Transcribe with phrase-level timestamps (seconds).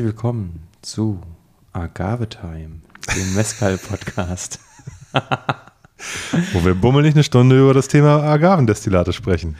[0.00, 1.20] Herzlich willkommen zu
[1.74, 2.80] Agave Time,
[3.14, 4.58] dem Mescal-Podcast.
[6.54, 9.56] Wo wir bummelig eine Stunde über das Thema Agavendestillate sprechen.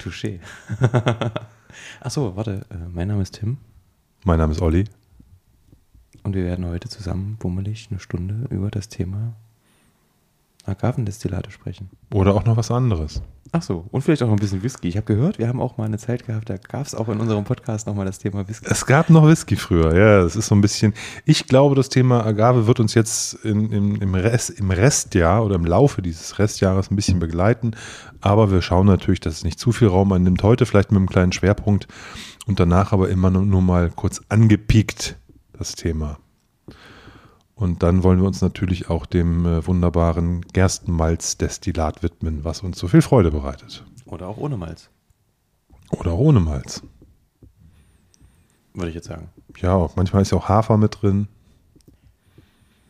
[0.00, 0.40] Touché.
[2.00, 3.58] Achso, warte, äh, mein Name ist Tim
[4.24, 4.82] Mein Name ist Olli.
[6.24, 9.36] und wir werden heute zusammen bummelig eine Stunde über das Thema
[10.64, 11.90] Agavendestillate sprechen.
[12.12, 13.22] Oder auch noch was anderes.
[13.56, 14.88] Ach so, und vielleicht auch noch ein bisschen Whisky.
[14.88, 17.20] Ich habe gehört, wir haben auch mal eine Zeit gehabt, da gab es auch in
[17.20, 18.66] unserem Podcast nochmal das Thema Whisky.
[18.68, 20.22] Es gab noch Whisky früher, ja.
[20.22, 20.92] Das ist so ein bisschen.
[21.24, 25.54] Ich glaube, das Thema Agave wird uns jetzt in, im, im, Rest, im Restjahr oder
[25.54, 27.76] im Laufe dieses Restjahres ein bisschen begleiten.
[28.20, 30.42] Aber wir schauen natürlich, dass es nicht zu viel Raum einnimmt.
[30.42, 31.86] Heute vielleicht mit einem kleinen Schwerpunkt
[32.46, 35.16] und danach aber immer nur, nur mal kurz angepiekt,
[35.56, 36.18] das Thema.
[37.54, 42.88] Und dann wollen wir uns natürlich auch dem äh, wunderbaren Gerstenmalzdestillat widmen, was uns so
[42.88, 43.84] viel Freude bereitet.
[44.06, 44.90] Oder auch ohne Malz,
[45.90, 46.82] Oder auch ohne Malz.
[48.74, 49.28] würde ich jetzt sagen.
[49.58, 51.28] Ja, manchmal ist ja auch Hafer mit drin.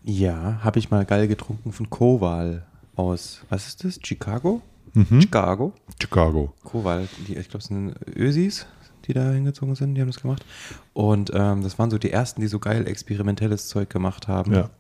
[0.03, 3.99] Ja, habe ich mal geil getrunken von Koval aus, was ist das?
[4.03, 4.61] Chicago?
[4.95, 5.21] Mhm.
[5.23, 5.73] Chicago?
[6.01, 6.53] Chicago.
[6.63, 8.67] Koval, die, ich glaube, es sind Ösis,
[9.07, 10.45] die da hingezogen sind, die haben das gemacht.
[10.93, 14.53] Und ähm, das waren so die ersten, die so geil experimentelles Zeug gemacht haben.
[14.53, 14.71] Ja.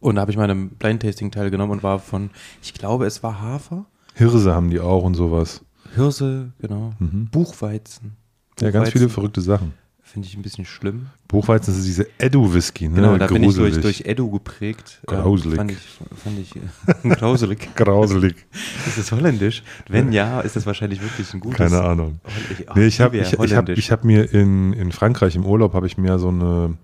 [0.00, 2.30] Und da habe ich mal an einem Blind Tasting teilgenommen und war von,
[2.62, 5.62] ich glaube, es war Hafer, Hirse haben die auch und sowas.
[5.94, 7.28] Hirse, genau, Mhm.
[7.30, 8.16] Buchweizen.
[8.60, 9.74] Ja, ganz viele Buchweizen verrückte Sachen.
[10.08, 11.08] Finde ich ein bisschen schlimm.
[11.28, 12.94] Buchweizen ist diese Edu-Whisky, ne?
[12.94, 13.82] Genau, da bin ich durch, Gruselig.
[13.82, 15.00] durch Edu geprägt.
[15.10, 15.56] Ähm, Grauselig.
[15.56, 15.78] fand ich,
[16.22, 17.74] fand ich grauselig.
[17.74, 18.36] Grauselig.
[18.86, 19.62] Ist das holländisch?
[19.88, 21.58] Wenn ja, ist das wahrscheinlich wirklich ein gutes.
[21.58, 22.20] Keine Ahnung.
[22.50, 25.74] Ich, Nee, ich habe ich, ich hab, ich hab mir in, in Frankreich im Urlaub
[25.74, 26.74] habe ich mir so eine,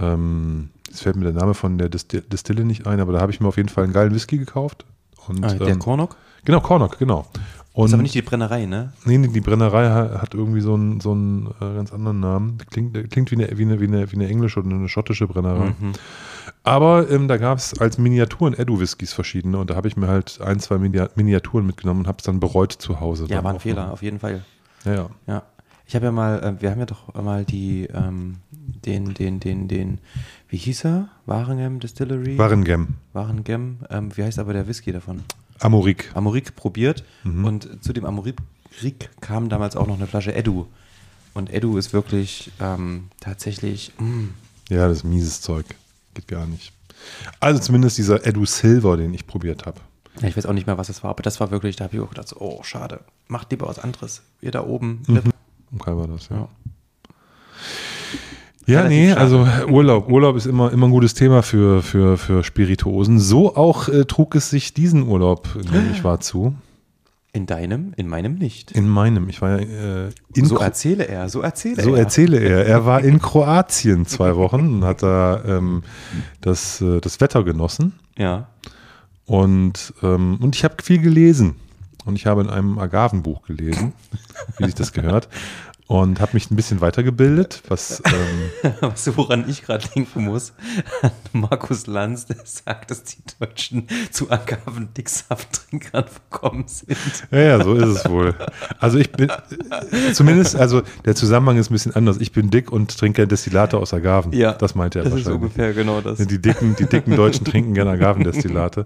[0.00, 3.40] ähm, fällt mir der Name von der Disti- Distille nicht ein, aber da habe ich
[3.40, 4.84] mir auf jeden Fall einen geilen Whisky gekauft.
[5.26, 6.16] Und, ah, der ähm, Kornok?
[6.44, 7.26] genau, Cornock, genau.
[7.78, 8.92] Und ist aber nicht die Brennerei, ne?
[9.04, 12.58] Nee, nee, die Brennerei ha- hat irgendwie so einen, so einen äh, ganz anderen Namen.
[12.70, 15.66] Klingt, klingt wie, eine, wie, eine, wie, eine, wie eine englische oder eine schottische Brennerei.
[15.78, 15.92] Mhm.
[16.64, 20.40] Aber ähm, da gab es als Miniaturen Edu-Whiskys verschiedene und da habe ich mir halt
[20.40, 23.26] ein, zwei Minia- Miniaturen mitgenommen und habe es dann bereut zu Hause.
[23.28, 23.92] Ja, war ein Fehler, noch.
[23.92, 24.42] auf jeden Fall.
[24.84, 25.10] Ja, ja.
[25.26, 25.42] Ja.
[25.86, 29.68] Ich habe ja mal, äh, wir haben ja doch mal die, ähm, den, den, den,
[29.68, 29.98] den,
[30.48, 31.08] wie hieß er?
[31.26, 32.36] Warengem Distillery?
[32.36, 33.78] Warengem, Warengem.
[33.88, 35.22] Ähm, wie heißt aber der Whisky davon?
[35.60, 36.10] Amorik.
[36.14, 37.44] Amorik probiert Mhm.
[37.44, 38.36] und zu dem Amorik
[39.20, 40.66] kam damals auch noch eine Flasche Edu.
[41.34, 44.28] Und Edu ist wirklich ähm, tatsächlich, mm,
[44.70, 45.66] Ja, das ist mieses Zeug.
[46.14, 46.72] Geht gar nicht.
[47.40, 49.80] Also zumindest dieser Edu Silver, den ich probiert habe.
[50.20, 51.96] ja, ich weiß auch nicht mehr, was das war, aber das war wirklich, da habe
[51.96, 54.22] ich auch gedacht, so, oh, schade, macht lieber was anderes.
[54.40, 55.02] Ihr da oben.
[55.06, 55.22] Mhm.
[55.76, 56.36] Okay, war das, ja.
[56.36, 56.48] Ja.
[58.68, 59.20] Ja, nee, schade.
[59.20, 60.10] also Urlaub.
[60.10, 63.18] Urlaub ist immer, immer ein gutes Thema für, für, für Spirituosen.
[63.18, 66.54] So auch äh, trug es sich diesen Urlaub, in dem ich war, zu.
[67.32, 68.72] In deinem, in meinem nicht.
[68.72, 69.28] In meinem.
[69.28, 72.00] Ich war ja äh, in so Kro- erzähle er, so erzähle So er.
[72.00, 72.66] erzähle er.
[72.66, 75.82] Er war in Kroatien zwei Wochen und hat da ähm,
[76.40, 77.94] das, äh, das Wetter genossen.
[78.16, 78.48] Ja.
[79.26, 81.56] Und, ähm, und ich habe viel gelesen.
[82.06, 83.92] Und ich habe in einem Agavenbuch gelesen,
[84.56, 85.28] wie sich das gehört.
[85.88, 90.52] Und habe mich ein bisschen weitergebildet, was ähm, Weißt du, woran ich gerade denken muss?
[91.00, 96.98] An Markus Lanz, der sagt, dass die Deutschen zu Agavendicksafttrinkern verkommen sind.
[97.30, 98.34] Ja, ja, so ist es wohl.
[98.78, 102.18] Also ich bin, äh, zumindest, also der Zusammenhang ist ein bisschen anders.
[102.20, 104.32] Ich bin dick und trinke Destillate aus Agaven.
[104.58, 105.42] Das meint er Das ist wahrscheinlich.
[105.42, 106.18] ungefähr genau das.
[106.18, 108.84] Die dicken, die dicken Deutschen trinken gerne Agavendestillate.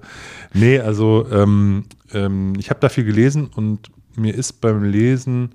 [0.54, 5.50] Nee, also ähm, ähm, ich habe da viel gelesen und mir ist beim Lesen,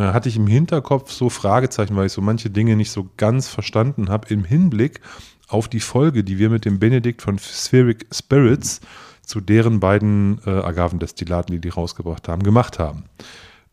[0.00, 4.08] hatte ich im Hinterkopf so Fragezeichen, weil ich so manche Dinge nicht so ganz verstanden
[4.08, 5.00] habe, im Hinblick
[5.48, 8.80] auf die Folge, die wir mit dem Benedikt von Spheric Spirits
[9.22, 13.04] zu deren beiden äh, Agavendestillaten, die die rausgebracht haben, gemacht haben.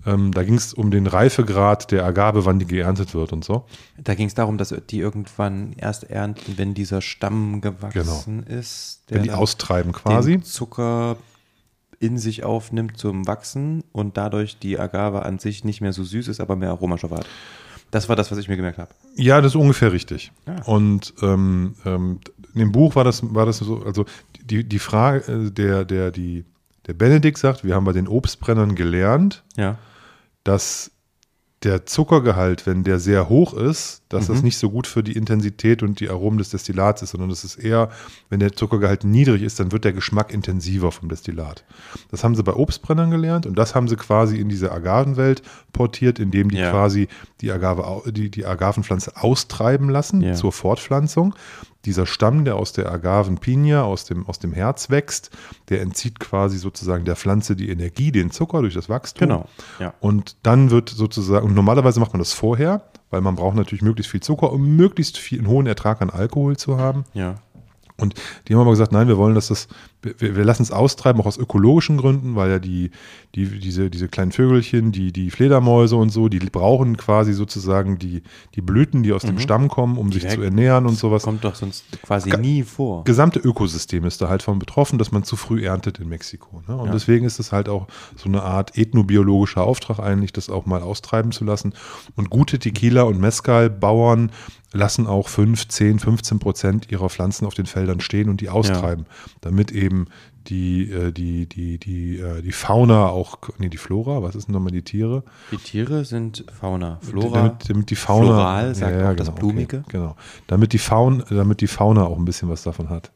[0.05, 3.65] Ähm, da ging es um den Reifegrad der Agave, wann die geerntet wird und so.
[3.97, 9.01] Da ging es darum, dass die irgendwann erst ernten, wenn dieser Stamm gewachsen ist.
[9.09, 10.33] Der Wenn die austreiben quasi.
[10.33, 11.17] Den Zucker
[11.99, 16.27] in sich aufnimmt zum Wachsen und dadurch die Agave an sich nicht mehr so süß
[16.27, 17.27] ist, aber mehr Aromastoffe hat.
[17.91, 18.89] Das war das, was ich mir gemerkt habe.
[19.15, 20.31] Ja, das ist ungefähr richtig.
[20.47, 20.61] Ja.
[20.65, 22.19] Und ähm, ähm,
[22.53, 24.05] in dem Buch war das, war das so, also
[24.43, 26.43] die, die Frage, äh, der, der, die,
[26.87, 29.77] der Benedikt sagt, wir haben bei den Obstbrennern gelernt, Ja.
[30.43, 30.91] dass
[31.65, 35.83] der Zuckergehalt, wenn der sehr hoch ist, dass das nicht so gut für die Intensität
[35.83, 37.89] und die Aromen des Destillats ist, sondern das ist eher,
[38.29, 41.65] wenn der Zuckergehalt niedrig ist, dann wird der Geschmack intensiver vom Destillat.
[42.11, 45.41] Das haben sie bei Obstbrennern gelernt und das haben sie quasi in diese Agavenwelt
[45.73, 46.69] portiert, indem die Ja.
[46.71, 47.07] quasi
[47.41, 50.33] die, Agave, die, die Agavenpflanze austreiben lassen Ja.
[50.33, 51.35] zur Fortpflanzung.
[51.85, 55.31] Dieser Stamm, der aus der Agavenpinia, aus dem, aus dem Herz wächst,
[55.69, 59.27] der entzieht quasi sozusagen der Pflanze die Energie, den Zucker durch das Wachstum.
[59.27, 59.45] Genau.
[59.79, 59.93] Ja.
[59.99, 63.81] Und dann wird sozusagen, und normalerweise macht man das vorher, weil weil man braucht natürlich
[63.81, 67.05] möglichst viel Zucker, um möglichst viel, einen hohen Ertrag an Alkohol zu haben.
[67.13, 67.35] Ja.
[67.97, 68.15] Und
[68.47, 69.67] die haben aber gesagt, nein, wir wollen, dass das,
[70.01, 72.91] wir, wir lassen es austreiben, auch aus ökologischen Gründen, weil ja die,
[73.35, 78.21] die, diese, diese kleinen Vögelchen, die, die Fledermäuse und so, die brauchen quasi sozusagen die,
[78.55, 81.23] die Blüten, die aus dem Stamm kommen, um sich Ja, zu ernähren und sowas.
[81.23, 83.05] Kommt doch sonst quasi Ga- nie vor.
[83.05, 86.61] gesamte Ökosystem ist da halt von betroffen, dass man zu früh erntet in Mexiko.
[86.67, 86.75] Ne?
[86.75, 86.91] Und Ja.
[86.91, 87.87] deswegen ist es halt auch
[88.17, 91.73] so eine Art ethnobiologischer Auftrag eigentlich, das auch mal austreiben zu lassen.
[92.15, 94.31] Und gute Tequila- und Mezcal-Bauern
[94.75, 99.05] lassen auch 5, 10, 15 Prozent ihrer Pflanzen auf den Feldern stehen und die austreiben,
[99.41, 100.07] damit eben
[100.47, 104.53] die, äh, die, die, die, äh, die Fauna auch, nee, die Flora, was ist denn
[104.53, 105.23] nochmal die Tiere?
[105.51, 106.99] Die Tiere sind Fauna.
[107.01, 107.37] Flora.
[107.37, 108.25] damit, damit die Fauna.
[108.25, 109.83] Floral, sagt auch das okay, Blumige.
[109.87, 110.15] genau.
[110.47, 113.11] Damit die, Faun, damit die Fauna auch ein bisschen was davon hat.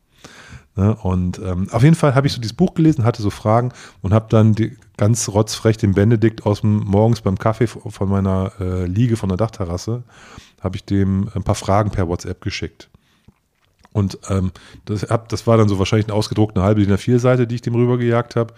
[0.75, 0.95] Ne?
[0.95, 3.71] Und ähm, auf jeden Fall habe ich so dieses Buch gelesen, hatte so Fragen
[4.01, 8.51] und habe dann die, ganz rotzfrech den Benedikt aus dem morgens beim Kaffee von meiner
[8.59, 10.03] äh, Liege von der Dachterrasse,
[10.61, 12.89] habe ich dem ein paar Fragen per WhatsApp geschickt.
[13.91, 14.51] Und ähm,
[14.85, 17.75] das, hab, das war dann so wahrscheinlich eine ausgedruckte halbe DIN A4-Seite, die ich dem
[17.75, 18.53] rübergejagt habe.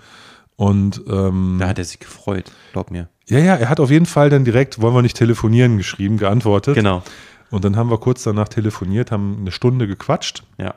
[0.57, 3.07] Und ähm, Da hat er sich gefreut, glaub mir.
[3.27, 6.75] ja, ja, er hat auf jeden Fall dann direkt, wollen wir nicht telefonieren, geschrieben, geantwortet.
[6.75, 7.01] Genau.
[7.49, 10.43] Und dann haben wir kurz danach telefoniert, haben eine Stunde gequatscht.
[10.57, 10.75] Ja.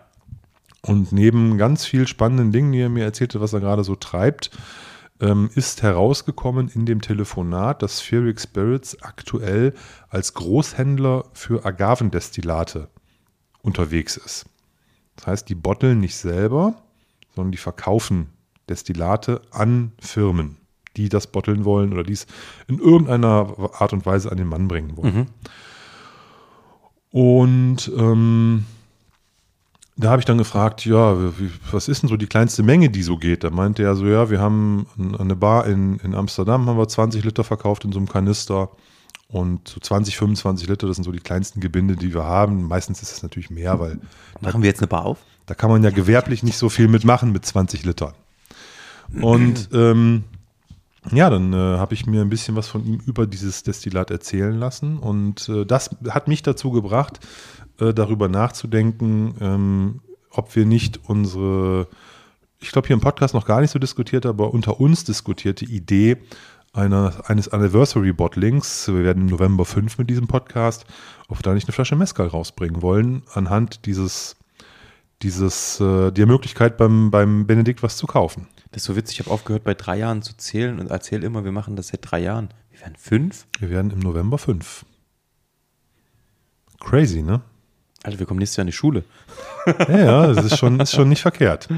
[0.83, 4.51] Und neben ganz viel spannenden Dingen, die er mir erzählte, was er gerade so treibt,
[5.21, 9.75] ähm, ist herausgekommen in dem Telefonat, dass Spheric Spirits aktuell
[10.09, 12.89] als Großhändler für Agavendestillate
[13.63, 14.47] unterwegs ist.
[15.17, 16.75] Das heißt, die botteln nicht selber,
[17.35, 18.29] sondern die verkaufen
[18.69, 20.57] Destillate an Firmen,
[20.97, 22.27] die das botteln wollen oder dies
[22.67, 25.27] in irgendeiner Art und Weise an den Mann bringen wollen.
[27.11, 28.65] Und ähm,
[29.97, 31.17] da habe ich dann gefragt, ja,
[31.71, 33.45] was ist denn so die kleinste Menge, die so geht?
[33.45, 34.87] Da meinte er so, ja, wir haben
[35.19, 38.71] eine Bar in, in Amsterdam, haben wir 20 Liter verkauft in so einem Kanister.
[39.29, 42.69] Und so 20, 25 Liter, das sind so die kleinsten Gebinde, die wir haben.
[42.69, 43.99] Meistens ist es natürlich mehr, weil
[44.41, 45.19] Machen wir jetzt eine Bar auf?
[45.47, 48.15] da kann man ja gewerblich nicht so viel mitmachen mit 20 Litern.
[49.21, 50.25] Und ähm,
[51.13, 54.59] ja, dann äh, habe ich mir ein bisschen was von ihm über dieses Destillat erzählen
[54.59, 54.99] lassen.
[54.99, 57.21] Und äh, das hat mich dazu gebracht,
[57.81, 60.01] äh, darüber nachzudenken, ähm,
[60.31, 61.89] ob wir nicht unsere,
[62.59, 66.17] ich glaube hier im Podcast noch gar nicht so diskutiert, aber unter uns diskutierte Idee
[66.73, 70.85] einer, eines Anniversary Bottlings, wir werden im November 5 mit diesem Podcast,
[71.29, 74.37] ob wir da nicht eine Flasche Mezcal rausbringen wollen, anhand dieses
[75.23, 78.47] dieses, äh, der Möglichkeit beim, beim Benedikt was zu kaufen.
[78.71, 81.45] Das ist so witzig, ich habe aufgehört bei drei Jahren zu zählen und erzähle immer,
[81.45, 82.51] wir machen das seit drei Jahren.
[82.71, 83.47] Wir werden fünf?
[83.59, 84.85] Wir werden im November 5.
[86.81, 87.41] Crazy, ne?
[88.05, 89.03] Also wir kommen nächstes Jahr in die Schule.
[89.89, 91.69] Ja, ja, das ist schon, ist schon nicht verkehrt.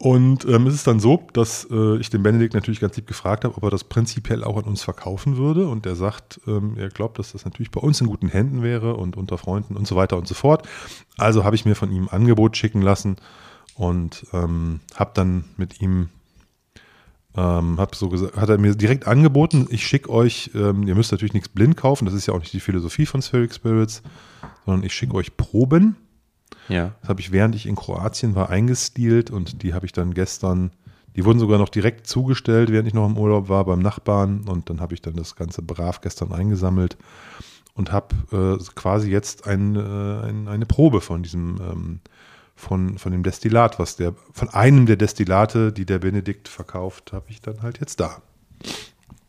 [0.00, 3.44] Und ähm, es ist dann so, dass äh, ich den Benedikt natürlich ganz lieb gefragt
[3.44, 5.68] habe, ob er das prinzipiell auch an uns verkaufen würde.
[5.68, 8.94] Und er sagt, ähm, er glaubt, dass das natürlich bei uns in guten Händen wäre
[8.94, 10.66] und unter Freunden und so weiter und so fort.
[11.18, 13.16] Also habe ich mir von ihm ein Angebot schicken lassen
[13.74, 16.08] und ähm, habe dann mit ihm,
[17.36, 21.12] ähm, hab so gesagt, hat er mir direkt angeboten, ich schicke euch, ähm, ihr müsst
[21.12, 24.02] natürlich nichts blind kaufen, das ist ja auch nicht die Philosophie von Spheric Spirits,
[24.66, 25.96] sondern ich schicke euch Proben.
[26.68, 26.92] Ja.
[27.00, 30.72] Das habe ich, während ich in Kroatien war, eingestielt und die habe ich dann gestern,
[31.16, 34.68] die wurden sogar noch direkt zugestellt, während ich noch im Urlaub war beim Nachbarn und
[34.70, 36.96] dann habe ich dann das Ganze brav gestern eingesammelt
[37.74, 42.00] und habe äh, quasi jetzt ein, äh, ein, eine Probe von diesem, ähm,
[42.60, 47.26] von, von dem Destillat, was der, von einem der Destillate, die der Benedikt verkauft, habe
[47.28, 48.22] ich dann halt jetzt da.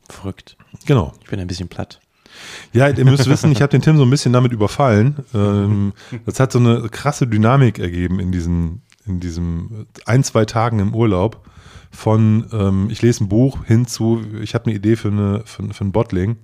[0.09, 0.57] Verrückt.
[0.85, 1.13] Genau.
[1.23, 2.01] Ich bin ein bisschen platt.
[2.73, 5.15] Ja, ihr müsst wissen, ich habe den Tim so ein bisschen damit überfallen.
[5.33, 5.93] Ähm,
[6.25, 10.93] das hat so eine krasse Dynamik ergeben in diesen, in diesem ein, zwei Tagen im
[10.93, 11.45] Urlaub.
[11.89, 15.73] Von ähm, ich lese ein Buch hin zu, ich habe eine Idee für, eine, für,
[15.73, 16.37] für ein Bottling,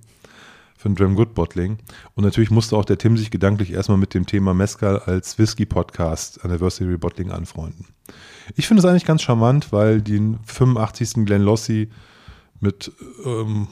[0.78, 1.78] für ein Dram Good Bottling.
[2.14, 6.44] Und natürlich musste auch der Tim sich gedanklich erstmal mit dem Thema Mezcal als Whisky-Podcast
[6.44, 7.86] Anniversary Bottling anfreunden.
[8.54, 11.26] Ich finde es eigentlich ganz charmant, weil den 85.
[11.26, 11.90] Glen Lossi
[12.60, 12.92] mit
[13.26, 13.66] ähm,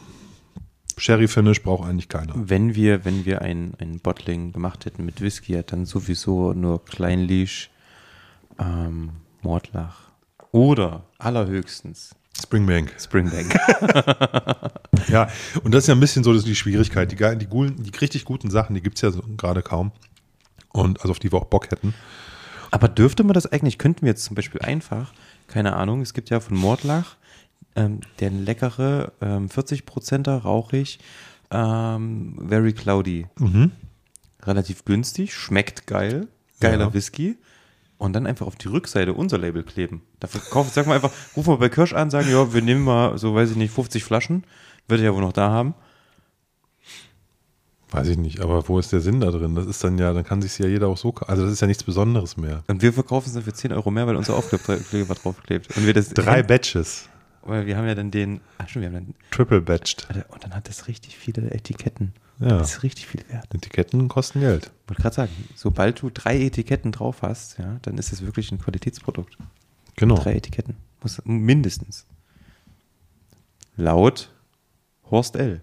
[0.99, 2.35] Sherry Finish braucht eigentlich keiner.
[2.37, 6.85] Wenn wir, wenn wir ein, ein Bottling gemacht hätten mit Whisky, ja, dann sowieso nur
[6.85, 7.71] Kleinlisch,
[8.59, 9.11] ähm,
[9.43, 10.11] Mordlach
[10.51, 12.95] oder allerhöchstens Springbank.
[13.01, 13.57] Springbank.
[15.09, 15.29] Ja,
[15.63, 17.13] und das ist ja ein bisschen so das die Schwierigkeit.
[17.13, 19.93] Die, die, die richtig guten Sachen, die gibt es ja so gerade kaum.
[20.73, 21.95] Und also auf die wir auch Bock hätten.
[22.71, 25.13] Aber dürfte man das eigentlich, könnten wir jetzt zum Beispiel einfach,
[25.47, 27.17] keine Ahnung, es gibt ja von Mordlach
[27.77, 30.99] ähm, der leckere ähm, 40%er rauchig,
[31.53, 33.27] ähm, very cloudy.
[34.43, 36.27] Relativ günstig, schmeckt geil,
[36.61, 36.95] geiler Ja.
[36.95, 37.39] Whisky.
[37.99, 40.03] Und dann einfach auf die Rückseite unser Label kleben.
[40.21, 43.17] Dafür kaufen, sag mal einfach, rufen wir bei Kirsch an, sagen, ja, wir nehmen mal,
[43.17, 44.45] so weiß ich nicht, 50 Flaschen,
[44.87, 45.75] wird er ja wohl noch da haben.
[47.91, 49.55] Weiß ich nicht, aber wo ist der Sinn da drin?
[49.55, 51.67] Das ist dann ja, dann kann sich ja jeder auch so, also das ist ja
[51.67, 52.65] nichts Besonderes mehr.
[52.67, 55.75] Und wir verkaufen es dann für 10 Euro mehr, weil unser Aufkleber draufklebt.
[55.77, 57.09] Und wir das Drei Batches.
[57.43, 60.09] Weil wir haben ja dann den, ach schon, wir haben dann, Triple batched.
[60.29, 62.13] Und dann hat das richtig viele Etiketten.
[62.39, 62.59] Ja.
[62.59, 63.53] Das ist richtig viel wert.
[63.55, 64.71] Etiketten kosten Geld.
[64.85, 68.53] Ich wollte gerade sagen, sobald du drei Etiketten drauf hast, ja, dann ist es wirklich
[68.53, 69.39] ein Qualitätsprodukt.
[69.97, 70.17] Genau.
[70.17, 70.77] Drei Etiketten.
[71.03, 72.07] Muss, mindestens.
[73.77, 74.31] Laut
[75.11, 75.63] Horst L.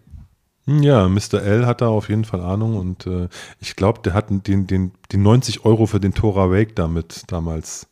[0.66, 1.42] Ja, Mr.
[1.42, 3.28] L hat da auf jeden Fall Ahnung und äh,
[3.60, 7.88] ich glaube, der hat den, den, die 90 Euro für den Tora Wake damit damals,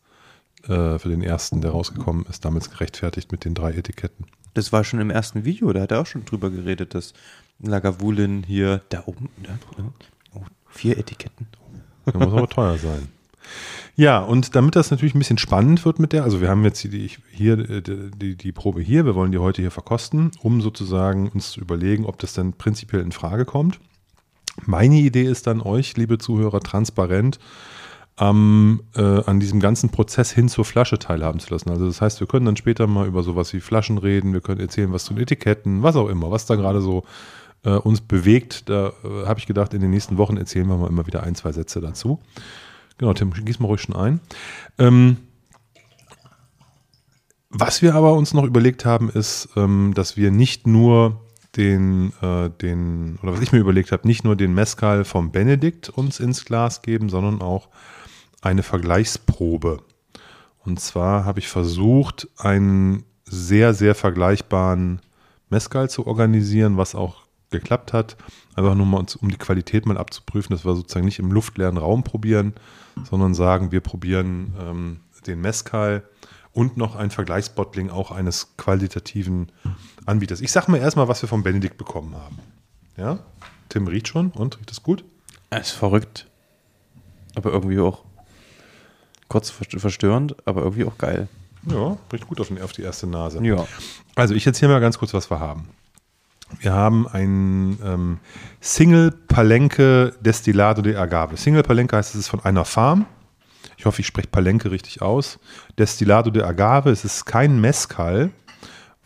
[0.63, 4.25] äh, für den ersten, der rausgekommen ist, damals gerechtfertigt mit den drei Etiketten.
[4.53, 7.13] Das war schon im ersten Video, da hat er auch schon drüber geredet, dass
[7.61, 9.51] Lagavulin hier, da oben, da,
[10.35, 11.47] oh, vier Etiketten.
[12.05, 13.07] Der muss aber teuer sein.
[13.95, 16.83] Ja, und damit das natürlich ein bisschen spannend wird mit der, also wir haben jetzt
[16.83, 21.29] die, hier äh, die, die Probe hier, wir wollen die heute hier verkosten, um sozusagen
[21.29, 23.79] uns zu überlegen, ob das dann prinzipiell in Frage kommt.
[24.65, 27.39] Meine Idee ist dann euch, liebe Zuhörer, transparent
[28.19, 31.69] ähm, äh, an diesem ganzen Prozess hin zur Flasche teilhaben zu lassen.
[31.69, 34.59] Also das heißt, wir können dann später mal über sowas wie Flaschen reden, wir können
[34.59, 37.03] erzählen, was zu den Etiketten, was auch immer, was da gerade so
[37.63, 38.69] äh, uns bewegt.
[38.69, 41.35] Da äh, habe ich gedacht, in den nächsten Wochen erzählen wir mal immer wieder ein,
[41.35, 42.19] zwei Sätze dazu.
[42.97, 44.19] Genau, Tim, gieß mal ruhig schon ein.
[44.77, 45.17] Ähm,
[47.49, 51.21] was wir aber uns noch überlegt haben, ist, ähm, dass wir nicht nur
[51.57, 55.89] den, äh, den, oder was ich mir überlegt habe, nicht nur den Mescal vom Benedikt
[55.89, 57.69] uns ins Glas geben, sondern auch
[58.41, 59.81] eine Vergleichsprobe.
[60.63, 65.01] Und zwar habe ich versucht, einen sehr, sehr vergleichbaren
[65.49, 68.17] Mescal zu organisieren, was auch geklappt hat.
[68.55, 72.03] Einfach nur mal, um die Qualität mal abzuprüfen, dass wir sozusagen nicht im luftleeren Raum
[72.03, 72.53] probieren,
[73.03, 76.03] sondern sagen, wir probieren ähm, den Mescal
[76.53, 79.51] und noch ein Vergleichsbottling auch eines qualitativen
[80.05, 80.41] Anbieters.
[80.41, 82.39] Ich sage mal erstmal, was wir von Benedikt bekommen haben.
[82.97, 83.19] Ja,
[83.69, 85.05] Tim riecht schon und riecht es gut?
[85.49, 86.27] Es ist verrückt.
[87.35, 88.03] Aber irgendwie auch
[89.29, 91.29] kurz verstörend, aber irgendwie auch geil.
[91.65, 93.41] Ja, riecht gut auf, den, auf die erste Nase.
[93.45, 93.65] Ja.
[94.15, 95.69] Also ich erzähle mal ganz kurz, was wir haben.
[96.59, 98.19] Wir haben ein ähm,
[98.59, 101.37] Single Palenque Destilado de Agave.
[101.37, 103.05] Single Palenque heißt, es ist von einer Farm.
[103.77, 105.39] Ich hoffe, ich spreche Palenque richtig aus.
[105.79, 108.29] Destilado de Agave, es ist kein Mezcal,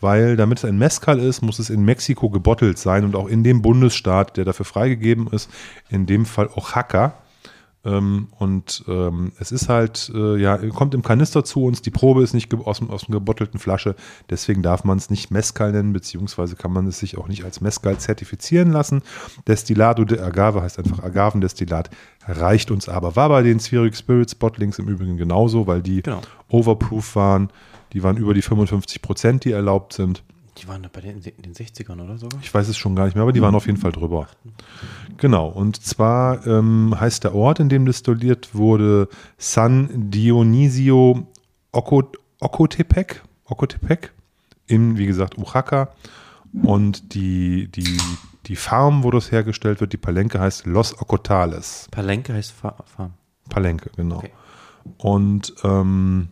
[0.00, 3.42] weil damit es ein Mezcal ist, muss es in Mexiko gebottelt sein und auch in
[3.42, 5.50] dem Bundesstaat, der dafür freigegeben ist,
[5.88, 7.14] in dem Fall Oaxaca.
[7.86, 11.82] Ähm, und ähm, es ist halt, äh, ja, kommt im Kanister zu uns.
[11.82, 13.94] Die Probe ist nicht aus, aus einer gebottelten Flasche.
[14.28, 17.60] Deswegen darf man es nicht Mezcal nennen, beziehungsweise kann man es sich auch nicht als
[17.60, 19.02] Mezcal zertifizieren lassen.
[19.46, 21.88] Destilado de Agave heißt einfach Agavendestillat.
[22.26, 23.14] Reicht uns aber.
[23.14, 26.22] War bei den Spheric Spirits Bottlings im Übrigen genauso, weil die genau.
[26.48, 27.50] overproof waren.
[27.92, 30.24] Die waren über die 55 Prozent, die erlaubt sind.
[30.58, 32.28] Die waren bei den, den 60ern oder so?
[32.40, 34.26] Ich weiß es schon gar nicht mehr, aber die waren auf jeden Fall drüber.
[35.18, 41.26] Genau, und zwar ähm, heißt der Ort, in dem destilliert wurde, San Dionisio
[41.72, 44.12] Ocotepec, Ocotepec
[44.66, 45.90] in, wie gesagt, Oaxaca.
[46.62, 47.98] Und die, die,
[48.46, 51.88] die Farm, wo das hergestellt wird, die Palenque heißt Los Ocotales.
[51.90, 53.14] Palenque heißt Fa Farm.
[53.50, 54.18] Palenque, genau.
[54.18, 54.32] Okay.
[54.98, 56.28] Und ähm,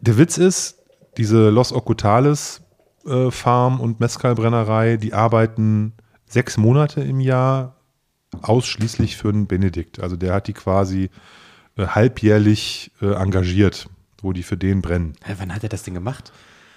[0.00, 0.78] der Witz ist,
[1.16, 2.62] diese Los Ocutales
[3.06, 5.92] äh, Farm und Mescalbrennerei, die arbeiten
[6.26, 7.76] sechs Monate im Jahr
[8.42, 10.00] ausschließlich für den Benedikt.
[10.00, 11.10] Also der hat die quasi
[11.76, 13.88] äh, halbjährlich äh, engagiert,
[14.20, 15.14] wo die für den brennen.
[15.26, 16.32] Ja, wann hat er das denn gemacht?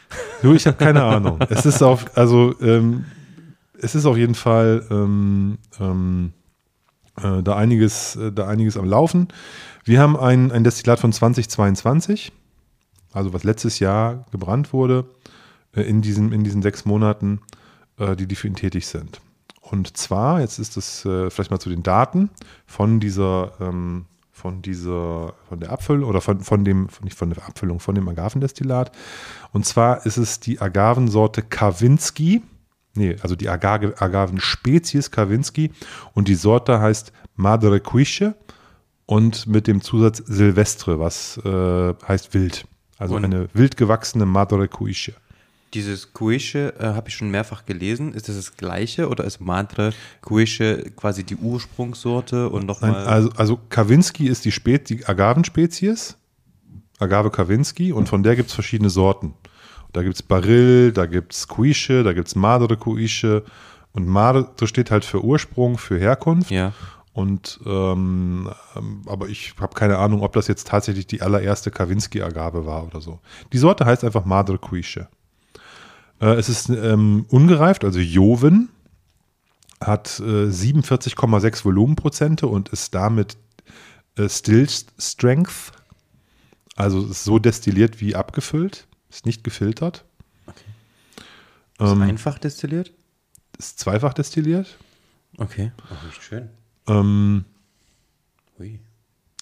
[0.41, 1.39] Du, ich habe keine Ahnung.
[1.49, 3.05] Es ist auf, also ähm,
[3.79, 6.33] es ist auf jeden Fall ähm, ähm,
[7.21, 9.27] äh, da einiges, äh, da einiges am Laufen.
[9.83, 12.31] Wir haben ein, ein Destillat von 2022
[13.13, 15.05] also was letztes Jahr gebrannt wurde,
[15.75, 17.41] äh, in, diesen, in diesen sechs Monaten,
[17.97, 19.21] äh, die, die für ihn tätig sind.
[19.61, 22.29] Und zwar, jetzt ist es äh, vielleicht mal zu den Daten
[22.65, 27.45] von dieser, ähm, von dieser, von der Abfüllung oder von, von dem, nicht von der
[27.45, 28.91] Abfüllung, von dem Agavendestillat.
[29.51, 32.41] Und zwar ist es die Agavensorte Kavinsky.
[32.95, 35.71] Nee, also die Agave, Agavenspezies Kavinsky.
[36.13, 38.35] Und die Sorte heißt Madre Quische
[39.05, 42.65] und mit dem Zusatz Silvestre, was heißt wild.
[42.99, 45.13] Also und eine wild gewachsene Madre Cuische.
[45.73, 48.13] Dieses Cuische äh, habe ich schon mehrfach gelesen.
[48.13, 53.07] Ist das das gleiche oder ist Madre Cuische quasi die Ursprungssorte und nochmal?
[53.07, 56.17] Also, also Kavinsky ist die, Spe die Agavenspezies,
[56.99, 59.33] Agave Kavinsky, und von der gibt es verschiedene Sorten.
[59.93, 63.43] Da gibt es Baril, da gibt es Cuische, da gibt es Madre Cuische.
[63.91, 66.51] Und Madre steht halt für Ursprung, für Herkunft.
[66.51, 66.73] Ja.
[67.19, 72.65] Und ähm, ähm, aber ich habe keine Ahnung, ob das jetzt tatsächlich die allererste Kavinsky-Agave
[72.65, 73.19] war oder so.
[73.51, 75.09] Die Sorte heißt einfach Madre Cuische.
[76.21, 78.69] Äh, es ist ähm, ungereift, also Joven.
[79.81, 83.35] hat äh, 47,6 Volumenprozente und ist damit
[84.15, 85.73] äh, Still Strength.
[86.77, 88.87] Also ist so destilliert wie abgefüllt.
[89.09, 90.05] Ist nicht gefiltert.
[90.47, 90.55] Ist
[91.81, 92.93] Ähm, einfach destilliert?
[93.57, 94.77] ist zweifach destilliert.
[95.37, 95.73] Okay.
[95.91, 96.47] Ach, nicht schön.
[96.89, 97.45] Ähm,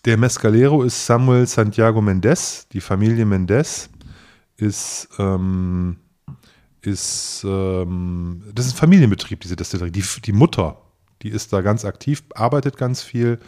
[0.05, 2.67] der Mescalero ist Samuel Santiago Mendez.
[2.71, 3.89] Die Familie Mendez
[4.55, 5.97] ist, ähm,
[6.81, 9.91] ist ähm, das ist ein Familienbetrieb, diese Destillerie.
[9.91, 10.77] Die, die Mutter,
[11.23, 13.39] die ist da ganz aktiv, arbeitet ganz viel.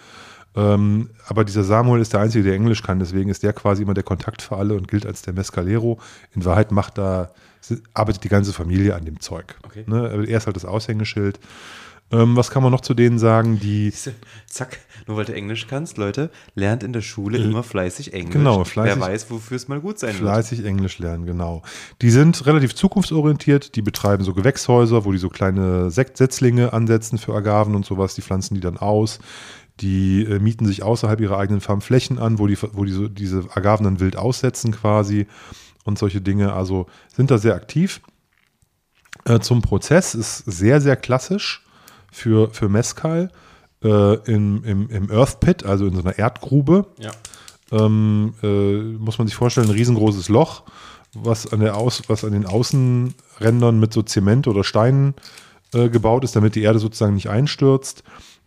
[0.56, 3.94] Ähm, aber dieser Samuel ist der Einzige, der Englisch kann, deswegen ist der quasi immer
[3.94, 6.00] der Kontakt für alle und gilt als der Mescalero.
[6.36, 7.32] In Wahrheit macht da,
[7.94, 9.56] arbeitet die ganze Familie an dem Zeug.
[9.63, 9.86] Okay.
[9.88, 10.27] Ne?
[10.27, 11.39] Er ist halt das Aushängeschild.
[12.11, 13.59] Ähm, was kann man noch zu denen sagen?
[13.59, 13.93] Die
[14.47, 18.33] Zack, nur weil du Englisch kannst, Leute, lernt in der Schule immer fleißig Englisch.
[18.33, 20.21] genau, fleißig- Wer weiß, wofür es mal gut sein wird.
[20.21, 21.61] Fleißig Englisch lernen, genau.
[22.01, 27.19] Die sind relativ zukunftsorientiert, die betreiben so Gewächshäuser, wo die so kleine Sekt Setzlinge ansetzen
[27.19, 29.19] für Agaven und sowas, die pflanzen die dann aus.
[29.79, 33.07] Die äh, mieten sich außerhalb ihrer eigenen Farm Flächen an, wo die, wo die so
[33.07, 35.27] diese Agaven dann wild aussetzen quasi
[35.85, 36.53] und solche Dinge.
[36.53, 38.01] Also sind da sehr aktiv.
[39.25, 41.63] Äh, zum Prozess ist sehr, sehr klassisch
[42.11, 43.31] für, für Mescal
[43.83, 47.11] äh, im, im, im Earth Pit, also in so einer Erdgrube Ja.
[47.71, 50.63] ähm, äh, muss man sich vorstellen, ein riesengroßes Loch,
[51.13, 55.15] was an, der Aus, was an den Außenrändern mit so Zement oder Steinen
[55.73, 58.03] äh, gebaut ist, damit die Erde sozusagen nicht einstürzt.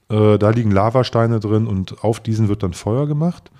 [0.08, 3.50] Äh, da liegen Lavasteine drin und auf diesen wird dann Feuer gemacht,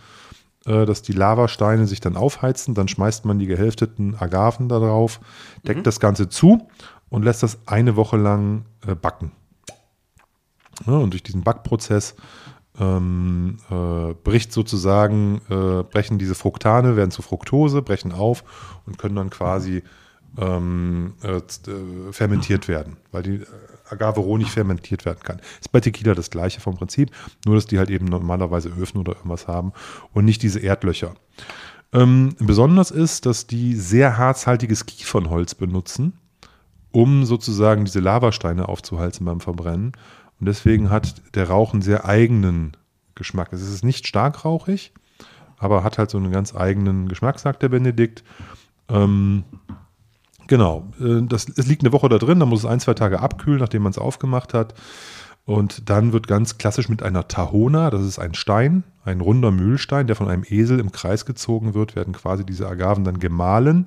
[0.67, 2.75] äh, dass die Lavasteine sich dann aufheizen.
[2.75, 5.21] Dann schmeißt man die gehälfteten Agaven da drauf,
[5.67, 6.69] deckt das Ganze zu
[7.09, 9.33] und lässt das eine Woche lang äh, backen.
[10.87, 12.15] Ja, und durch diesen Backprozess
[12.79, 18.45] ähm, äh, bricht sozusagen, äh, brechen diese Fructane, werden zu Fructose, brechen auf
[18.87, 19.83] und können dann quasi
[20.39, 23.47] ähm, äh, äh, fermentiert werden, weil die äh,
[23.91, 25.41] Agave roh nicht fermentiert werden kann.
[25.61, 27.11] Ist bei Tequila das gleiche vom Prinzip,
[27.45, 29.73] nur dass die halt eben normalerweise Öfen oder irgendwas haben
[30.13, 31.15] und nicht diese Erdlöcher.
[31.93, 36.15] Ähm, besonders ist, dass die sehr harzhaltiges Kiefernholz benutzen,
[36.91, 39.93] um sozusagen diese Lavasteine aufzuhalten beim Verbrennen.
[40.43, 42.77] Und deswegen hat der Rauch einen sehr eigenen
[43.15, 43.53] Geschmack.
[43.53, 44.93] Es ist nicht stark rauchig,
[45.57, 48.25] aber hat halt so einen ganz eigenen Geschmack, sagt der Benedikt.
[48.89, 49.45] Ähm,
[50.49, 53.21] genau, äh, das, es liegt eine Woche da drin, dann muss es ein, zwei Tage
[53.21, 54.75] abkühlen, nachdem man es aufgemacht hat.
[55.45, 60.09] Und dann wird ganz klassisch mit einer Tahona, das ist ein Stein, ein runder Mühlstein,
[60.09, 63.87] der von einem Esel im Kreis gezogen wird, werden quasi diese Agaven dann gemahlen.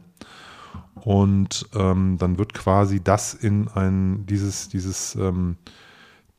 [1.02, 5.58] Und ähm, dann wird quasi das in ein, dieses, dieses, ähm,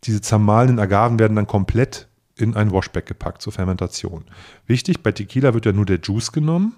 [0.05, 4.25] diese zermahlenen Agaven werden dann komplett in ein Washback gepackt zur Fermentation.
[4.67, 6.77] Wichtig, bei Tequila wird ja nur der Juice genommen.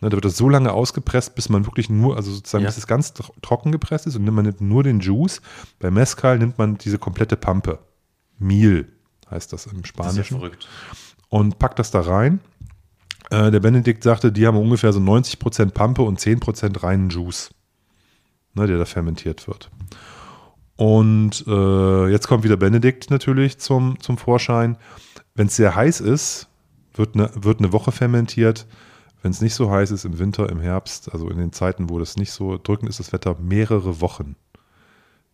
[0.00, 2.68] Ne, da wird das so lange ausgepresst, bis man wirklich nur, also sozusagen, Ja.
[2.70, 5.42] bis es ganz tro- trocken gepresst ist und nimmt man nimmt nur den Juice.
[5.78, 7.80] Bei Mezcal nimmt man diese komplette Pampe.
[8.38, 8.86] Meal
[9.30, 10.68] heißt das im Das ist ja Spanischen verrückt.
[11.28, 12.40] und packt das da rein.
[13.30, 17.50] Äh, der Benedikt sagte, die haben ungefähr so 90% Pampe und 10% reinen Juice,
[18.54, 19.70] ne, der da fermentiert wird.
[20.80, 24.78] Und äh, jetzt kommt wieder Benedikt natürlich zum, zum Vorschein.
[25.34, 26.48] Wenn es sehr heiß ist,
[26.94, 28.66] wird eine, wird eine Woche fermentiert.
[29.20, 31.98] Wenn es nicht so heiß ist, im Winter, im Herbst, also in den Zeiten, wo
[31.98, 34.36] das nicht so drückend ist, das Wetter, mehrere Wochen.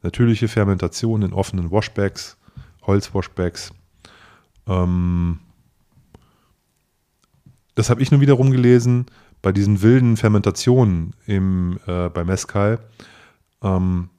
[0.03, 2.37] Natürliche Fermentation in offenen Washbacks,
[2.83, 3.71] Holzwashbacks.
[4.67, 5.39] Ähm,
[7.77, 9.07] das habe ich nur wiederum gelesen,
[9.43, 12.81] bei diesen wilden Fermentationen im, äh, bei Mezcal
[13.63, 14.11] ähm,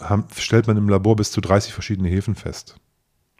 [0.00, 2.76] haben, stellt man im Labor bis zu 30 verschiedene Hefen fest.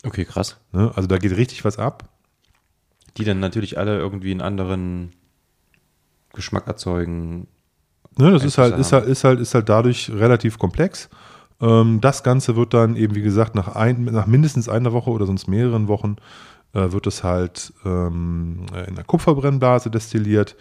[0.04, 0.58] Okay, krass.
[0.72, 0.92] Ne?
[0.94, 2.08] Also da geht richtig was ab.
[3.16, 5.12] Die dann natürlich alle irgendwie einen anderen
[6.32, 7.46] Geschmack erzeugen.
[8.16, 11.08] Ne, das ist halt, ist, halt, ist, halt, ist halt dadurch relativ komplex.
[11.60, 15.26] Ähm, das Ganze wird dann eben, wie gesagt, nach, ein, nach mindestens einer Woche oder
[15.26, 16.16] sonst mehreren Wochen
[16.74, 20.56] äh, wird es halt ähm, in einer Kupferbrennblase destilliert.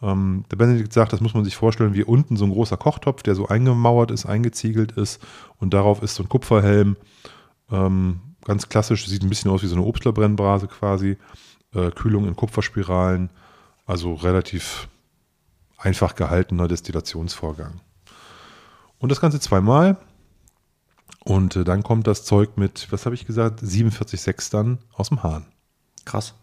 [0.00, 3.22] Ähm, der Benedikt sagt, das muss man sich vorstellen, wie unten so ein großer Kochtopf,
[3.22, 5.20] der so eingemauert ist, eingeziegelt ist
[5.58, 6.96] und darauf ist so ein Kupferhelm.
[7.70, 11.16] Ähm, ganz klassisch, sieht ein bisschen aus wie so eine Obstlerbrennblase quasi.
[11.74, 13.30] Äh, Kühlung in Kupferspiralen,
[13.86, 14.88] also relativ
[15.76, 17.80] einfach gehaltener Destillationsvorgang.
[18.98, 19.96] Und das Ganze zweimal.
[21.24, 25.22] Und äh, dann kommt das Zeug mit, was habe ich gesagt, 47,6 dann aus dem
[25.22, 25.46] Hahn.
[26.04, 26.34] Krass.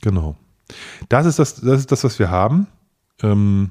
[0.00, 0.36] Genau.
[1.08, 2.66] Das ist das, das, ist das was wir haben.
[3.22, 3.70] Ähm,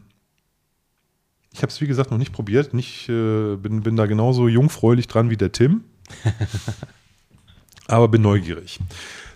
[1.51, 2.73] ich habe es, wie gesagt, noch nicht probiert.
[2.73, 5.83] Nicht, äh, bin, bin da genauso jungfräulich dran wie der Tim.
[7.87, 8.79] Aber bin neugierig.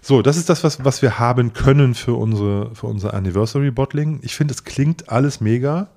[0.02, 4.20] So, das ist das, was, was wir haben können für unsere, für unser Anniversary Bottling.
[4.24, 5.90] Ich finde, es klingt alles mega.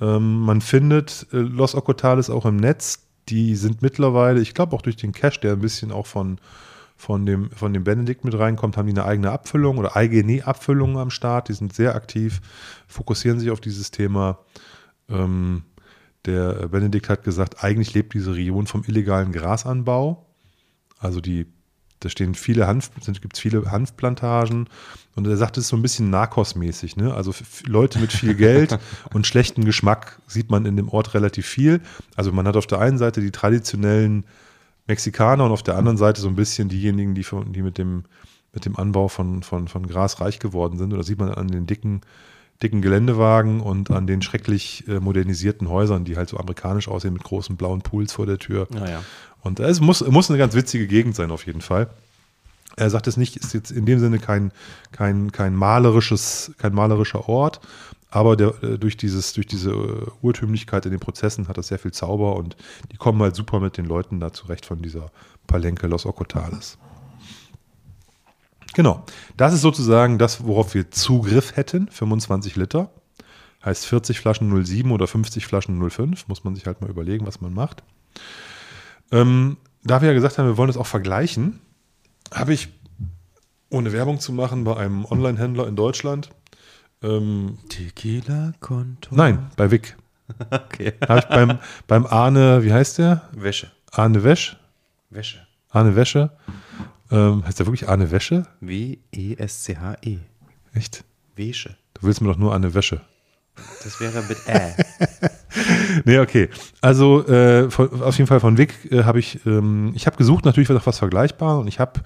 [0.00, 3.00] Ähm, man findet äh, Los Ocotales auch im Netz.
[3.28, 6.38] die sind mittlerweile, ich glaube auch durch den Cash, der ein bisschen auch von,
[6.96, 10.98] von, dem, von dem Benedikt mit reinkommt, haben die eine eigene Abfüllung oder eigene Abfüllung
[10.98, 11.48] am Start.
[11.48, 12.40] Die sind sehr aktiv,
[12.86, 14.38] fokussieren sich auf dieses Thema.
[15.08, 15.64] Ähm,
[16.24, 20.26] der Benedikt hat gesagt, eigentlich lebt diese Region vom illegalen Grasanbau.
[20.98, 21.46] Also die,
[22.00, 24.68] da stehen viele Hanf, gibt es viele Hanfplantagen
[25.14, 26.96] und er sagt, es ist so ein bisschen Narcos-mäßig.
[26.96, 27.12] Ne?
[27.12, 27.34] Also
[27.66, 28.78] Leute mit viel Geld
[29.12, 31.80] und schlechtem Geschmack sieht man in dem Ort relativ viel.
[32.16, 34.24] Also man hat auf der einen Seite die traditionellen
[34.86, 38.04] Mexikaner und auf der anderen Seite so ein bisschen diejenigen, die, von, die mit, dem,
[38.52, 40.92] mit dem Anbau von, von, von Gras reich geworden sind.
[40.92, 42.02] Und das sieht man an den dicken
[42.62, 47.24] dicken Geländewagen und an den schrecklich äh, modernisierten Häusern, die halt so amerikanisch aussehen mit
[47.24, 48.68] großen blauen Pools vor der Tür.
[48.70, 49.02] Naja.
[49.42, 51.90] Und es muss, muss eine ganz witzige Gegend sein, auf jeden Fall.
[52.76, 54.50] Er sagt es nicht, ist jetzt in dem Sinne kein,
[54.90, 57.60] kein, kein malerisches, kein malerischer Ort,
[58.14, 61.80] aber der, äh, durch, dieses, durch diese äh, Urtümlichkeit in den Prozessen hat das sehr
[61.80, 62.56] viel Zauber und
[62.92, 65.10] die kommen halt super mit den Leuten da zurecht von dieser
[65.48, 66.78] Palenque Los Ocotales.
[68.72, 69.04] Genau.
[69.36, 71.88] Das ist sozusagen das, worauf wir Zugriff hätten.
[71.88, 72.90] 25 Liter.
[73.64, 76.28] Heißt 40 Flaschen 07 oder 50 Flaschen 05.
[76.28, 77.82] Muss man sich halt mal überlegen, was man macht.
[79.10, 81.60] Ähm, da wir ja gesagt haben, wir wollen das auch vergleichen,
[82.32, 82.68] habe ich,
[83.70, 86.30] ohne Werbung zu machen, bei einem Online-Händler in Deutschland.
[87.04, 89.14] Ähm, Tequila-Konto.
[89.14, 89.96] Nein, bei Wick.
[90.50, 90.94] Okay.
[91.06, 93.28] Habe ich beim, beim Arne, wie heißt der?
[93.32, 93.70] Wäsche.
[93.92, 94.56] Arne Wäsch?
[95.10, 95.46] Wäsche.
[95.68, 96.30] Arne Wäsche.
[97.10, 98.46] Ähm, heißt der wirklich Arne Wäsche?
[98.60, 100.18] W-E-S-C-H-E.
[100.72, 101.04] Echt?
[101.36, 101.76] Wäsche.
[101.92, 103.02] Du willst mir doch nur Arne Wäsche.
[103.84, 104.74] Das wäre mit Ä.
[106.04, 106.48] Nee, okay.
[106.80, 110.44] Also äh, von, auf jeden Fall von Wick äh, habe ich, ähm, ich habe gesucht
[110.44, 112.00] natürlich nach was Vergleichbares und ich habe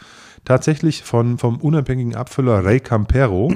[0.44, 3.54] tatsächlich von, vom unabhängigen Abfüller Ray Campero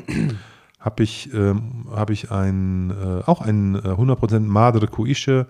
[0.83, 5.47] habe ich, ähm, hab ich ein, äh, auch ein äh, 100% Madre Cuische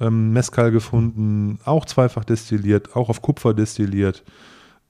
[0.00, 4.24] ähm, Mezcal gefunden, auch zweifach destilliert, auch auf Kupfer destilliert,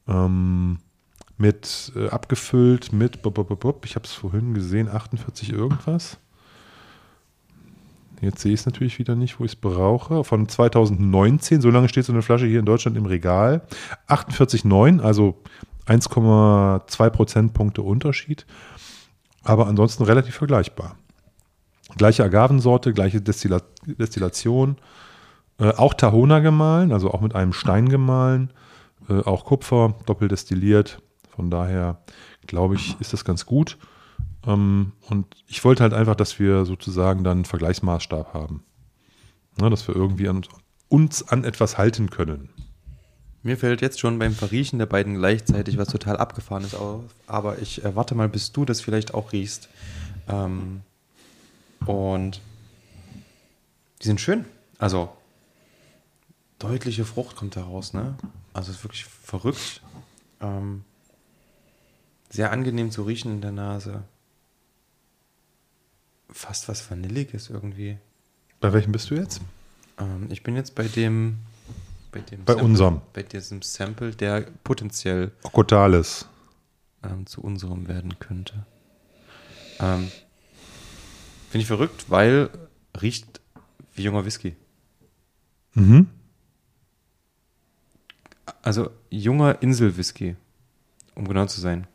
[0.07, 0.79] ähm,
[1.37, 6.19] mit äh, abgefüllt mit, bop, bop, bop, ich habe es vorhin gesehen, 48 irgendwas.
[8.21, 10.25] Jetzt sehe ich es natürlich wieder nicht, wo ich es brauche.
[10.25, 13.63] Von 2019, so lange steht so eine Flasche hier in Deutschland im Regal.
[14.09, 15.39] 48,9, also
[15.87, 18.45] 1,2 Prozentpunkte Unterschied.
[19.43, 20.97] Aber ansonsten relativ vergleichbar.
[21.97, 24.77] Gleiche Agavensorte, gleiche Destilla Destillation.
[25.59, 28.53] Äh, auch Tahona gemahlen, also auch mit einem Stein gemahlen.
[29.09, 31.03] Äh, auch Kupfer, doppelt destilliert.
[31.29, 32.03] Von daher
[32.47, 33.79] glaube ich, ist das ganz gut.
[34.47, 38.63] Ähm, und ich wollte halt einfach, dass wir sozusagen dann einen Vergleichsmaßstab haben.
[39.61, 40.43] Ja, dass wir irgendwie an,
[40.89, 42.51] uns an etwas halten können.
[43.43, 47.83] Mir fällt jetzt schon beim Verriechen der beiden gleichzeitig was total Abgefahrenes auf, aber ich
[47.85, 49.69] äh, warte mal, bis du das vielleicht auch riechst.
[50.29, 50.83] Ähm,
[51.87, 52.41] und
[54.03, 54.45] die sind schön.
[54.79, 55.11] Also,
[56.59, 58.15] deutliche Frucht kommt da raus, ne?
[58.53, 59.81] Also, es ist wirklich verrückt.
[60.41, 60.85] Ähm,
[62.29, 64.05] sehr angenehm zu riechen in der Nase.
[66.31, 67.99] Fast was Vanilliges irgendwie.
[68.61, 69.41] Bei welchem bist du jetzt?
[69.99, 71.39] Ähm, ich bin jetzt bei dem.
[72.13, 73.01] Bei, dem Bei unserem.
[73.13, 76.29] Bei diesem Sample, der potenziell Ocotales.
[77.05, 78.67] ähm, zu unserem werden könnte.
[79.79, 80.11] Ähm,
[81.51, 82.51] Finde ich verrückt, weil
[83.01, 83.41] riecht
[83.95, 84.57] wie junger Whisky.
[85.75, 86.09] Mhm.
[88.63, 90.37] Also junger Inselwhisky,
[91.15, 91.87] um genau zu sein.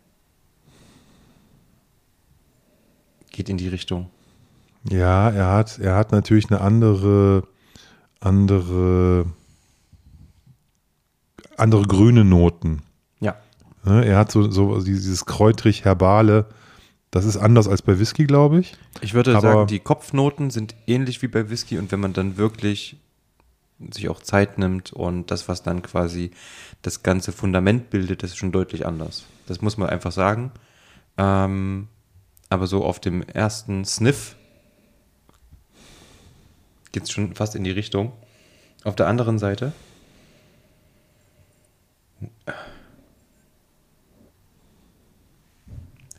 [3.32, 4.10] Geht in die Richtung.
[4.90, 7.48] Ja, er hat, er hat natürlich eine andere,
[8.20, 9.26] andere,
[11.58, 12.82] andere grüne Noten.
[13.20, 13.36] Ja.
[13.84, 16.46] Ne, Er hat so, so dieses kräutrig-herbale.
[17.12, 18.76] Das ist anders als bei Whisky, glaube ich.
[19.02, 22.38] Ich würde Aber- sagen, die Kopfnoten sind ähnlich wie bei Whisky und wenn man dann
[22.38, 22.98] wirklich
[23.92, 26.32] sich auch Zeit nimmt und das, was dann quasi
[26.82, 29.26] das ganze Fundament bildet, das ist schon deutlich anders.
[29.48, 30.52] Das muss man einfach sagen.
[31.18, 31.88] Ähm,
[32.50, 34.36] aber so auf dem ersten Sniff
[36.92, 38.12] geht es schon fast in die Richtung.
[38.84, 39.74] Auf der anderen Seite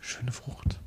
[0.01, 0.79] schöne Frucht.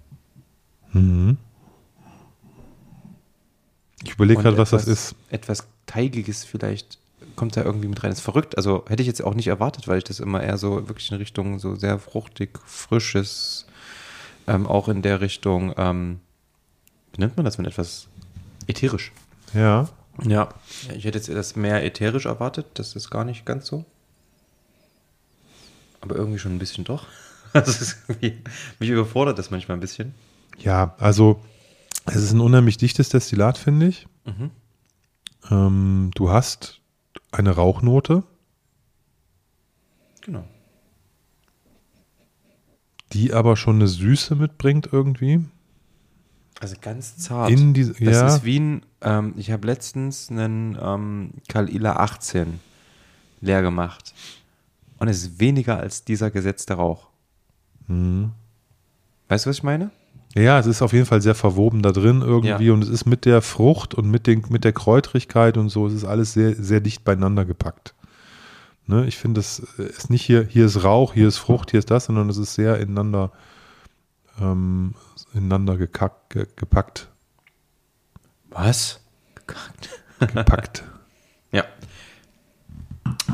[4.03, 5.15] Ich überlege gerade, was das ist.
[5.29, 6.97] Etwas Teigiges vielleicht
[7.35, 8.11] kommt da irgendwie mit rein.
[8.11, 8.57] Das ist verrückt.
[8.57, 11.17] Also hätte ich jetzt auch nicht erwartet, weil ich das immer eher so wirklich in
[11.17, 13.65] Richtung so sehr fruchtig, frisches,
[14.47, 16.19] ähm, auch in der Richtung, ähm,
[17.13, 18.07] wie nennt man das, wenn etwas
[18.67, 19.11] ätherisch?
[19.53, 19.89] Ja.
[20.23, 20.49] Ja.
[20.95, 22.67] Ich hätte jetzt das mehr ätherisch erwartet.
[22.75, 23.85] Das ist gar nicht ganz so.
[26.01, 27.07] Aber irgendwie schon ein bisschen doch.
[27.53, 28.43] Irgendwie,
[28.79, 30.13] mich überfordert das manchmal ein bisschen.
[30.59, 31.41] Ja, also
[32.05, 34.07] es ist ein unheimlich dichtes Destillat, finde ich.
[34.25, 34.51] Mhm.
[35.49, 36.79] Ähm, du hast
[37.31, 38.23] eine Rauchnote,
[40.21, 40.43] Genau.
[43.13, 45.43] die aber schon eine Süße mitbringt irgendwie.
[46.59, 47.49] Also ganz zart.
[47.49, 52.59] In diese, das ja, ist wie ein, ähm, ich habe letztens einen ähm, Kalila 18
[53.41, 54.13] leer gemacht.
[54.99, 57.07] Und es ist weniger als dieser gesetzte Rauch.
[57.87, 58.31] Mhm.
[59.29, 59.91] Weißt du, was ich meine?
[60.35, 62.73] ja, es ist auf jeden Fall sehr verwoben da drin irgendwie Ja.
[62.73, 65.93] und es ist mit der Frucht und mit, den, mit der Kräutrigkeit und so, es
[65.93, 67.95] ist alles sehr, sehr dicht beieinander gepackt.
[68.85, 71.89] Ne, ich finde, es ist nicht hier, hier ist Rauch, hier ist Frucht, hier ist
[71.89, 73.31] das, sondern es ist sehr ineinander,
[74.39, 74.93] ähm,
[75.33, 77.07] ineinander gekack, ge, gepackt.
[78.51, 78.99] Was?
[80.19, 80.83] Gepackt.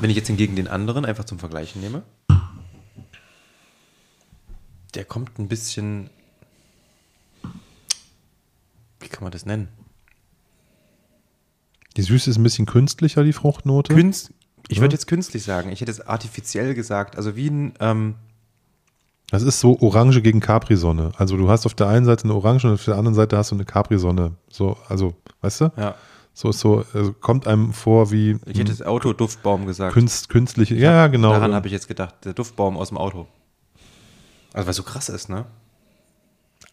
[0.05, 2.03] Wenn ich jetzt hingegen den anderen einfach zum Vergleichen nehme,
[4.93, 6.11] der kommt ein bisschen.
[8.99, 9.67] Wie kann man das nennen?
[11.97, 13.95] Die Süße ist ein bisschen künstlicher, die Fruchtnote.
[13.95, 14.31] Künst,
[14.67, 14.83] ich Ja.
[14.83, 15.71] würde jetzt künstlich sagen.
[15.71, 17.15] Ich hätte es artifiziell gesagt.
[17.17, 17.73] Also wie ein.
[17.79, 18.13] Ähm,
[19.31, 21.13] Das ist so Orange gegen Capri-Sonne.
[21.17, 23.49] Also du hast auf der einen Seite eine Orange und auf der anderen Seite hast
[23.49, 24.33] du eine Capri-Sonne.
[24.51, 25.71] So, also, weißt du?
[25.77, 25.95] ja,
[26.35, 29.93] So ist so, also kommt einem vor wie ich hätte es Autoduftbaum gesagt.
[29.93, 30.75] Künst, künstliche.
[30.75, 31.31] Ja, ja, genau.
[31.31, 32.13] Daran habe ich jetzt gedacht.
[32.25, 33.25] Der Duftbaum aus dem Auto.
[34.53, 35.45] Also weil es so krass ist, ne?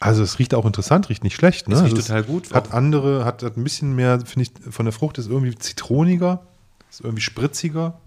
[0.02, 1.68] also es riecht auch interessant, riecht nicht schlecht.
[1.68, 1.76] Ne?
[1.76, 2.52] Es riecht Also total gut.
[2.52, 6.44] Hat andere, hat, hat ein bisschen mehr, finde ich, von der Frucht ist irgendwie zitroniger,
[6.90, 8.00] ist irgendwie spritziger,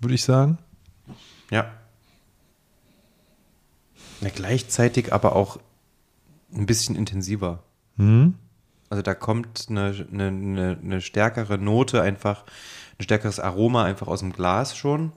[0.00, 0.58] würde ich sagen.
[1.50, 1.66] Ja.
[4.22, 4.30] ja.
[4.34, 5.58] Gleichzeitig aber auch
[6.54, 7.62] ein bisschen intensiver.
[7.96, 8.34] Mhm.
[8.94, 12.44] Also da kommt eine, eine, eine, stärkere Note einfach,
[12.96, 15.10] ein stärkeres Aroma einfach aus dem Glas schon.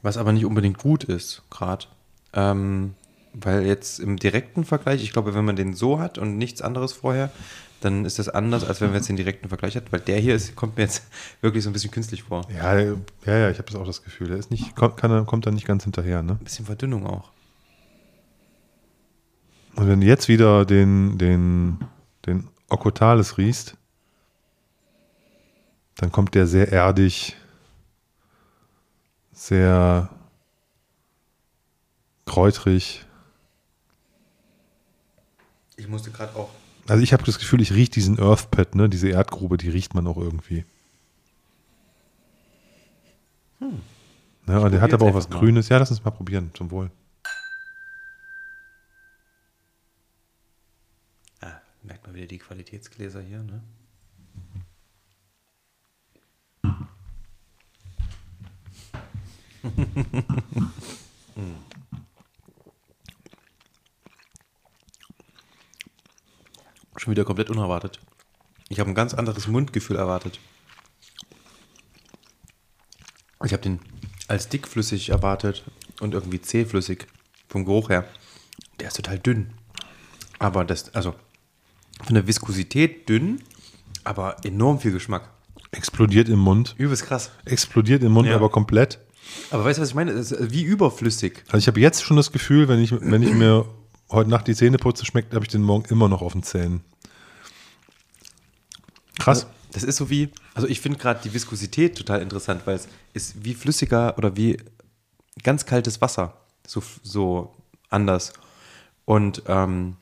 [0.00, 1.84] Was aber nicht unbedingt gut ist, gerade.
[2.32, 2.94] Ähm,
[3.34, 6.94] weil jetzt im direkten Vergleich, ich glaube, wenn man den so hat und nichts anderes
[6.94, 7.30] vorher,
[7.82, 10.34] dann ist das anders, als wenn man jetzt den direkten Vergleich hat, weil der hier
[10.34, 11.02] ist, kommt mir jetzt
[11.42, 12.48] wirklich so ein bisschen künstlich vor.
[12.56, 14.28] Ja, ja, ja, ich habe das auch das Gefühl.
[14.28, 16.38] Der ist nicht, kommt, kann, kommt da nicht ganz hinterher, ne?
[16.40, 17.33] Ein bisschen Verdünnung auch.
[19.76, 21.78] Und wenn du jetzt wieder den, den,
[22.26, 23.76] den Okotales riechst,
[25.96, 27.36] dann kommt der sehr erdig,
[29.32, 30.10] sehr
[32.26, 33.04] kräutrig.
[35.76, 36.50] Ich musste gerade auch.
[36.86, 38.88] Also ich habe das Gefühl, ich rieche diesen Earth Pit, ne?
[38.88, 40.64] diese Erdgrube, die riecht man auch irgendwie.
[43.58, 43.80] Hm.
[44.46, 45.38] Ja, und der hat aber auch was mal.
[45.38, 45.68] Grünes.
[45.68, 46.90] Ja, lass uns mal probieren, zum Wohl.
[51.40, 51.60] Ah,
[52.14, 53.60] man wieder die Qualitätsgläser hier, ne?
[66.96, 67.98] Schon wieder komplett unerwartet.
[68.68, 70.38] Ich habe ein ganz anderes Mundgefühl erwartet.
[73.44, 73.80] Ich habe den
[74.28, 75.64] als dickflüssig erwartet
[76.00, 77.08] und irgendwie zähflüssig
[77.48, 78.08] vom Geruch her.
[78.78, 79.52] Der ist total dünn.
[80.38, 81.14] Aber das, also
[82.02, 83.42] von der Viskosität dünn,
[84.04, 85.30] aber enorm viel Geschmack.
[85.70, 86.74] Explodiert im Mund.
[86.78, 87.30] Übelst krass.
[87.44, 88.36] Explodiert im Mund, Ja.
[88.36, 88.98] aber komplett.
[89.50, 90.12] Aber weißt du, was ich meine?
[90.12, 91.42] Es ist wie überflüssig.
[91.46, 93.66] Also ich habe jetzt schon das Gefühl, wenn ich, wenn ich mir
[94.10, 96.82] heute Nacht die Zähne putze, schmeckt, habe ich den morgen immer noch auf den Zähnen.
[99.18, 99.46] Krass.
[99.72, 103.44] Das ist so wie, also ich finde gerade die Viskosität total interessant, weil es ist
[103.44, 104.56] wie flüssiger oder wie
[105.42, 106.36] ganz kaltes Wasser.
[106.66, 107.52] So, so
[107.90, 108.32] anders.
[109.04, 109.96] Und ähm,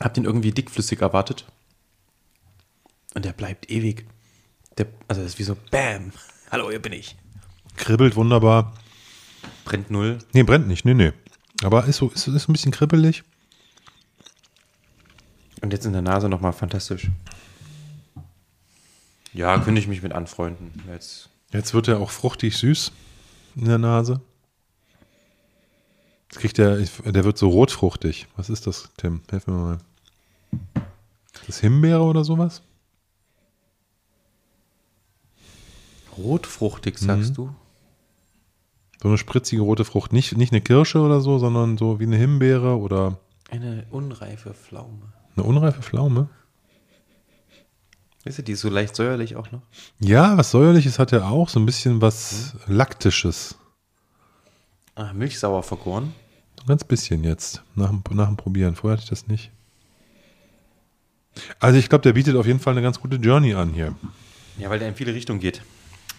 [0.00, 1.44] hab den irgendwie dickflüssig erwartet.
[3.14, 4.06] Und der bleibt ewig.
[4.78, 6.12] Der, also das ist wie so BAM.
[6.50, 7.16] Hallo, hier bin ich.
[7.76, 8.74] Kribbelt wunderbar.
[9.64, 10.18] Brennt null.
[10.32, 10.84] Nee, brennt nicht.
[10.84, 11.12] Nee, nee.
[11.62, 13.22] Aber ist so, ist, ist ein bisschen kribbelig.
[15.62, 17.08] Und jetzt in der Nase nochmal fantastisch.
[19.32, 20.82] Ja, könnte ich mich mit anfreunden.
[20.88, 22.90] Jetzt Jetzt wird er auch fruchtig süß
[23.54, 24.20] in der Nase.
[26.34, 26.78] Jetzt kriegt er,
[27.12, 28.26] der wird so rotfruchtig.
[28.36, 29.20] Was ist das, Tim?
[29.30, 29.78] Helf mir mal.
[31.42, 32.60] Ist das Himbeere oder sowas?
[36.18, 37.34] rotfruchtig, sagst Mhm.
[37.34, 37.54] du?
[39.02, 40.12] So eine spritzige rote Frucht.
[40.12, 43.18] Nicht, nicht eine Kirsche oder so, sondern so wie eine Himbeere oder
[43.50, 45.12] Eine unreife Pflaume.
[45.36, 46.28] eine unreife Pflaume.
[48.24, 49.62] Weißt du, die ist so leicht säuerlich auch noch.
[49.98, 51.48] Ja, was säuerliches hat er auch.
[51.48, 53.56] So ein bisschen was Laktisches.
[54.94, 56.14] Ah, Milchsauer vergoren.
[56.64, 57.62] Ein ganz bisschen jetzt.
[57.74, 58.74] Nach, dem- nach dem Probieren.
[58.74, 59.50] Vorher hatte ich das nicht.
[61.60, 63.94] Also ich glaube, der bietet auf jeden Fall eine ganz gute Journey an hier.
[64.58, 65.62] Ja, weil der in viele Richtungen geht.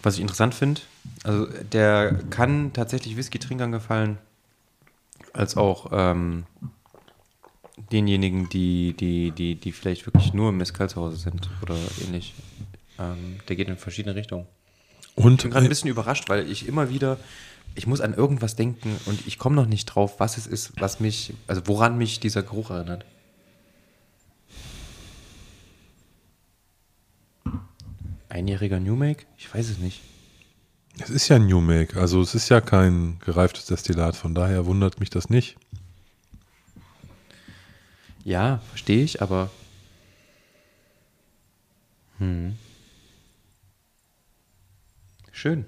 [0.04, 0.82] Was ich interessant finde,
[1.24, 4.20] also der kann tatsächlich Whisky-Trinkern gefallen,
[5.34, 6.44] als auch ähm,
[7.92, 12.36] denjenigen, die, die, die, die vielleicht wirklich nur im Mezcal zu Hause sind oder ähnlich.
[13.00, 14.46] Ähm, der geht in verschiedene Richtungen.
[15.16, 17.18] Und Ich bin gerade ein bisschen überrascht, weil ich immer wieder,
[17.76, 21.00] ich muss an irgendwas denken und ich komme noch nicht drauf, was es ist, was
[21.00, 23.06] mich, also woran mich dieser Geruch erinnert.
[28.30, 29.26] Einjähriger New Make?
[29.38, 30.02] Ich weiß es nicht.
[31.00, 34.66] es ist ja ein New Make, also es ist ja kein gereiftes Destillat, von daher
[34.66, 35.58] wundert mich das nicht.
[38.24, 39.52] Ja, verstehe ich, aber.
[42.18, 42.58] Hm.
[45.32, 45.66] Schön.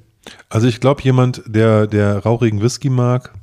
[0.50, 3.34] Also ich glaube, jemand, der, der rauchigen Whisky mag,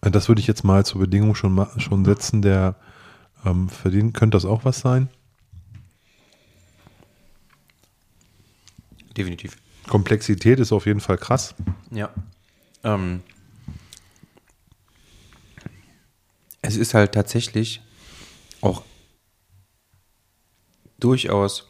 [0.00, 2.76] äh, das würde ich jetzt mal zur Bedingung schon, schon setzen, der
[3.44, 5.08] ähm, verdient, könnte das auch was sein.
[9.16, 9.56] Definitiv.
[9.88, 11.54] Komplexität ist auf jeden Fall krass.
[11.90, 12.10] Ja.
[12.84, 13.22] Ähm,
[16.62, 17.80] es ist halt tatsächlich
[18.60, 18.82] auch
[21.00, 21.67] durchaus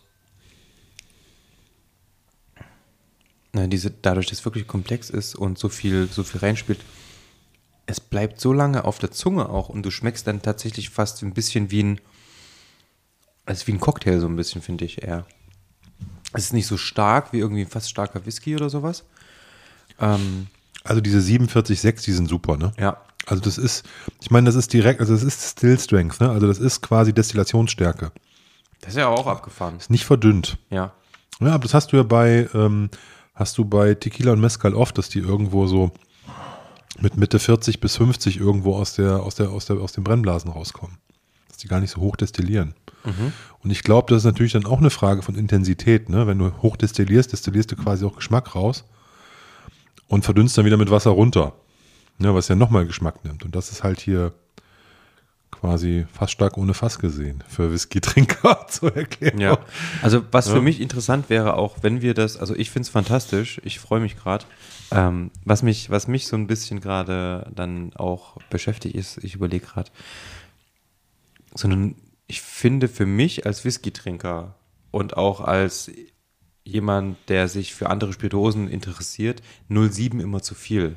[3.52, 6.80] na, diese, dadurch, dass es wirklich komplex ist und so viel, so viel reinspielt,
[7.86, 11.32] es bleibt so lange auf der Zunge auch und du schmeckst dann tatsächlich fast ein
[11.32, 12.00] bisschen wie ein,
[13.46, 15.24] also wie ein Cocktail so ein bisschen, finde ich eher.
[16.34, 19.04] Es ist nicht so stark wie irgendwie ein fast starker Whisky oder sowas.
[19.98, 20.48] Ähm,
[20.84, 22.72] Also diese 47,6, die sind super, ne?
[22.78, 23.86] ja, Also das ist,
[24.20, 26.28] ich meine, das ist direkt, also das ist Still Strength, ne?
[26.30, 28.12] Also das ist quasi Destillationsstärke.
[28.82, 29.78] das ist ja auch abgefahren.
[29.78, 30.58] Ist nicht verdünnt.
[30.68, 30.92] Ja.
[31.40, 32.90] Ja, aber das hast du ja bei, ähm,
[33.38, 35.92] hast du bei Tequila und Mezcal oft, dass die irgendwo so
[36.98, 40.50] mit Mitte 40 bis 50 irgendwo aus der, aus der, aus der, aus den Brennblasen
[40.50, 40.98] rauskommen.
[41.46, 42.74] Dass die gar nicht so hoch destillieren.
[43.62, 46.26] Und ich glaube, das ist natürlich dann auch eine Frage von Intensität, ne?
[46.26, 48.84] Wenn du hoch destillierst, destillierst du quasi auch Geschmack raus
[50.08, 51.54] und verdünnst dann wieder mit Wasser runter.
[52.18, 53.44] Ne, was ja nochmal Geschmack nimmt.
[53.44, 54.32] Und das ist halt hier
[55.60, 59.40] quasi fast stark ohne Fass gesehen für Whisky-Trinker zur Erklärung.
[59.40, 59.58] Ja.
[60.02, 60.54] Also was Ja.
[60.54, 64.00] für mich interessant wäre, auch wenn wir das, also ich finde es fantastisch, ich freue
[64.00, 64.44] mich gerade.
[64.90, 69.66] Ähm, was, mich, was mich so ein bisschen gerade dann auch beschäftigt ist, ich überlege
[69.66, 69.90] gerade,
[71.54, 71.94] sondern
[72.26, 74.54] ich finde für mich als Whisky-Trinker
[74.90, 75.90] und auch als
[76.64, 80.96] jemand, der sich für andere Spirituosen interessiert, 07 immer zu viel.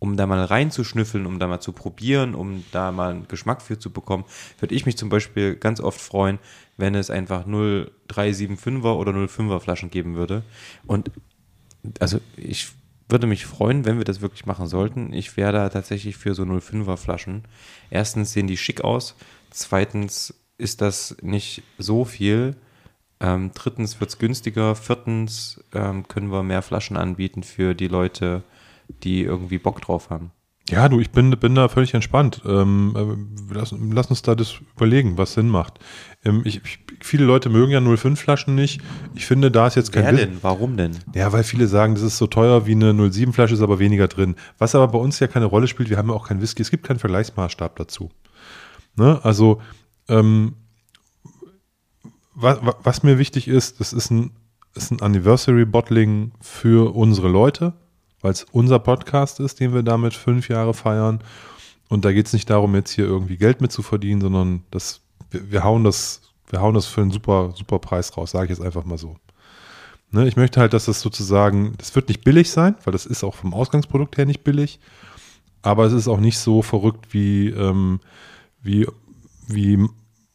[0.00, 3.78] Um da mal reinzuschnüffeln, um da mal zu probieren, um da mal einen Geschmack für
[3.78, 4.24] zu bekommen,
[4.60, 6.38] würde ich mich zum Beispiel ganz oft freuen,
[6.76, 10.44] wenn es einfach 0375er oder 05er Flaschen geben würde.
[10.86, 11.10] Und
[11.98, 12.68] also ich
[13.08, 15.12] würde mich freuen, wenn wir das wirklich machen sollten.
[15.12, 17.44] Ich wäre da tatsächlich für so 05er Flaschen.
[17.90, 19.14] Erstens sehen die schick aus.
[19.50, 22.56] Zweitens ist das nicht so viel.
[23.20, 24.74] Ähm, drittens wird es günstiger.
[24.74, 28.42] Viertens ähm, können wir mehr Flaschen anbieten für die Leute,
[28.88, 30.32] die irgendwie Bock drauf haben.
[30.70, 32.42] Ja, du, ich bin, bin da völlig entspannt.
[32.44, 32.94] Ähm,
[33.50, 35.78] äh, lass, lass uns da das überlegen, was Sinn macht.
[36.24, 38.82] Ähm, ich, ich, viele Leute mögen ja 05-Flaschen nicht.
[39.14, 40.38] Ich finde, da ist jetzt kein Wer denn?
[40.42, 40.92] Warum denn?
[41.14, 44.36] Ja, weil viele sagen, das ist so teuer wie eine 07-Flasche, ist aber weniger drin.
[44.58, 46.70] Was aber bei uns ja keine Rolle spielt, wir haben ja auch keinen Whisky, es
[46.70, 48.10] gibt keinen Vergleichsmaßstab dazu.
[48.96, 49.20] Ne?
[49.22, 49.62] Also,
[50.08, 50.54] ähm,
[52.34, 54.32] was, was mir wichtig ist, das ist ein,
[54.74, 57.72] ist ein Anniversary Bottling für unsere Leute,
[58.20, 61.20] weil es unser Podcast ist, den wir damit fünf Jahre feiern.
[61.88, 65.00] Und da geht es nicht darum, jetzt hier irgendwie Geld mit zu verdienen, sondern das,
[65.30, 68.58] wir, wir hauen das, wir hauen das für einen super, super Preis raus, sage ich
[68.58, 69.16] jetzt einfach mal so.
[70.10, 73.24] Ne, ich möchte halt, dass das sozusagen, das wird nicht billig sein, weil das ist
[73.24, 74.80] auch vom Ausgangsprodukt her nicht billig,
[75.60, 78.00] aber es ist auch nicht so verrückt wie, ähm,
[78.62, 78.86] wie,
[79.46, 79.86] wie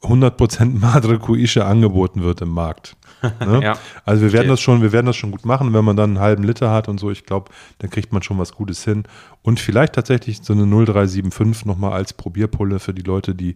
[0.03, 2.95] 100% Madre Cuische angeboten wird im Markt.
[3.39, 3.61] Ne?
[3.63, 6.09] Ja, also wir werden das schon, wir werden das schon gut machen, wenn man dann
[6.09, 9.03] einen halben Liter hat und so, ich glaube, dann kriegt man schon was Gutes hin.
[9.41, 13.55] Und vielleicht tatsächlich so eine 0375 nochmal als Probierpulle für die Leute, die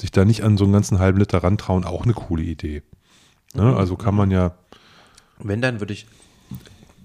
[0.00, 2.82] sich da nicht an so einen ganzen halben Liter rantrauen, auch eine coole Idee.
[3.54, 3.76] Ne?
[3.76, 4.56] Also kann man ja,
[5.38, 6.06] Wenn, dann würde ich,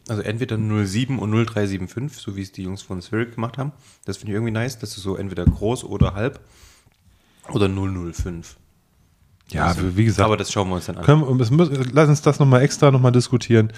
[0.07, 3.71] also entweder 07 und 0375, so wie es die Jungs von Spirit gemacht haben.
[4.05, 4.79] Das finde ich irgendwie nice.
[4.79, 6.39] Das ist so entweder groß oder halb.
[7.51, 8.57] Oder 005.
[9.51, 11.03] ja, wie gesagt, Aber das schauen wir uns dann an.
[11.03, 13.71] Können, wir- es muss, lass uns das nochmal extra nochmal diskutieren.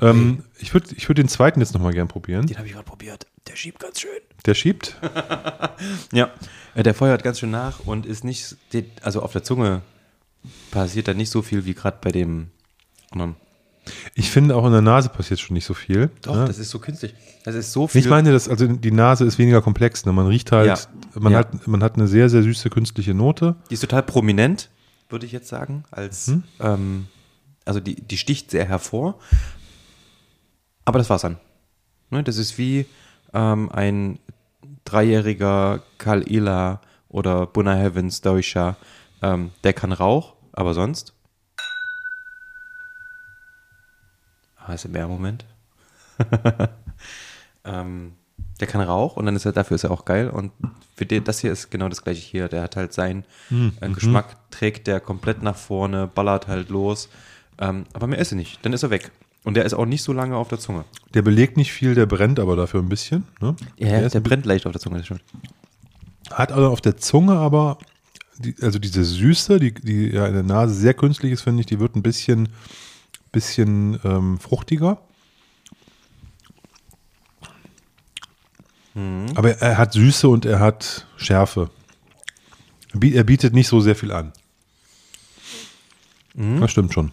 [0.00, 2.46] Ähm, Ich würde ich würd den zweiten jetzt nochmal gern probieren.
[2.46, 3.26] Den habe ich gerade probiert.
[3.46, 4.10] Der schiebt ganz schön.
[4.46, 4.96] Der schiebt.
[6.12, 6.30] Ja,
[6.74, 8.56] äh, der feuert ganz schön nach und ist nicht,
[9.02, 9.82] also auf der Zunge
[10.70, 12.48] passiert da nicht so viel wie gerade bei dem
[13.10, 13.36] anderen.
[14.14, 16.10] Ich finde auch in der Nase passiert schon nicht so viel.
[16.22, 16.44] Doch, ne?
[16.46, 17.14] das ist so künstlich.
[17.44, 18.00] Das ist so viel.
[18.00, 20.04] Ich meine, das, also die Nase ist weniger komplex.
[20.04, 20.12] Ne?
[20.12, 20.66] Man riecht halt,
[21.14, 21.20] Ja.
[21.20, 21.38] man, Ja.
[21.38, 23.56] Hat, man hat eine sehr, sehr süße künstliche Note.
[23.70, 24.68] Die ist total prominent,
[25.08, 26.44] würde ich jetzt sagen, als, Hm?
[26.60, 27.08] ähm,
[27.64, 29.18] also die, die sticht sehr hervor.
[30.84, 31.38] Aber das war's dann.
[32.10, 32.86] Ne, das ist wie
[33.34, 34.18] ähm, ein
[34.84, 38.76] dreijähriger Kal Ila oder Buna Heavens Deutscher.
[39.22, 41.12] Ähm, der kann Rauch, aber sonst.
[44.66, 45.44] HSMR-Moment.
[47.64, 48.14] ähm,
[48.60, 50.30] der kann Rauch und dann ist er, dafür ist er auch geil.
[50.30, 50.52] Und
[50.96, 52.48] für den, das hier ist genau das gleiche hier.
[52.48, 53.24] Der hat halt seinen
[53.80, 57.08] äh, Geschmack, trägt der komplett nach vorne, ballert halt los.
[57.60, 58.58] Ähm, aber mehr ist er nicht.
[58.64, 59.10] Dann ist er weg.
[59.44, 60.84] Und der ist auch nicht so lange auf der Zunge.
[61.14, 63.24] Der belegt nicht viel, der brennt aber dafür ein bisschen.
[63.40, 63.54] Ne?
[63.78, 65.22] Ja, der der, brennt leicht auf der Zunge, das stimmt.
[66.30, 67.78] hat also auf der Zunge aber,
[68.38, 71.66] die, also diese Süße, die, die ja in der Nase sehr künstlich ist, finde ich,
[71.66, 72.48] die wird ein bisschen,
[73.30, 75.00] bisschen ähm, fruchtiger.
[78.94, 81.70] Aber er hat Süße und er hat Schärfe.
[82.92, 84.32] Er bie- Er bietet nicht so sehr viel an.
[86.34, 87.12] Das stimmt schon.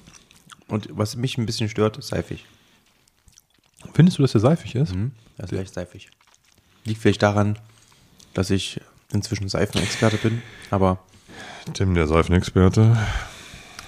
[0.67, 2.45] Und was mich ein bisschen stört, ist seifig.
[3.93, 4.95] Findest du, dass der seifig ist?
[4.95, 5.11] Mhm.
[5.37, 6.09] Er ist leicht seifig.
[6.85, 7.57] Liegt vielleicht daran,
[8.33, 8.81] dass ich
[9.13, 10.99] inzwischen Seifenexperte bin, aber
[11.73, 12.97] Tim, der Seifenexperte.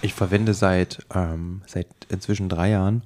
[0.01, 3.01] ich verwende seit, ähm, seit inzwischen drei Jahren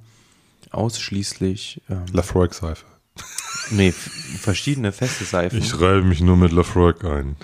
[0.70, 2.84] ausschließlich ähm, Lafroig-Seife.
[3.70, 5.58] Nee, verschiedene feste Seifen.
[5.58, 7.36] Ich reibe mich nur mit Lafroig ein.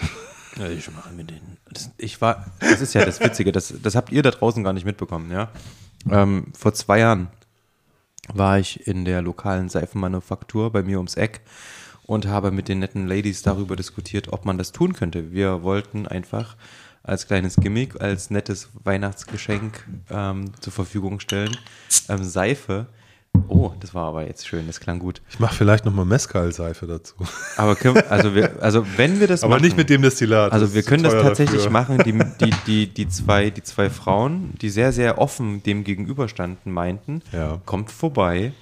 [0.57, 1.59] Ja, ich mache mit denen.
[1.71, 4.73] Das, ich war, das ist ja das Witzige, das, das habt ihr da draußen gar
[4.73, 5.51] nicht mitbekommen, ja.
[6.11, 7.29] Ähm, vor zwei Jahren
[8.33, 11.41] war ich in der lokalen Seifenmanufaktur bei mir ums Eck
[12.05, 15.33] und habe mit den netten Ladies darüber diskutiert, ob man das tun könnte.
[15.33, 16.57] Wir wollten einfach
[17.03, 21.57] als kleines Gimmick, als nettes Weihnachtsgeschenk ähm, zur Verfügung stellen,
[22.09, 22.87] ähm, Seife.
[23.49, 25.21] Oh, das war aber jetzt schön, das klang gut.
[25.31, 27.15] Ich mache vielleicht nochmal Mescal-Seife dazu.
[27.57, 30.53] Aber können, also, wir, also wenn wir das Aber machen, nicht mit dem Destillat.
[30.53, 31.71] also wir können das tatsächlich dafür.
[31.73, 31.99] machen.
[32.05, 32.13] Die,
[32.45, 37.61] die, die, die, zwei, die zwei Frauen, die sehr, sehr offen dem gegenüberstanden, meinten, Ja.
[37.65, 38.53] kommt vorbei.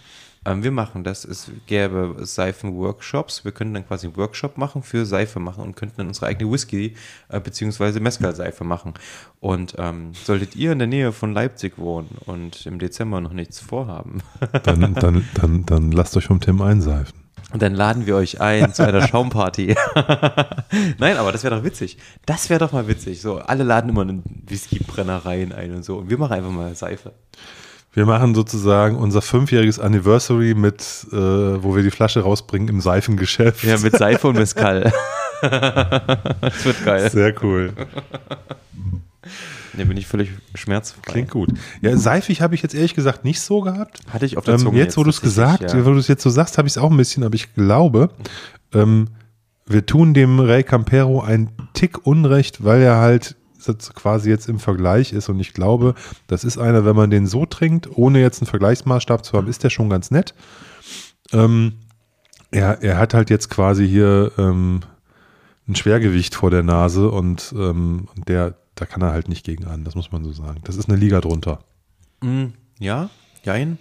[0.47, 1.25] Ähm, wir machen das.
[1.25, 3.45] Es gäbe Seifen-Workshops.
[3.45, 6.51] Wir könnten dann quasi einen Workshop machen für Seife machen und könnten dann unsere eigene
[6.51, 6.95] Whisky
[7.29, 7.99] äh, bzw.
[8.01, 8.95] Mescal-Seife machen.
[9.41, 13.59] Und ähm, solltet ihr in der Nähe von Leipzig wohnen und im Dezember noch nichts
[13.59, 14.23] vorhaben,
[14.63, 17.27] Dann, dann, dann, dann lasst euch vom Tim einseifen.
[17.53, 19.75] Und dann laden wir euch ein zu einer Schaumparty.
[20.99, 21.99] Nein, aber das wäre doch witzig.
[22.25, 23.21] Das wäre doch mal witzig.
[23.21, 25.99] So, alle laden immer in Whiskybrennereien ein und so.
[25.99, 27.13] Und wir machen einfach mal Seife.
[27.97, 33.65] Wir machen sozusagen unser fünfjähriges Anniversary mit, äh, wo wir die Flasche rausbringen im Seifengeschäft.
[33.65, 34.93] Ja, mit Seife und Mescal.
[35.41, 37.11] das wird geil.
[37.11, 37.73] Sehr cool.
[39.73, 41.01] Ne, bin ich völlig schmerzfrei.
[41.13, 41.49] Klingt gut.
[41.81, 44.01] Ja, seifig habe ich jetzt ehrlich gesagt nicht so gehabt.
[44.11, 44.79] Hatte ich auf der Ähm, Zunge.
[44.79, 45.87] jetzt, wo du es gesagt, ja.
[45.87, 48.11] wo du es jetzt so sagst, habe ich es auch ein bisschen, aber ich glaube,
[48.75, 49.09] ähm,
[49.67, 53.37] wir tun dem Ray Campero einen Tick Unrecht, weil er halt
[53.67, 55.95] so quasi jetzt im Vergleich ist und ich glaube,
[56.27, 59.65] das ist einer, wenn man den so trinkt, ohne jetzt einen Vergleichsmaßstab zu haben, ist
[59.65, 60.35] der schon ganz nett.
[61.33, 61.75] Ähm,
[62.51, 64.81] er, er hat halt jetzt quasi hier ähm,
[65.69, 69.85] ein Schwergewicht vor der Nase und, ähm, der, da kann er halt nicht gegen an,
[69.85, 70.61] das muss man so sagen.
[70.65, 71.61] Das ist eine Liga drunter.
[72.23, 72.47] Mm,
[72.79, 73.11] ja,
[73.43, 73.79] jein.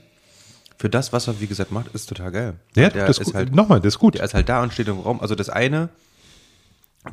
[0.78, 2.54] Für das, was er, wie gesagt, macht, ist total geil.
[2.76, 3.36] Ja, der das ist gut.
[3.36, 4.16] halt Nochmal, der ist gut.
[4.16, 5.22] Der ist halt da und steht im Raum.
[5.22, 5.90] Also das eine,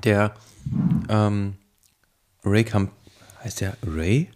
[0.02, 0.34] der
[1.08, 1.54] ähm,
[2.44, 2.90] Ray Camp
[3.42, 4.28] heißt der Ray?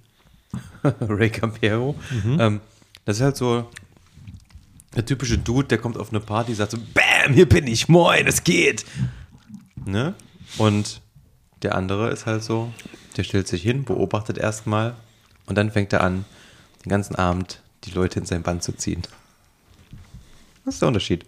[1.00, 1.96] Ray Campero.
[2.38, 2.60] Ähm,
[3.04, 3.68] das ist halt so
[4.94, 8.26] der typische Dude, der kommt auf eine Party, sagt so, Bam, hier bin ich, moin,
[8.26, 8.86] es geht.
[9.84, 10.14] Ne?
[10.56, 11.02] Und
[11.62, 12.72] der andere ist halt so,
[13.16, 14.94] der stellt sich hin, beobachtet erstmal
[15.46, 16.24] und dann fängt er an,
[16.84, 19.02] den ganzen Abend die Leute in sein Band zu ziehen.
[20.64, 21.26] Was ist der Unterschied?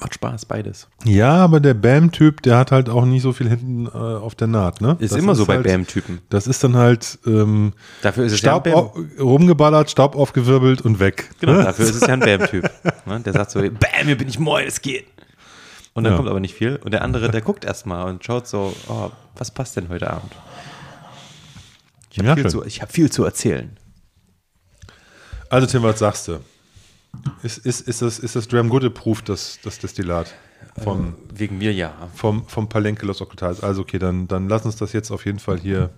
[0.00, 0.88] Macht Spaß, beides.
[1.04, 4.48] Ja, aber der Bam-Typ, der hat halt auch nicht so viel hinten äh, auf der
[4.48, 4.96] Naht, ne?
[4.98, 6.20] Ist Das immer so bei halt, Bam-Typen.
[6.30, 7.72] Das ist dann halt ähm,
[8.02, 8.74] Dafür ist es Staub ja
[9.20, 11.30] rumgeballert, Staub aufgewirbelt und weg.
[11.40, 11.64] Genau, Ne?
[11.64, 12.68] dafür ist es ja ein Bam-Typ.
[13.06, 13.20] Ne?
[13.20, 13.70] Der sagt so, Bam,
[14.06, 15.06] hier bin ich moin, es geht.
[15.92, 16.16] Und dann Ja.
[16.16, 16.76] kommt aber nicht viel.
[16.84, 20.32] Und der andere, der guckt erstmal und schaut so, oh, was passt denn heute Abend?
[22.10, 23.76] Ich habe Ja, viel, zu- ich hab viel zu erzählen.
[25.50, 26.38] Also Tim, was sagst du?
[27.42, 30.34] Ist, ist, ist das, ist das Dram Good approved, das, das Destillat
[30.82, 31.92] vom, Wegen mir ja.
[32.14, 33.62] vom, vom Palenque Los Ocultales?
[33.62, 35.90] Also okay, dann, dann lass uns das jetzt auf jeden Fall hier,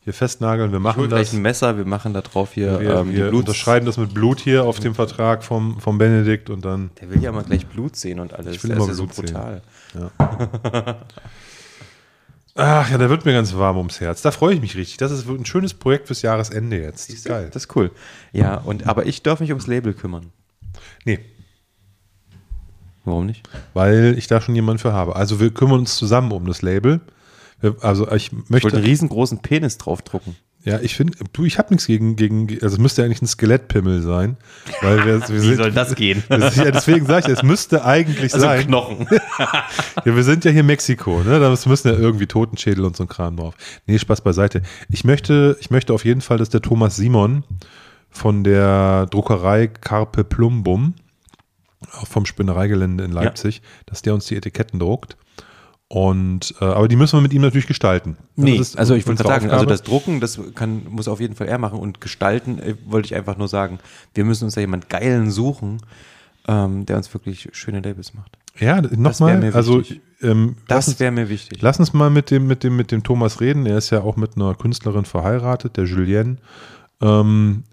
[0.00, 0.72] hier festnageln.
[0.72, 1.34] Wir machen gleich das.
[1.34, 4.64] ein Messer, wir machen da drauf hier Wir, ähm, wir unterschreiben das mit Blut hier
[4.64, 8.20] auf dem Vertrag vom, vom Benedikt und dann Der will ja mal gleich Blut sehen
[8.20, 8.56] und alles.
[8.56, 9.24] Ich will immer ist ja so Blut sehen.
[9.26, 9.62] brutal.
[12.56, 14.22] Ach ja, da wird mir ganz warm ums Herz.
[14.22, 14.96] Da freue ich mich richtig.
[14.98, 17.08] Das ist ein schönes Projekt fürs Jahresende jetzt.
[17.08, 17.50] Das ist geil.
[17.52, 17.90] Das ist cool.
[18.32, 20.30] Ja, und aber ich darf mich ums Label kümmern.
[21.04, 21.20] Nee,
[23.04, 23.48] Warum nicht?
[23.74, 25.16] weil ich da schon jemanden für habe.
[25.16, 27.00] Also wir kümmern uns zusammen um das Label.
[27.80, 30.36] Also ich Ich wollte einen möchte, riesengroßen Penis draufdrucken.
[30.64, 34.00] Ja, ich finde, du, ich habe nichts gegen, gegen, also es müsste eigentlich ein Skelettpimmel
[34.00, 34.38] sein.
[34.80, 36.24] Weil wir, wir Wie sind, soll das gehen?
[36.30, 38.66] Das ist, ja, deswegen sage ich, es müsste eigentlich Also sein.
[38.66, 39.06] Knochen.
[39.38, 41.38] Ja, wir sind ja hier in Mexiko, ne?
[41.38, 43.54] Da müssen ja irgendwie Totenschädel und so ein Kram drauf.
[43.86, 44.62] Nee, Spaß beiseite.
[44.88, 47.44] Ich möchte, ich möchte auf jeden Fall, dass der Thomas Simon
[48.14, 50.94] von der Druckerei Carpe Plumbum
[51.92, 55.16] auch vom Spinnereigelände in Leipzig, dass der uns die Etiketten druckt.
[55.88, 58.16] Und äh, aber die müssen wir mit ihm natürlich gestalten.
[58.36, 59.66] Nee, also ich wollte gerade sagen, also Aufgabe.
[59.66, 63.14] das Drucken, das kann, muss auf jeden Fall er machen und gestalten, äh, wollte ich
[63.14, 63.78] einfach nur sagen,
[64.14, 65.82] wir müssen uns da jemand Geilen suchen,
[66.48, 68.38] ähm, der uns wirklich schöne Labels macht.
[68.58, 69.82] ja, nochmal, also
[70.22, 71.60] ähm, Das wäre mir wichtig.
[71.60, 73.66] Lass uns mal mit dem, mit dem, mit dem Thomas reden.
[73.66, 76.38] Er ist ja auch mit einer Künstlerin verheiratet, der Julienne.
[77.02, 77.64] Ähm,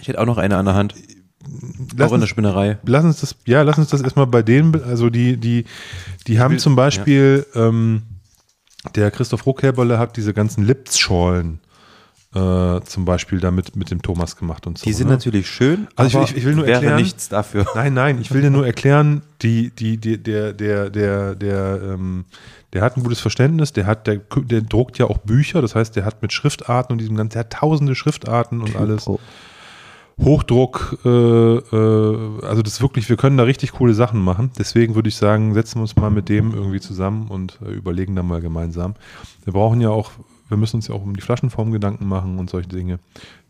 [0.00, 0.94] Ich hätte auch noch eine an der Hand,
[1.96, 2.78] lass, auch in der Spinnerei.
[2.84, 5.64] lass uns das, ja, lass uns das erstmal bei denen, also die, die,
[6.26, 8.02] die haben will- zum Beispiel, ähm,
[8.94, 11.60] der Christoph Ruckherberle hat diese ganzen Lipsschorlen
[12.32, 14.84] äh, zum Beispiel damit mit dem Thomas gemacht und so.
[14.84, 15.14] Die sind ne?
[15.14, 17.66] natürlich schön, Also ich- aber ich- ich will nur wäre erklären- nichts dafür.
[17.74, 22.24] Nein, nein, ich will dir nur erklären, die, die, die, der, der, der, der, ähm,
[22.72, 25.96] der hat ein gutes Verständnis, der hat, der, der druckt ja auch Bücher, das heißt,
[25.96, 29.08] der hat mit Schriftarten und diesem ganzen, der hat tausende Schriftarten und alles.
[30.22, 34.50] Hochdruck, äh, äh, also das wirklich, wir können da richtig coole Sachen machen.
[34.58, 38.14] Deswegen würde ich sagen, setzen wir uns mal mit dem irgendwie zusammen und äh, überlegen
[38.16, 38.94] dann mal gemeinsam.
[39.44, 40.12] Wir brauchen ja auch,
[40.48, 42.98] wir müssen uns ja auch um die Flaschenform Gedanken machen und solche Dinge.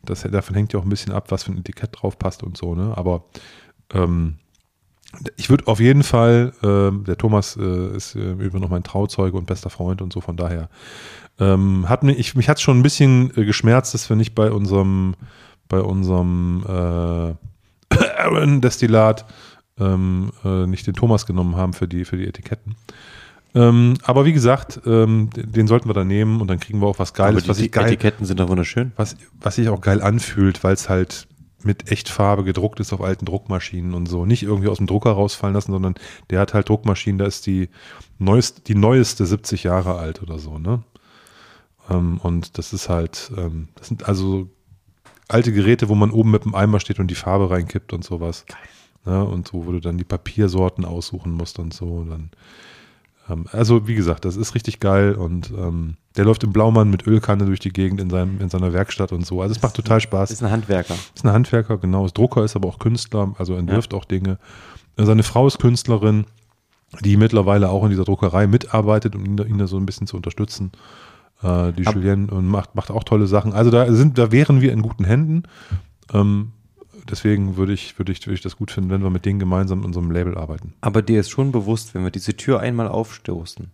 [0.04, 2.56] Das, davon hängt ja auch ein bisschen ab, was für ein Etikett drauf passt und
[2.56, 2.92] so, ne?
[2.96, 3.24] Aber
[3.92, 4.36] ähm,
[5.36, 9.36] ich würde auf jeden Fall, ähm, der Thomas äh, ist äh, übrigens noch mein Trauzeuge
[9.36, 10.68] und bester Freund und so, von daher
[11.40, 14.52] ähm, hat mich, ich, mich hat schon ein bisschen äh, geschmerzt, dass wir nicht bei
[14.52, 15.14] unserem,
[15.70, 19.24] bei unserem äh, Aaron Destillat
[19.78, 22.76] ähm, äh, nicht den Thomas genommen haben für die, für die Etiketten.
[23.54, 26.98] Ähm, aber wie gesagt, ähm, den sollten wir da nehmen und dann kriegen wir auch
[26.98, 28.92] was Geiles, aber die ich geil, Etiketten sind doch wunderschön.
[28.96, 31.26] was, was sich auch geil anfühlt, weil es halt
[31.62, 34.24] mit Echtfarbe gedruckt ist auf alten Druckmaschinen und so.
[34.24, 35.94] Nicht irgendwie aus dem Drucker rausfallen lassen, sondern
[36.30, 37.68] der hat halt Druckmaschinen, da ist die
[38.18, 40.82] neueste, die neueste 70 Jahre alt oder so, ne?
[41.90, 44.48] Ähm, und das ist halt, ähm, das sind also
[45.30, 48.44] alte Geräte, wo man oben mit dem Eimer steht und die Farbe reinkippt und sowas.
[49.04, 49.24] Ne?
[49.24, 51.86] Und so, wo du dann die Papiersorten aussuchen musst und so.
[51.86, 52.30] Und dann,
[53.28, 57.06] ähm, also wie gesagt, das ist richtig geil und ähm, der läuft im Blaumann mit
[57.06, 59.40] Ölkanne durch die Gegend in, seinem, in seiner Werkstatt und so.
[59.40, 60.30] Also es macht total Spaß.
[60.32, 60.94] Ist ein Handwerker.
[61.14, 62.04] Ist ein Handwerker, genau.
[62.04, 64.38] Ist Drucker, ist aber auch Künstler, also entwirft auch Dinge.
[64.96, 66.26] Seine Frau ist Künstlerin,
[67.04, 70.08] die mittlerweile auch in dieser Druckerei mitarbeitet, um ihn, da- ihn da so ein bisschen
[70.08, 70.72] zu unterstützen.
[71.42, 73.52] Äh, die Ab- Julienne und macht, macht auch tolle Sachen.
[73.52, 75.44] Also da sind, da wären wir in guten Händen.
[76.12, 76.52] Ähm,
[77.08, 79.80] deswegen würde ich, würde ich, würde ich das gut finden, wenn wir mit denen gemeinsam
[79.80, 80.74] in unserem Label arbeiten.
[80.80, 83.70] Aber dir ist schon bewusst, wenn wir diese Tür einmal aufstoßen,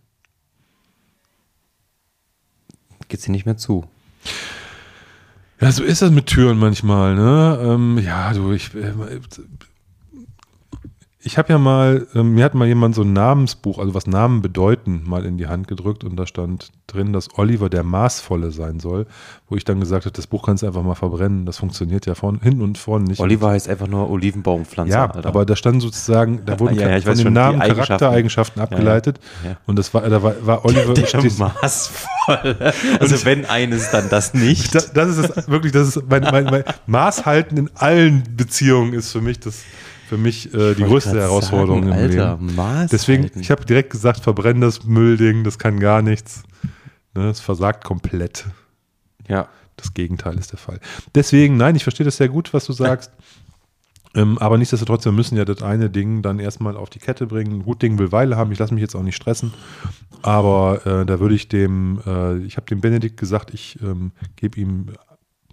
[3.08, 3.84] geht sie nicht mehr zu.
[5.60, 7.58] Ja, so ist das mit Türen manchmal, ne?
[7.62, 8.92] Ähm, ja, du, ich, äh,
[11.26, 14.42] ich habe ja mal, ähm, mir hat mal jemand so ein Namensbuch, also was Namen
[14.42, 18.78] bedeuten, mal in die Hand gedrückt und da stand drin, dass Oliver der Maßvolle sein
[18.78, 19.06] soll,
[19.48, 22.14] wo ich dann gesagt habe, das Buch kannst du einfach mal verbrennen, das funktioniert ja
[22.14, 23.18] von hinten und vorne nicht.
[23.20, 24.92] Oliver heißt einfach nur Olivenbaumpflanze.
[24.92, 25.28] ja, Alter.
[25.28, 27.86] aber da stand sozusagen, da wurden Ja, ja, von den schon, Namen Eigenschaften.
[27.88, 29.56] Charaktereigenschaften abgeleitet ja.
[29.66, 32.06] und das war, da war, war Oliver der steht- maßvoll.
[33.00, 34.74] Also wenn eines, dann das nicht.
[34.74, 39.12] Das, das ist es, wirklich, das ist mein, mein, mein Maßhalten in allen Beziehungen ist
[39.12, 39.62] für mich das
[40.08, 42.54] für mich äh, die größte Herausforderung sagen, im Alter, Leben.
[42.54, 43.40] Maß Deswegen, halten.
[43.40, 46.44] ich habe direkt gesagt, verbrenn das Müllding, das kann gar nichts.
[47.14, 48.46] Ne, es versagt komplett.
[49.28, 49.48] Ja.
[49.76, 50.80] Das Gegenteil ist der Fall.
[51.14, 53.10] Deswegen, nein, ich verstehe das sehr gut, was du sagst.
[54.14, 57.52] Ähm, aber nichtsdestotrotz, wir müssen ja das eine Ding dann erstmal auf die Kette bringen.
[57.60, 59.52] Ein gut Ding will Weile haben, ich lasse mich jetzt auch nicht stressen.
[60.22, 64.58] Aber äh, da würde ich dem, äh, ich habe dem Benedikt gesagt, ich ähm, gebe
[64.58, 64.86] ihm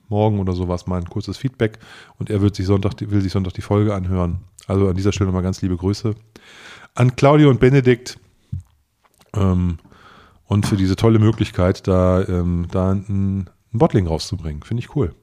[0.09, 1.79] morgen oder sowas mal ein kurzes Feedback
[2.17, 4.39] und er wird sich Sonntag, will sich Sonntag die Folge anhören.
[4.67, 6.15] Also an dieser Stelle nochmal ganz liebe Grüße
[6.95, 8.19] an Claudio und Benedikt
[9.35, 9.79] ähm,
[10.45, 14.61] und für diese tolle Möglichkeit, da, ähm, da ein, ein Bottling rauszubringen.
[14.63, 15.15] Finde ich cool.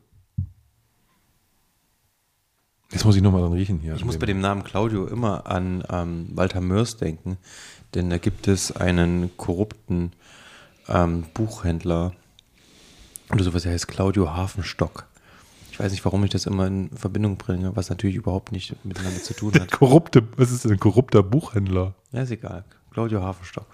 [2.90, 3.94] Jetzt muss ich nochmal dran riechen hier.
[3.94, 7.38] Ich muss bei dem Namen Claudio immer an ähm, Walter Mörs denken,
[7.94, 10.12] denn da gibt es einen korrupten
[10.88, 12.12] ähm, Buchhändler
[13.32, 15.06] oder sowas, der heißt Claudio Hafenstock.
[15.70, 19.22] Ich weiß nicht, warum ich das immer in Verbindung bringe, was natürlich überhaupt nicht miteinander
[19.22, 19.70] zu tun hat.
[19.70, 21.94] korrupte, was ist denn ein korrupter Buchhändler?
[22.12, 22.64] Ja, ist egal.
[22.92, 23.66] Claudio Hafenstock.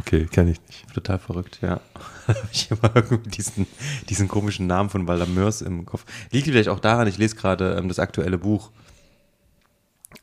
[0.00, 0.92] Okay, kenne ich nicht.
[0.92, 1.80] Total verrückt, ja.
[2.26, 3.66] Habe ich immer irgendwie diesen,
[4.08, 6.04] diesen komischen Namen von Walter Mörs im Kopf.
[6.32, 8.70] Liegt vielleicht auch daran, ich lese gerade ähm, das aktuelle Buch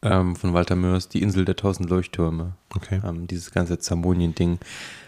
[0.01, 2.53] ähm, von Walter Mörs, Die Insel der tausend Leuchttürme.
[2.75, 3.01] Okay.
[3.05, 4.59] Ähm, dieses ganze Zamonien-Ding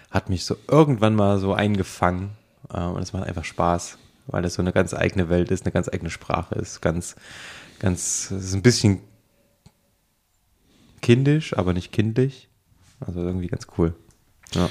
[0.09, 2.31] hat mich so irgendwann mal so eingefangen.
[2.74, 3.97] Ähm, und es macht einfach Spaß.
[4.28, 7.16] weil das so eine ganz eigene Welt ist, eine ganz eigene Sprache ist, ganz,
[7.80, 9.01] ganz, es ist ein bisschen
[11.01, 12.49] kindisch, aber nicht kindlich.
[13.01, 13.93] Also irgendwie ganz cool.
[14.53, 14.70] Ja.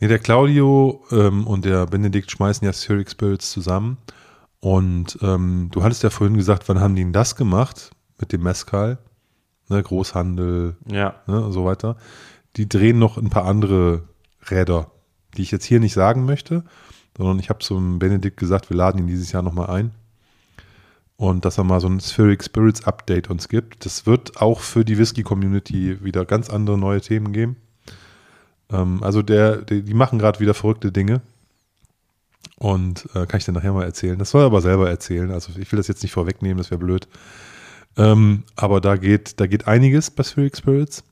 [0.00, 3.98] Nee, der Claudio ähm, und der Benedikt schmeißen ja Spheric Spirits zusammen.
[4.60, 8.42] Und ähm, du hattest ja vorhin gesagt, wann haben die denn das gemacht mit dem
[8.42, 8.98] Mescal?
[9.68, 11.14] Ne, Großhandel Ja.
[11.26, 11.96] ne, und so weiter.
[12.56, 14.08] Die drehen noch ein paar andere
[14.50, 14.90] Räder,
[15.38, 16.64] die ich jetzt hier nicht sagen möchte,
[17.16, 19.92] sondern ich habe zum Benedikt gesagt, wir laden ihn dieses Jahr nochmal ein.
[21.16, 23.84] Und dass er mal so ein Spheric Spirits Update uns gibt.
[23.84, 27.56] Das wird auch für die Whisky-Community wieder ganz andere neue Themen geben.
[28.70, 31.20] Ähm, also der, die, die machen gerade wieder verrückte Dinge.
[32.56, 34.18] Und äh, kann ich dir nachher mal erzählen.
[34.18, 35.32] Das soll er aber selber erzählen.
[35.32, 37.08] Also ich will das jetzt nicht vorwegnehmen, das wäre blöd.
[37.96, 41.02] Ähm, aber da geht, da geht einiges bei Spheric Spirits.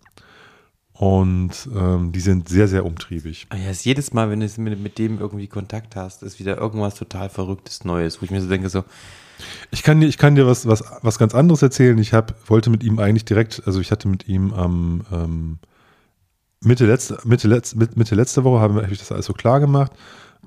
[0.99, 3.47] Und ähm, die sind sehr, sehr umtriebig.
[3.51, 6.57] Ah Ja, ist jedes Mal, wenn du mit, mit dem irgendwie Kontakt hast, ist wieder
[6.57, 8.82] irgendwas total Verrücktes Neues, wo ich mir so denke, so,
[9.70, 11.99] Ich kann dir, ich kann dir was, was, was ganz anderes erzählen.
[11.99, 15.59] Ich hab, wollte mit ihm eigentlich direkt, also ich hatte mit ihm am ähm,
[16.62, 19.92] Mitte, letzte, Mitte, letzte, Mitte letzte Woche habe hab ich das alles so klar gemacht.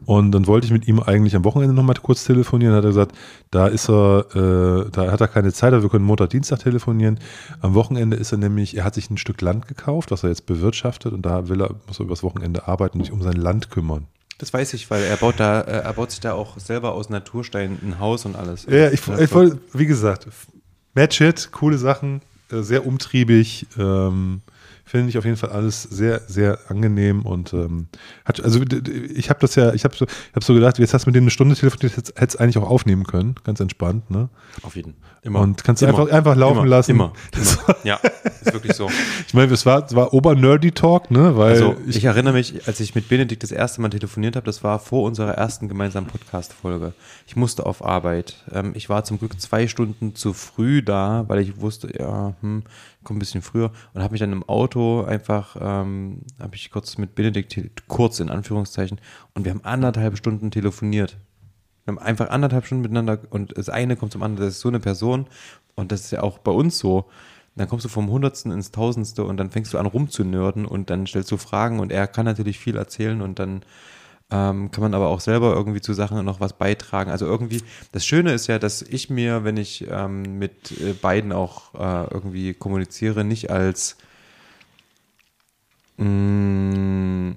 [0.05, 2.73] Und dann wollte ich mit ihm eigentlich am Wochenende nochmal kurz telefonieren.
[2.73, 3.15] Hat er gesagt,
[3.51, 7.19] da ist er, äh, da hat er keine Zeit, aber wir können Montag, Dienstag telefonieren.
[7.61, 10.45] Am Wochenende ist er nämlich, er hat sich ein Stück Land gekauft, was er jetzt
[10.45, 13.69] bewirtschaftet und da will er, muss er übers Wochenende arbeiten und sich um sein Land
[13.69, 14.07] kümmern.
[14.39, 17.09] das weiß ich, weil er baut da, äh, er baut sich da auch selber aus
[17.09, 18.65] Naturstein ein Haus und alles.
[18.69, 20.27] Ja, ich, ich wollte, wie gesagt,
[20.95, 22.21] Match It, coole Sachen,
[22.51, 24.41] äh, sehr umtriebig, ähm,
[24.89, 27.89] finde ich auf jeden Fall alles sehr, sehr angenehm und ähm,
[28.25, 28.59] hat, also
[29.13, 31.15] ich habe das ja, ich habe so, ich hab so gedacht, jetzt hast du mit
[31.15, 34.29] dem eine Stunde telefoniert, hättest hättest eigentlich auch aufnehmen können, ganz entspannt, ne?
[34.63, 35.41] Auf jeden Immer.
[35.41, 36.67] Und kannst du einfach, einfach laufen immer.
[36.67, 36.91] lassen.
[36.91, 37.13] Immer.
[37.31, 37.75] Das immer.
[37.83, 37.99] Ja,
[38.41, 38.89] ist wirklich so.
[39.27, 41.37] Ich meine, es war, es war Ober-Nerdy Talk, ne?
[41.37, 44.45] Weil Also ich, ich, erinnere mich, als ich mit Benedikt das erste Mal telefoniert habe,
[44.45, 46.93] das war vor unserer ersten gemeinsamen Podcast-Folge.
[47.27, 48.43] Ich musste auf Arbeit.
[48.51, 52.63] Ähm, ich war zum Glück zwei Stunden zu früh da, weil ich wusste, ja, hm,
[53.03, 56.97] komm ein bisschen früher und habe mich dann im Auto einfach, ähm, habe ich kurz
[56.97, 58.99] mit Benedikt, kurz in Anführungszeichen,
[59.33, 61.17] und wir haben anderthalb Stunden telefoniert.
[61.85, 64.69] Wir haben einfach anderthalb Stunden miteinander und das eine kommt zum anderen, das ist so
[64.69, 65.27] eine Person
[65.75, 67.05] und das ist ja auch bei uns so.
[67.55, 71.07] Dann kommst du vom Hundertsten ins Tausendste und dann fängst du an rumzunörden und dann
[71.07, 73.63] stellst du Fragen und er kann natürlich viel erzählen und dann
[74.31, 77.09] ähm, kann man aber auch selber irgendwie zu Sachen noch was beitragen.
[77.11, 81.31] Also irgendwie, das Schöne ist ja, dass ich mir, wenn ich ähm, mit äh, beiden
[81.31, 83.97] auch äh, irgendwie kommuniziere, nicht als
[85.97, 87.35] mh,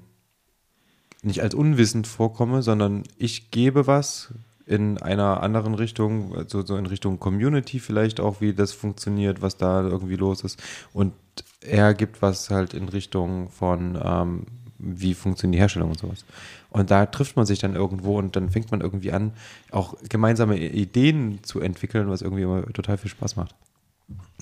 [1.22, 4.34] nicht als unwissend vorkomme, sondern ich gebe was
[4.66, 9.57] in einer anderen Richtung, also so in Richtung Community vielleicht auch, wie das funktioniert, was
[9.57, 10.62] da irgendwie los ist.
[10.93, 11.14] Und
[11.61, 14.47] er gibt was halt in Richtung von, ähm,
[14.83, 16.24] wie funktioniert die Herstellung und sowas.
[16.70, 19.33] Und da trifft man sich dann irgendwo und dann fängt man irgendwie an,
[19.70, 23.55] auch gemeinsame Ideen zu entwickeln, was irgendwie immer total viel Spaß macht.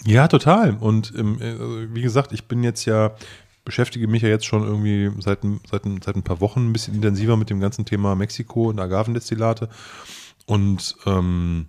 [0.04, 0.76] Ja, total.
[0.80, 3.12] Und ähm, äh, wie gesagt, ich bin jetzt ja,
[3.64, 6.94] beschäftige mich ja jetzt schon irgendwie seit, ein- seit, seit ein paar Wochen ein bisschen
[6.94, 9.68] intensiver mit dem ganzen Thema Mexiko und Agavendestillate.
[10.46, 11.66] Und ähm,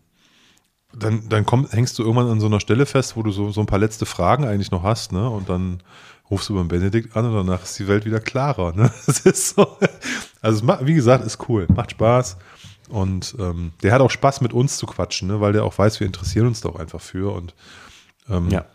[0.93, 3.61] dann, dann komm, hängst du irgendwann an so einer Stelle fest, wo du so, so
[3.61, 5.29] ein paar letzte Fragen eigentlich noch hast, ne?
[5.29, 5.81] Und dann
[6.31, 8.73] rufst du beim Benedikt an und danach ist die Welt wieder klarer.
[8.73, 8.91] Ne?
[9.33, 9.77] So.
[10.41, 12.37] Also es macht, wie gesagt, ist cool, macht Spaß.
[12.89, 15.39] Und ähm, der hat auch Spaß mit uns zu quatschen, ne?
[15.39, 17.53] weil der auch weiß, wir interessieren uns da auch einfach für und
[18.29, 18.65] ähm, Ja.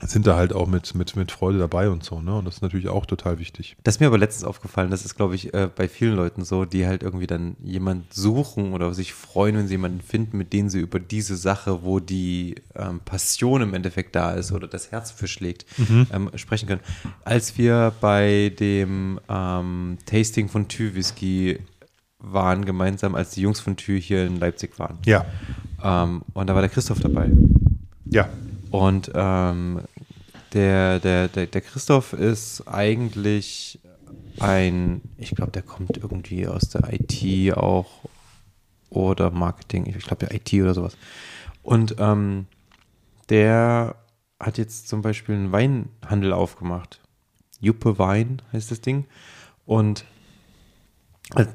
[0.00, 2.20] Sind da halt auch mit, mit, mit Freude dabei und so.
[2.20, 2.36] Ne?
[2.36, 3.76] Und das ist natürlich auch total wichtig.
[3.84, 6.64] Das ist mir aber letztens aufgefallen, das ist, glaube ich, äh, bei vielen Leuten so,
[6.64, 10.68] die halt irgendwie dann jemand suchen oder sich freuen, wenn sie jemanden finden, mit dem
[10.68, 15.10] sie über diese Sache, wo die ähm, Passion im Endeffekt da ist oder das Herz
[15.10, 15.64] für schlägt,
[16.12, 16.82] ähm, sprechen können.
[17.24, 21.60] Als wir bei dem ähm, Tasting von Tü Whisky
[22.18, 24.98] waren, gemeinsam, als die Jungs von Tü hier in Leipzig waren.
[25.04, 25.24] Ja.
[25.82, 27.30] Ähm, und da war der Christoph dabei.
[28.06, 28.28] Ja.
[28.74, 29.82] Und ähm,
[30.52, 33.78] der, der, der, der Christoph ist eigentlich
[34.40, 37.86] ein, ich glaube, der kommt irgendwie aus der IT auch
[38.90, 40.96] oder Marketing, ich glaube, der IT oder sowas.
[41.62, 42.46] Und ähm,
[43.28, 43.94] der
[44.40, 47.00] hat jetzt zum Beispiel einen Weinhandel aufgemacht.
[47.60, 49.04] Juppe Wein heißt das Ding.
[49.66, 50.04] Und
[51.36, 51.46] äh,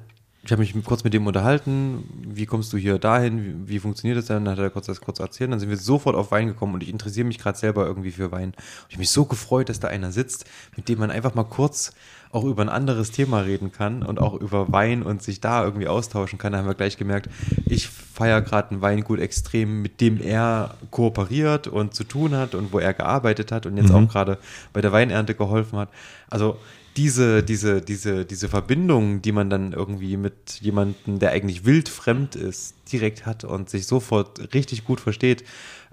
[0.44, 4.18] ich habe mich kurz mit dem unterhalten, wie kommst du hier dahin, wie, wie funktioniert
[4.18, 4.46] das dann?
[4.46, 6.84] Dann hat er kurz das kurz erzählt, dann sind wir sofort auf Wein gekommen und
[6.84, 8.50] ich interessiere mich gerade selber irgendwie für Wein.
[8.50, 8.56] Und
[8.88, 10.46] ich habe mich so gefreut, dass da einer sitzt,
[10.78, 11.92] mit dem man einfach mal kurz
[12.32, 15.88] auch über ein anderes Thema reden kann und auch über Wein und sich da irgendwie
[15.88, 16.54] austauschen kann.
[16.54, 17.28] Da haben wir gleich gemerkt,
[17.66, 22.72] ich feiere gerade ein Weingut extrem, mit dem er kooperiert und zu tun hat und
[22.72, 23.96] wo er gearbeitet hat und jetzt Mhm.
[23.96, 24.38] auch gerade
[24.74, 25.90] bei der Weinernte geholfen hat.
[26.30, 26.58] Also
[26.98, 32.36] diese, diese, diese, diese Verbindung, die man dann irgendwie mit jemandem, der eigentlich wild fremd
[32.36, 35.44] ist, direkt hat und sich sofort richtig gut versteht,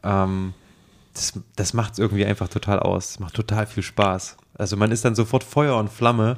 [0.03, 0.55] ähm,
[1.15, 3.11] das, das macht es irgendwie einfach total aus.
[3.11, 4.37] Es macht total viel Spaß.
[4.59, 6.37] Also man ist dann sofort Feuer und Flamme.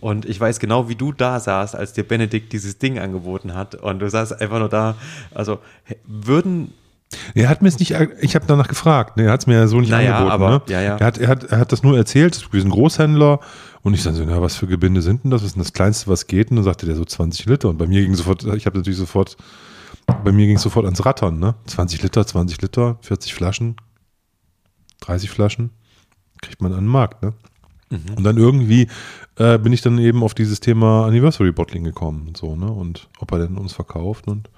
[0.00, 3.74] Und ich weiß genau, wie du da saßt, als dir Benedikt dieses Ding angeboten hat.
[3.74, 4.96] Und du saßt einfach nur da.
[5.34, 5.58] Also
[6.06, 6.72] würden
[7.34, 9.66] Er hat mir es nicht, ich habe danach gefragt, ne, er hat es mir ja
[9.66, 10.32] so nicht Naja, angeboten.
[10.42, 10.62] aber- ne?
[10.68, 10.96] ja, ja.
[10.98, 13.40] Er, hat, er, hat, er hat das nur erzählt, wir sind Großhändler
[13.82, 15.42] und ich dann so, na, was für Gebinde sind denn das?
[15.42, 16.50] Was ist denn das Kleinste, was geht?
[16.50, 18.98] Und dann sagte der so 20 Liter und bei mir ging sofort, ich habe natürlich
[18.98, 19.36] sofort,
[20.24, 21.54] bei mir ging es sofort ans Rattern, ne?
[21.66, 23.76] 20 Liter, 20 Liter, 40 Flaschen,
[25.00, 25.70] 30 Flaschen,
[26.40, 27.34] kriegt man an den Markt, ne?
[28.16, 28.88] Und dann irgendwie
[29.36, 32.70] äh, bin ich dann eben auf dieses Thema Anniversary Bottling gekommen und so, ne?
[32.70, 34.50] Und ob er denn uns verkauft und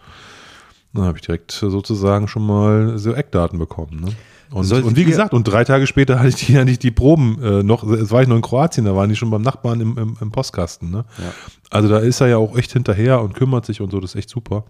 [0.92, 4.00] dann habe ich direkt sozusagen schon mal so Eckdaten bekommen.
[4.00, 4.08] Ne?
[4.52, 6.90] Und, Solltet und wie gesagt, und drei Tage später hatte ich die, hatte ich die
[6.90, 9.80] Proben äh, noch, es war ich noch in Kroatien, da waren die schon beim Nachbarn
[9.80, 10.90] im, im, im Postkasten.
[10.90, 11.04] Ne?
[11.18, 11.32] Ja.
[11.70, 14.18] Also da ist er ja auch echt hinterher und kümmert sich und so, das ist
[14.18, 14.64] echt super.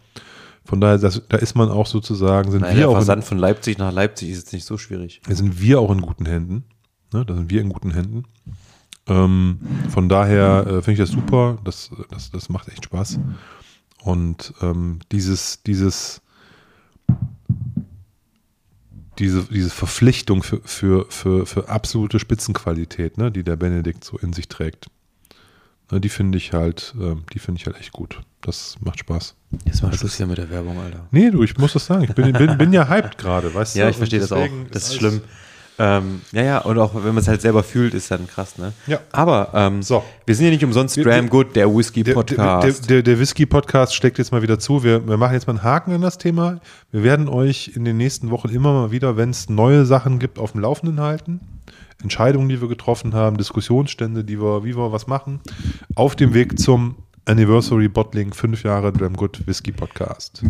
[0.65, 3.25] Von daher, das, da ist man auch sozusagen, sind Naja, wir der auch in, Versand
[3.25, 5.23] von Leipzig nach Leipzig ist jetzt nicht so schwierig.
[5.27, 6.65] da sind wir auch in guten Händen.
[7.13, 7.25] Ne?
[7.25, 8.25] Da sind wir in guten Händen.
[9.09, 11.59] Ähm, von daher äh, finde ich das super.
[11.65, 13.19] Das, das, das macht echt Spaß.
[14.03, 16.23] Und ähm, dieses, dieses,
[19.21, 24.33] diese, diese Verpflichtung für, für, für, für absolute Spitzenqualität, ne, die der Benedikt so in
[24.33, 24.87] sich trägt,
[25.91, 28.21] ne, die finde ich halt, ähm, die finde ich halt echt gut.
[28.41, 29.35] Das macht Spaß.
[29.67, 31.07] Jetzt mal Schluss hier mit der Werbung, Alter.
[31.11, 32.05] Nee, du, ich muss das sagen.
[32.05, 33.81] Ich bin, bin, bin ja hyped gerade, weißt du?
[33.81, 34.49] Ja, ich verstehe das auch.
[34.71, 35.21] Das ist alles- schlimm.
[35.83, 38.73] Ähm, ja, ja, und auch wenn man es halt selber fühlt, ist dann krass, ne?
[38.87, 39.01] Ja.
[39.13, 40.05] Aber ähm, So.
[40.27, 42.91] wir sind ja nicht umsonst Wir- Dram Good, der Der, Whisky-Podcast.
[42.91, 44.85] der, der, der Whisky-Podcast steckt jetzt mal wieder zu.
[44.85, 46.61] Wir, wir machen jetzt mal einen Haken an das Thema.
[46.93, 50.39] Wir werden euch in den nächsten Wochen immer mal wieder, wenn es neue Sachen gibt,
[50.39, 51.41] auf dem Laufenden halten.
[52.03, 55.41] Entscheidungen, die wir getroffen haben, Diskussionsstände, die wir, wie wir was machen.
[55.95, 60.43] Auf dem Weg zum Anniversary Bottling 5 Jahre Dram Good Whisky Podcast.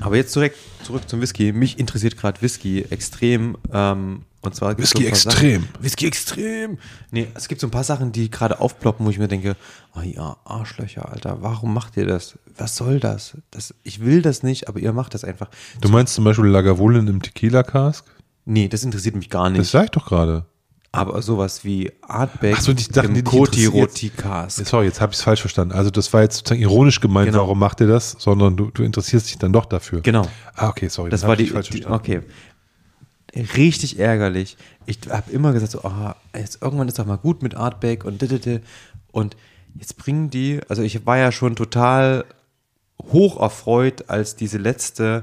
[0.00, 0.52] Aber jetzt zurück,
[0.82, 1.52] zurück zum Whisky.
[1.52, 3.56] Mich interessiert gerade Whisky extrem.
[3.72, 5.62] Ähm, und zwar Whisky extrem.
[5.62, 6.78] Sachen, Whisky extrem.
[7.10, 9.56] Nee, es gibt so ein paar Sachen, die gerade aufploppen, wo ich mir denke,
[9.96, 12.38] oh ja, Arschlöcher, Alter, warum macht ihr das?
[12.58, 13.36] Was soll das?
[13.50, 13.74] das?
[13.82, 15.48] Ich will das nicht, aber ihr macht das einfach.
[15.80, 18.04] Du meinst zum Beispiel Lagavulin im Tequila Cask?
[18.44, 19.70] Nee, das interessiert mich gar Das nicht.
[19.70, 20.44] sag ich doch gerade.
[20.94, 23.74] Aber sowas wie Artback so, die Sachen, im dich Koti interessiert.
[23.74, 24.66] Roti Cask.
[24.66, 25.72] Sorry, jetzt habe ich es falsch verstanden.
[25.72, 27.38] Also das war jetzt sozusagen ironisch gemeint, Genau.
[27.44, 30.02] warum macht ihr das, sondern du, du interessierst dich dann doch dafür.
[30.02, 30.28] Genau.
[30.54, 31.08] Ah, okay, sorry.
[31.08, 31.96] Das war die, falsch die verstanden.
[31.98, 32.20] okay.
[33.34, 34.56] Richtig ärgerlich.
[34.86, 38.20] Ich habe immer gesagt, so, oh, jetzt irgendwann ist doch mal gut mit Artback und
[38.20, 38.60] didede.
[39.10, 39.36] und
[39.78, 42.24] jetzt bringen die, also ich war ja schon total
[43.10, 45.22] hoch erfreut, als diese letzte,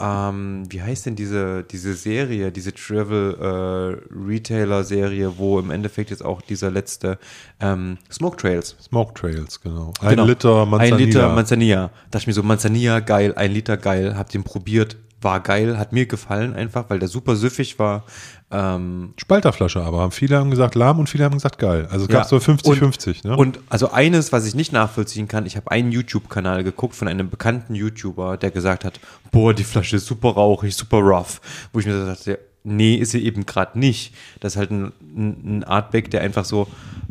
[0.00, 6.10] ähm, wie heißt denn diese, diese Serie, diese Travel äh, Retailer Serie, wo im Endeffekt
[6.10, 7.18] jetzt auch dieser letzte
[7.60, 9.92] ähm, Smoke Trails Smoke Trails, genau.
[10.00, 10.24] Ein Genau.
[10.24, 10.96] Liter Manzanilla.
[10.96, 11.90] Ein Liter Manzanilla.
[12.10, 14.16] Dachte ich mir so, Manzanilla, geil, ein Liter geil.
[14.16, 18.04] Hab den probiert, war geil, hat mir gefallen einfach, weil der super süffig war.
[18.50, 20.00] Ähm, Spalterflasche aber.
[20.00, 21.86] Haben viele haben gesagt lahm und viele haben gesagt geil.
[21.90, 22.28] Also es gab Ja.
[22.28, 23.26] so 50-50.
[23.26, 23.36] Ne?
[23.36, 27.30] Und also eines, was ich nicht nachvollziehen kann, ich habe einen YouTube-Kanal geguckt von einem
[27.30, 29.00] bekannten YouTuber, der gesagt hat,
[29.30, 31.40] boah, die Flasche ist super rauchig, super rough.
[31.72, 34.14] Wo ich mir so dachte, nee, ist sie eben gerade nicht.
[34.40, 36.68] Das ist halt ein, ein ein Artback, der einfach so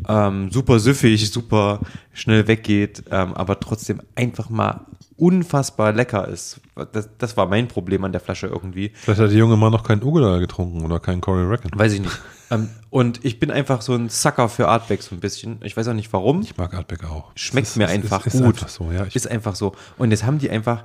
[0.08, 1.80] ähm, super süffig, super
[2.12, 4.86] schnell weggeht, ähm, aber trotzdem einfach mal
[5.16, 6.60] unfassbar lecker ist.
[6.92, 8.92] Das, das war mein Problem an der Flasche irgendwie.
[8.94, 11.70] Vielleicht hat der junge Mann noch keinen Ugula getrunken oder keinen Cory Reckon.
[11.74, 12.18] Weiß ich nicht.
[12.50, 15.58] ähm, und ich bin einfach so ein Sucker für Artback so ein bisschen.
[15.62, 16.42] Ich weiß auch nicht warum.
[16.42, 17.30] Ich mag Artback auch.
[17.34, 18.54] Schmeckt ist- mir es einfach ist, ist gut.
[18.56, 19.04] Einfach so, ja.
[19.04, 19.74] Ist einfach so.
[19.98, 20.84] Und jetzt haben die einfach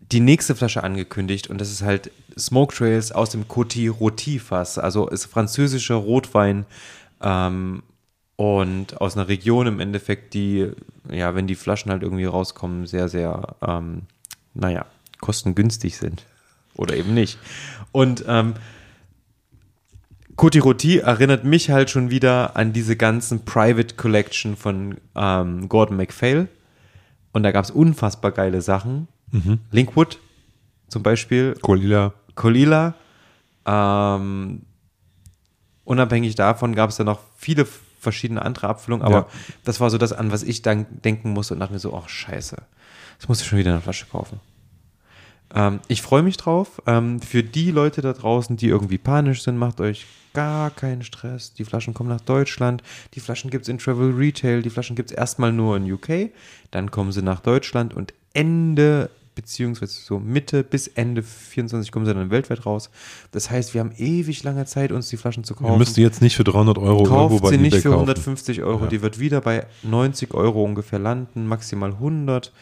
[0.00, 4.78] die nächste Flasche angekündigt und das ist halt Smoke Trails aus dem Coty Roti Fass.
[4.78, 6.64] Also ist französischer Rotwein
[7.20, 7.82] ähm,
[8.38, 10.70] und aus einer Region im Endeffekt, die,
[11.10, 14.02] ja, wenn die Flaschen halt irgendwie rauskommen, sehr, sehr, ähm,
[14.54, 14.86] naja,
[15.20, 16.24] kostengünstig sind.
[16.76, 17.36] Oder eben nicht.
[17.90, 18.54] Und ähm,
[20.36, 25.96] Coty Roti erinnert mich halt schon wieder an diese ganzen Private Collection von ähm, Gordon
[25.96, 26.46] MacPhail.
[27.32, 29.08] Und da gab es unfassbar geile Sachen.
[29.72, 30.20] Linkwood
[30.86, 32.14] zum Beispiel, Colila.
[32.36, 32.94] Colila.
[33.66, 34.62] Ähm,
[35.82, 37.66] unabhängig davon gab es da noch viele
[37.98, 39.26] verschiedene andere Abfüllungen, aber Ja.
[39.64, 42.08] das war so das, an was ich dann denken musste und dachte mir so, ach
[42.08, 42.56] scheiße,
[43.18, 44.40] jetzt musst du schon wieder eine Flasche kaufen.
[45.54, 46.82] Ähm, ich freue mich drauf.
[46.86, 51.54] Ähm, für die Leute da draußen, die irgendwie panisch sind, macht euch gar keinen Stress.
[51.54, 52.82] Die Flaschen kommen nach Deutschland.
[53.14, 54.60] Die Flaschen gibt es in Travel Retail.
[54.62, 56.30] Die Flaschen gibt es erstmal nur in UK.
[56.70, 62.12] Dann kommen sie nach Deutschland und Ende beziehungsweise so Mitte bis Ende 24 kommen sie
[62.12, 62.90] dann weltweit raus.
[63.30, 65.72] Das heißt, wir haben ewig lange Zeit, uns die Flaschen zu kaufen.
[65.72, 68.00] Ihr müsst die jetzt nicht für 300 Euro irgendwo Kauft bei sie nicht für kaufen.
[68.08, 68.90] 150 Euro, Ja.
[68.90, 72.52] die wird wieder bei 90 Euro ungefähr landen, maximal 100.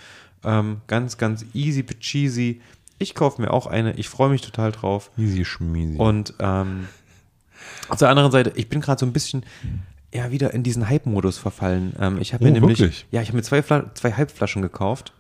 [0.45, 2.61] Ähm, ganz, ganz easy cheesy.
[2.99, 5.11] Ich kaufe mir auch eine, ich freue mich total drauf.
[5.17, 5.97] Easy schmiesi.
[5.97, 6.89] Und ähm,
[7.89, 9.45] auf der anderen Seite, ich bin gerade so ein bisschen
[10.15, 11.95] ja wieder in diesen Hype-Modus verfallen.
[11.99, 13.07] Ähm, ich habe mir Oh, nämlich, wirklich?
[13.11, 15.13] ja, ich habe mir zwei, Fla zwei Halbflaschen gekauft.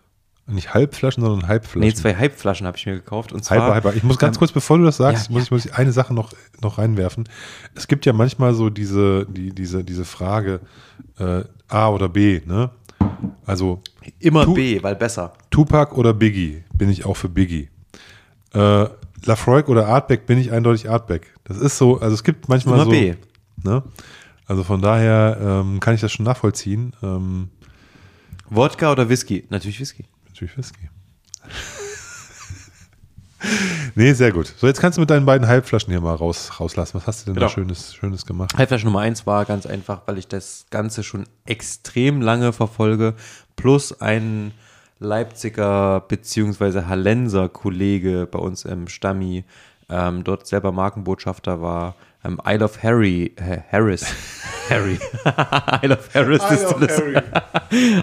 [0.46, 1.80] Nicht Halbflaschen, sondern Halbflaschen.
[1.80, 3.32] Nee, zwei Halbflaschen habe ich mir gekauft.
[3.32, 3.94] Und zwar, Halber, halber.
[3.94, 5.92] Ich muss ganz ähm, kurz, bevor du das sagst, ja, muss, ich, muss ich eine
[5.92, 6.32] Sache noch,
[6.62, 7.28] noch reinwerfen.
[7.74, 10.60] Es gibt ja manchmal so diese, die, diese, diese Frage
[11.18, 12.70] äh, A oder B, ne?
[13.44, 13.80] Also
[14.20, 15.32] immer Tu- B, weil besser.
[15.50, 17.68] Tupac oder Biggie, bin ich auch für Biggie.
[18.54, 18.86] Äh,
[19.24, 21.34] Lafroig oder Artback, bin ich eindeutig Artback.
[21.44, 22.90] Das ist so, also es gibt manchmal Immer so.
[22.90, 23.14] B.
[23.64, 23.82] Ne?
[24.46, 26.92] Also von daher ähm, kann ich das schon nachvollziehen.
[27.02, 27.48] Ähm,
[28.48, 29.44] Wodka oder Whisky?
[29.50, 30.04] Natürlich Whisky.
[30.36, 30.88] Natürlich Whisky.
[33.94, 34.52] nee, sehr gut.
[34.58, 36.94] So, jetzt kannst du mit deinen beiden Halbflaschen hier mal raus, rauslassen.
[36.98, 37.46] Was hast du denn Genau.
[37.46, 38.56] da Schönes, Schönes gemacht?
[38.56, 43.14] Halbflasche Nummer eins war ganz einfach, weil ich das Ganze schon extrem lange verfolge,
[43.56, 44.52] plus ein
[44.98, 49.44] Leipziger beziehungsweise Hallenser Kollege bei uns im Stammi,
[49.88, 51.94] ähm, dort selber Markenbotschafter war,
[52.26, 54.06] ähm, Isle of Harry, äh, Harris,
[54.68, 54.98] Harry,
[55.82, 57.22] Isle of Harris Distillers,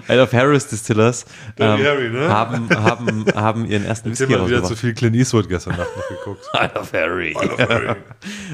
[0.08, 1.26] Isle of Harris Distillers
[1.58, 2.28] ähm, Harry, ne?
[2.28, 4.80] haben, haben, haben ihren ersten Ich Whisky habe mal wieder zu rausgebracht.
[4.80, 6.46] viel Clint Eastwood gestern Nacht noch geguckt.
[6.54, 7.36] Isle of Harry.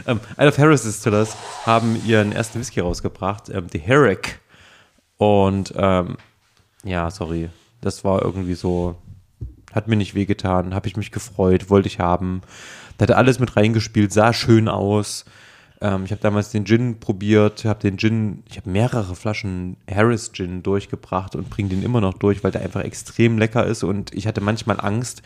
[0.06, 4.40] ähm, Isle of Harris Distillers haben ihren ersten Whisky rausgebracht, ähm, The Herrick.
[5.16, 6.16] Und ähm,
[6.82, 7.50] ja, sorry,
[7.80, 8.96] das war irgendwie so,
[9.72, 12.40] hat mir nicht wehgetan, habe ich mich gefreut, wollte ich haben.
[12.96, 15.24] Da hat er alles mit reingespielt, sah schön aus.
[15.80, 20.32] Ähm, ich habe damals den Gin probiert, habe den Gin, ich habe mehrere Flaschen Harris
[20.32, 24.14] Gin durchgebracht und bringe den immer noch durch, weil der einfach extrem lecker ist und
[24.14, 25.22] ich hatte manchmal Angst,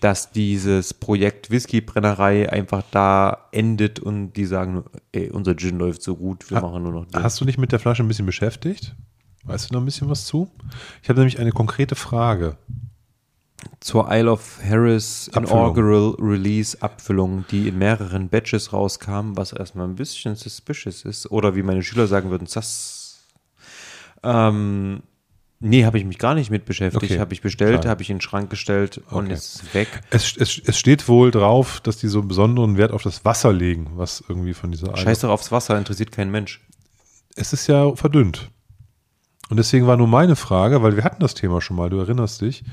[0.00, 6.16] dass dieses Projekt Whiskybrennerei einfach da endet und die sagen, ey, unser Gin läuft so
[6.16, 7.22] gut, wir machen nur noch den.
[7.22, 8.94] Hast du dich mit der Flasche ein bisschen beschäftigt?
[9.44, 10.50] Weißt du noch ein bisschen was zu?
[11.02, 12.56] Ich habe nämlich eine konkrete Frage.
[13.80, 15.50] Zur Isle of Harris Abfüllung.
[15.50, 21.30] Inaugural Release Abfüllung, die in mehreren Batches rauskam, was erstmal ein bisschen suspicious ist.
[21.30, 23.24] Oder wie meine Schüler sagen würden, sass.
[24.22, 25.02] Ähm,
[25.60, 27.04] nee, habe ich mich gar nicht mit beschäftigt.
[27.04, 29.34] Okay, Habe ich bestellt, habe ich in den Schrank gestellt und Okay.
[29.34, 29.88] ist weg.
[30.10, 33.52] Es, es, es steht wohl drauf, dass die so einen besonderen Wert auf das Wasser
[33.52, 36.60] legen, was irgendwie von dieser Isle- Scheiß doch aufs Wasser, interessiert kein Mensch.
[37.36, 38.50] Es ist ja verdünnt.
[39.48, 42.40] Und deswegen war nur meine Frage, weil wir hatten das Thema schon mal, du erinnerst
[42.40, 42.64] dich,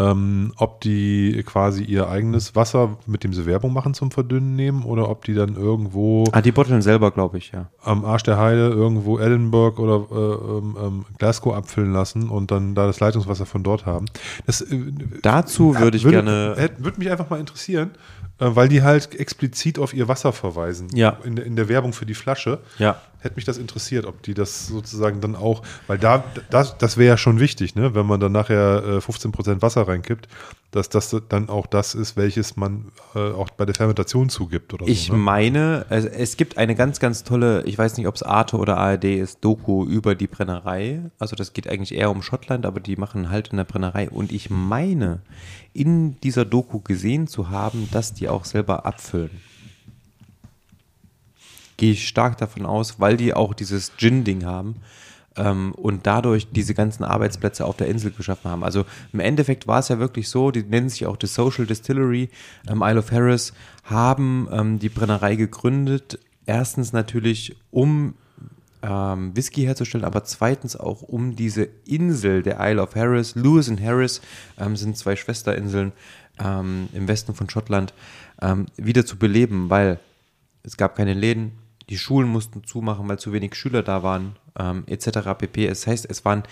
[0.00, 4.82] ähm, ob die quasi ihr eigenes Wasser, mit dem sie Werbung machen zum Verdünnen nehmen
[4.84, 7.66] oder ob die dann irgendwo Ah, die Botteln selber, glaube ich, ja.
[7.82, 12.74] am Arsch der Heide irgendwo Edinburgh oder äh, ähm, ähm, Glasgow abfüllen lassen und dann
[12.74, 14.06] da das Leitungswasser von dort haben.
[14.46, 14.76] Das äh,
[15.22, 16.54] Dazu würde ich gerne.
[16.56, 17.90] hätte- Würde mich einfach mal interessieren,
[18.38, 20.88] äh, weil die halt explizit auf ihr Wasser verweisen.
[20.94, 21.18] Ja.
[21.24, 22.60] In, der- in der Werbung für die Flasche.
[22.78, 22.96] Ja.
[23.20, 27.08] Hätte mich das interessiert, ob die das sozusagen dann auch, weil da, das, das wäre
[27.08, 30.28] ja schon wichtig, ne, wenn man dann nachher äh, 15% Wasser reinkippt,
[30.70, 34.86] dass das dann auch das ist, welches man äh, auch bei der Fermentation zugibt oder
[34.86, 35.14] Ich so.
[35.14, 35.18] Ne?
[35.18, 38.78] meine, es, es gibt eine ganz, ganz tolle, ich weiß nicht, ob es Arte oder
[38.78, 41.00] ARD ist, Doku über die Brennerei.
[41.18, 44.08] Also das geht eigentlich eher um Schottland, aber die machen halt in der Brennerei.
[44.08, 45.22] Und ich meine,
[45.72, 49.30] in dieser Doku gesehen zu haben, dass die auch selber abfüllen.
[51.80, 54.76] Gehe ich stark davon aus, weil die auch dieses Gin-Ding haben
[55.34, 58.62] ähm, und dadurch diese ganzen Arbeitsplätze auf der Insel geschaffen haben.
[58.62, 62.28] Also im Endeffekt war es ja wirklich so, die nennen sich auch The Social Distillery,
[62.68, 63.54] ähm, Isle of Harris,
[63.84, 66.18] haben ähm, die Brennerei gegründet.
[66.44, 68.12] Erstens natürlich, um
[68.82, 73.34] ähm, Whisky herzustellen, aber zweitens auch um diese Insel der Isle of Harris.
[73.36, 74.20] Lewis und Harris
[74.58, 75.92] ähm, sind zwei Schwesterinseln
[76.38, 77.94] ähm, im Westen von Schottland,
[78.42, 79.98] ähm, wieder zu beleben, weil
[80.62, 81.52] es gab keine Läden,
[81.90, 85.30] die Schulen mussten zumachen, weil zu wenig Schüler da waren, ähm, etc.
[85.36, 85.66] pp.
[85.66, 86.44] Es heißt, es waren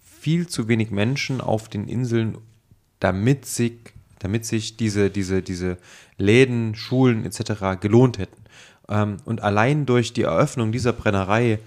[0.00, 2.38] viel zu wenig Menschen auf den Inseln,
[2.98, 3.74] damit sich,
[4.18, 5.76] damit sich diese, diese, diese
[6.16, 7.80] Läden, Schulen etc.
[7.80, 8.42] gelohnt hätten.
[8.88, 11.60] Ähm, und allein durch die Eröffnung dieser Brennerei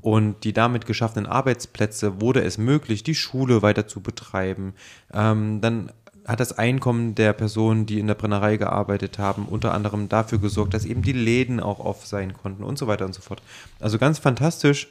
[0.00, 4.74] und die damit geschaffenen Arbeitsplätze wurde es möglich, die Schule weiter zu betreiben.
[5.12, 5.92] Ähm, dann
[6.24, 10.72] hat das Einkommen der Personen, die in der Brennerei gearbeitet haben, unter anderem dafür gesorgt,
[10.74, 13.42] dass eben die Läden auch off sein konnten und so weiter und so fort.
[13.80, 14.88] Also ganz fantastisch,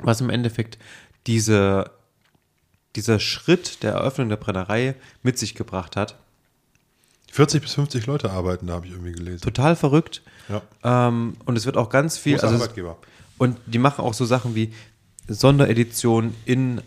[0.00, 0.78] was im Endeffekt
[1.26, 1.90] diese,
[2.94, 6.16] dieser Schritt der Eröffnung der Brennerei mit sich gebracht hat.
[7.32, 9.40] 40 bis 50 Leute arbeiten, da habe ich irgendwie gelesen.
[9.42, 10.22] Total verrückt.
[10.48, 10.62] Ja.
[11.08, 12.34] Ähm, und es wird auch ganz viel.
[12.34, 12.96] Großer also es- Arbeitgeber.
[13.38, 14.72] Und die machen auch so Sachen wie
[15.28, 16.80] Sonderedition in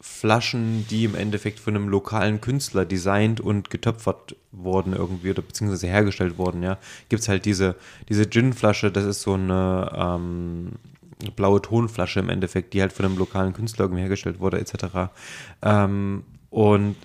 [0.00, 5.88] Flaschen, die im Endeffekt von einem lokalen Künstler designt und getöpfert wurden irgendwie oder beziehungsweise
[5.88, 6.78] hergestellt wurden, ja.
[7.08, 7.76] Gibt es halt diese,
[8.08, 10.72] diese Gin-Flasche, das ist so eine ähm,
[11.36, 15.12] blaue Tonflasche im Endeffekt, die halt von einem lokalen Künstler irgendwie hergestellt wurde, etc.
[15.62, 16.96] Ähm, und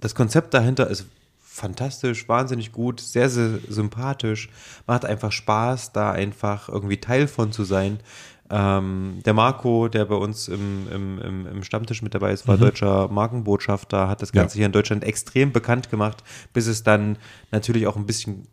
[0.00, 1.06] das Konzept dahinter ist
[1.40, 4.50] fantastisch, wahnsinnig gut, sehr, sehr sympathisch,
[4.86, 7.98] macht einfach Spaß, da einfach irgendwie Teil von zu sein.
[8.48, 12.56] Ähm, der Marco, der bei uns im, im, im, im Stammtisch mit dabei ist, war
[12.56, 12.60] mhm.
[12.60, 14.58] deutscher Markenbotschafter, hat das Ganze ja.
[14.58, 16.22] hier in Deutschland extrem bekannt gemacht,
[16.52, 17.18] bis es dann
[17.50, 18.46] natürlich auch ein bisschen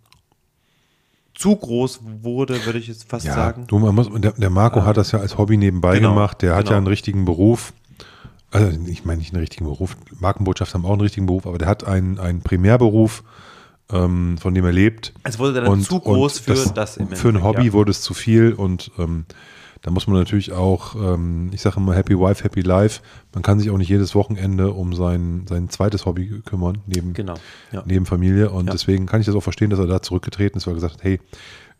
[1.35, 3.65] zu groß wurde, würde ich jetzt fast ja, sagen.
[3.67, 4.85] Du, man muss, der, der Marco ja.
[4.85, 6.71] hat das ja als Hobby nebenbei genau, gemacht, der hat genau.
[6.71, 7.73] ja einen richtigen Beruf.
[8.51, 11.67] Also ich meine nicht einen richtigen Beruf, Markenbotschafter haben auch einen richtigen Beruf, aber der
[11.67, 13.23] hat einen, einen Primärberuf,
[13.91, 15.13] ähm, von dem er lebt.
[15.23, 17.73] Es wurde dann und, zu groß für das, das Für ein Hobby ja.
[17.73, 19.25] wurde es zu viel und ähm,
[19.83, 23.01] da muss man natürlich auch, ähm, ich sage immer Happy Wife, Happy Life.
[23.33, 27.35] Man kann sich auch nicht jedes Wochenende um sein, sein zweites Hobby kümmern, neben, genau,
[27.73, 27.83] ja.
[27.85, 28.49] neben Familie.
[28.49, 28.71] Und ja.
[28.71, 31.03] deswegen kann ich das auch verstehen, dass er da zurückgetreten ist, weil er gesagt hat,
[31.03, 31.19] hey,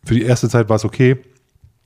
[0.04, 1.18] für die erste Zeit war es okay.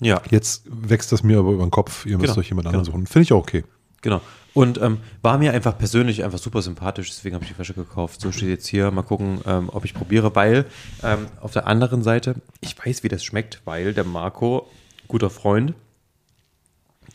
[0.02, 0.20] Ja.
[0.32, 2.98] Jetzt wächst das mir aber über den Kopf, ihr müsst genau, euch jemand anderen genau.
[2.98, 3.08] suchen.
[3.08, 3.64] Finde ich auch okay.
[4.02, 4.22] Genau.
[4.56, 8.22] Und ähm, war mir einfach persönlich einfach super sympathisch, deswegen habe ich die Flasche gekauft.
[8.22, 8.90] So steht jetzt hier.
[8.90, 10.66] Mal gucken, ähm, ob ich probiere, weil
[11.04, 14.68] ähm, auf der anderen Seite, ich weiß, wie das schmeckt, weil der Marco,
[15.08, 15.76] guter Freund,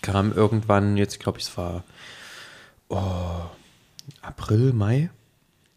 [0.02, 1.84] kam irgendwann, jetzt glaube ich, es war
[2.88, 3.42] oh,
[4.20, 5.10] April, Mai.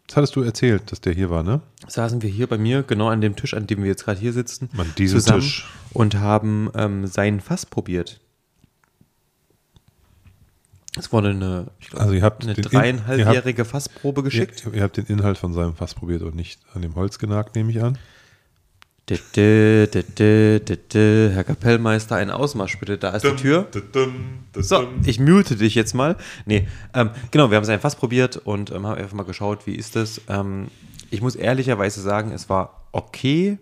[0.06, 1.60] Das hattest du erzählt, dass der hier war, ne?
[1.88, 4.32] Saßen wir hier bei mir, genau an dem Tisch, an dem wir jetzt gerade hier
[4.32, 4.68] sitzen.
[4.98, 5.68] Diesen zusammen Tisch.
[5.92, 8.20] Und haben ähm, seinen Fass probiert.
[10.98, 14.64] Es wurde eine, glaub, also ihr habt eine dreieinhalbjährige Fassprobe geschickt.
[14.64, 17.54] Ihr, ihr, habt den Inhalt von seinem Fass probiert und nicht an dem Holz genagt,
[17.54, 17.98] nehme ich an.
[19.08, 19.86] Herr
[21.44, 22.98] Kapellmeister, ein Ausmarsch bitte.
[22.98, 23.68] Da ist die Tür.
[24.56, 26.16] So, ich mute dich jetzt mal.
[26.44, 29.76] Nee, ähm, genau, wir haben es einfach probiert und ähm, haben einfach mal geschaut, wie
[29.76, 30.20] ist das.
[30.28, 30.68] Ähm,
[31.10, 33.58] ich muss ehrlicherweise sagen, es war okay.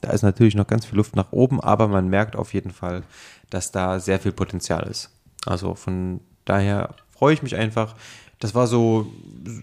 [0.00, 3.04] Da ist natürlich noch ganz viel Luft nach oben, aber man merkt auf jeden Fall,
[3.50, 5.10] dass da sehr viel Potenzial ist.
[5.46, 7.94] Also von daher freue ich mich einfach.
[8.40, 9.12] Das war so,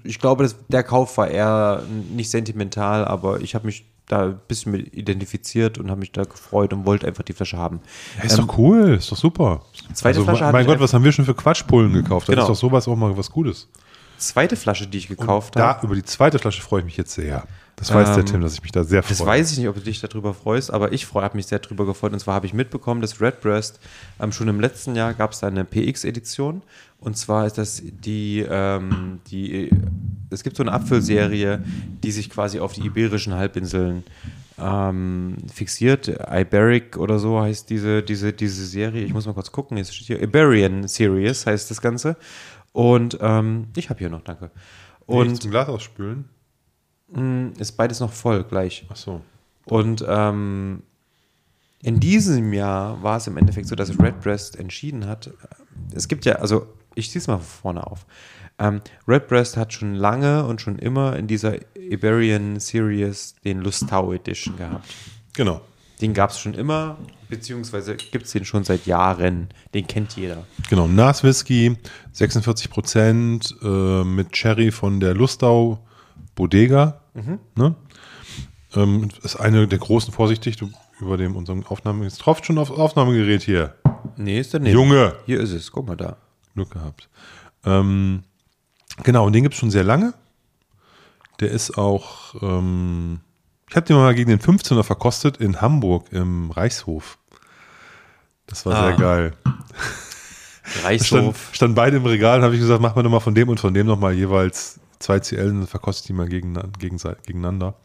[0.06, 1.84] ich glaube, das, der Kauf war eher
[2.14, 6.24] nicht sentimental, aber ich habe mich da ein bisschen mit identifiziert und habe mich da
[6.24, 7.82] gefreut und wollte einfach die Flasche haben.
[8.18, 9.62] Ja, ist ähm, doch cool, ist doch super.
[9.94, 12.28] Zweite also, Flasche Mein Gott, was haben wir schon für Quatschpullen gekauft?
[12.28, 12.38] Genau.
[12.38, 13.68] Da ist doch sowas auch mal was Gutes.
[14.18, 15.80] Zweite Flasche, die ich gekauft habe.
[15.80, 17.46] Da, über die zweite Flasche freue ich mich jetzt sehr.
[17.76, 19.18] Das weiß ähm, der Tim, dass ich mich da sehr freue.
[19.18, 21.86] Das weiß ich nicht, ob du dich darüber freust, aber ich habe mich sehr darüber
[21.86, 22.14] gefreut.
[22.14, 23.80] Und zwar habe ich mitbekommen, dass Redbreast
[24.20, 26.62] ähm, schon im letzten Jahr gab es da eine PX-Edition.
[27.00, 29.70] Und zwar ist das die, ähm, die,
[30.30, 31.64] es gibt so eine Apfelserie,
[32.04, 34.04] die sich quasi auf die iberischen Halbinseln
[34.58, 36.08] ähm, fixiert.
[36.08, 39.04] Iberic oder so heißt diese, diese, diese Serie.
[39.04, 39.78] Ich muss mal kurz gucken.
[39.78, 42.16] Jetzt steht hier Iberian Series heißt das Ganze.
[42.72, 44.52] Und ähm, ich habe hier noch, danke.
[45.06, 46.30] Und zum Glas ausspülen?
[47.16, 48.86] Hm, ist beides noch voll gleich.
[48.90, 49.22] Ach so.
[49.66, 50.84] Und ähm,
[51.82, 55.32] in diesem Jahr war es im Endeffekt so, dass Redbreast entschieden hat.
[55.94, 58.06] Es gibt ja, also ich ziehe es mal vorne auf.
[58.58, 64.58] Ähm, Redbreast hat schon lange und schon immer in dieser Iberian Series den Lustau Edition
[64.58, 64.94] gehabt.
[65.34, 65.62] Genau.
[66.02, 66.98] Den gab es schon immer,
[67.30, 69.50] beziehungsweise gibt es den schon seit Jahren.
[69.74, 70.44] Den kennt jeder.
[70.70, 71.78] Genau, Nas Whisky,
[72.12, 75.80] 46 Prozent äh, mit Cherry von der Lustau
[76.36, 77.02] Bodega.
[77.14, 77.40] Mhm.
[77.56, 77.76] Ne?
[78.76, 80.70] Ähm, ist eine der großen, vorsichtig, du
[81.00, 83.76] über dem unserem Aufnahme, es tropft schon aufs Aufnahmegerät hier.
[84.18, 84.74] Nee, ist der nicht.
[84.74, 85.16] Junge.
[85.26, 86.18] Hier ist es, guck mal da.
[86.54, 87.10] Glück gehabt.
[87.66, 88.24] Ähm,
[89.04, 90.14] genau, und den gibt es schon sehr lange.
[91.42, 93.20] Der ist auch, ähm,
[93.70, 97.18] ich habe den mal gegen den 15er verkostet in Hamburg im Reichshof.
[98.48, 98.88] Das war ah.
[98.88, 99.34] sehr geil.
[100.84, 101.08] Reichshof.
[101.08, 103.50] Stand, stand beide im Regal und habe ich gesagt, mach mir doch mal von dem
[103.50, 107.76] und von dem nochmal jeweils zwei CL und verkostet die mal gegen, gegen, gegeneinander.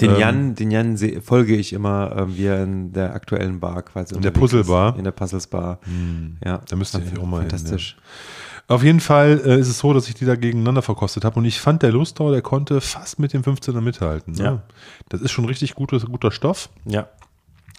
[0.00, 3.82] Den ähm, Jan, den Jan folge ich immer, ähm, wie er in der aktuellen Bar
[3.82, 4.14] quasi.
[4.14, 4.96] In der Puzzlebar.
[4.98, 5.78] In der Puzzles Bar.
[5.84, 6.38] Hm.
[6.44, 6.60] Ja.
[6.68, 7.94] Da müsste ich auch mal Fantastisch.
[7.94, 8.74] Hin, ja.
[8.74, 11.44] Auf jeden Fall äh, ist es so, dass ich die da gegeneinander verkostet habe und
[11.44, 14.34] ich fand, der Lustau, der konnte fast mit dem 15er mithalten.
[14.34, 14.42] Ne?
[14.42, 14.62] Ja.
[15.10, 16.70] Das ist schon richtig guter, guter Stoff.
[16.86, 17.08] Ja.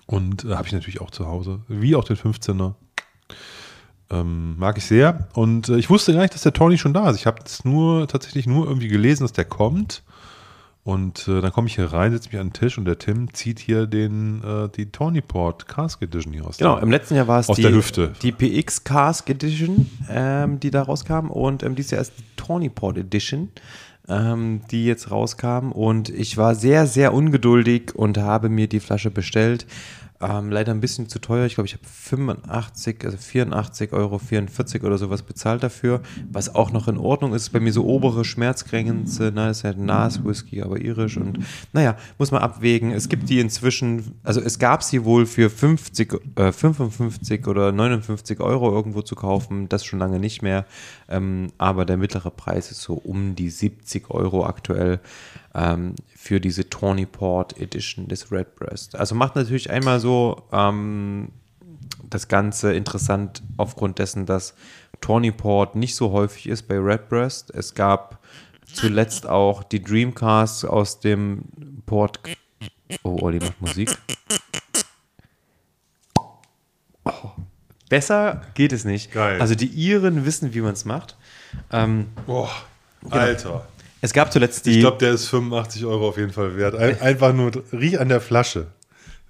[0.06, 1.62] Und äh, habe ich natürlich auch zu Hause.
[1.68, 2.76] Wie auch den 15er.
[4.12, 5.28] Ähm, mag ich sehr.
[5.34, 7.18] Und äh, ich wusste gar nicht, dass der Tony schon da ist.
[7.18, 10.04] Ich habe es nur tatsächlich nur irgendwie gelesen, dass der kommt.
[10.86, 13.34] Und äh, dann komme ich hier rein, setze mich an den Tisch und der Tim
[13.34, 16.58] zieht hier den, äh, die Tawny Port Cask Edition hier aus.
[16.58, 18.14] Genau, im letzten Jahr war es die, der Hüfte.
[18.22, 21.32] die PX Cask Edition, ähm, die da rauskam.
[21.32, 23.50] Und ähm, dieses Jahr ist die Tawny Port Edition,
[24.08, 25.72] ähm, die jetzt rauskam.
[25.72, 29.66] Und ich war sehr, sehr ungeduldig und habe mir die Flasche bestellt,
[30.22, 31.46] Ähm, leider ein bisschen zu teuer.
[31.46, 36.02] Ich glaube, ich habe 85, also 84 Euro, 44 oder sowas bezahlt dafür,
[36.32, 37.50] was auch noch in Ordnung ist.
[37.50, 41.40] Bei mir so obere Schmerzgrenze, ne, ist ja ein Nas-Whisky, aber irisch und
[41.74, 42.92] naja, muss man abwägen.
[42.92, 48.40] Es gibt die inzwischen, also es gab sie wohl für 50, äh, 55 oder 59
[48.40, 50.66] Euro irgendwo zu kaufen, das schon lange nicht mehr.
[51.10, 55.02] Ähm, aber der mittlere Preis ist so um die 70 Euro aktuell
[55.56, 58.96] ähm, für diese Tawny Port Edition des Redbreast.
[58.96, 61.30] Also macht natürlich einmal so ähm,
[62.10, 64.54] das Ganze interessant aufgrund dessen, dass
[65.02, 67.52] Tawny Port nicht so häufig ist bei Redbreast.
[67.52, 68.20] Es gab
[68.72, 71.44] zuletzt auch die Dreamcast aus dem
[71.86, 72.20] Port.
[73.04, 73.98] Oh, Olli macht Musik.
[77.06, 77.12] Oh.
[77.90, 79.12] Besser geht es nicht.
[79.12, 79.40] Geil.
[79.40, 81.16] Also die Iren wissen, wie man es macht.
[81.72, 82.50] Ähm, Boah,
[83.10, 83.68] Alter.
[84.06, 84.72] Es gab zuletzt die.
[84.72, 86.76] Ich glaube, der ist 85 Euro auf jeden Fall wert.
[86.76, 88.68] Ein, einfach nur, riech an der Flasche.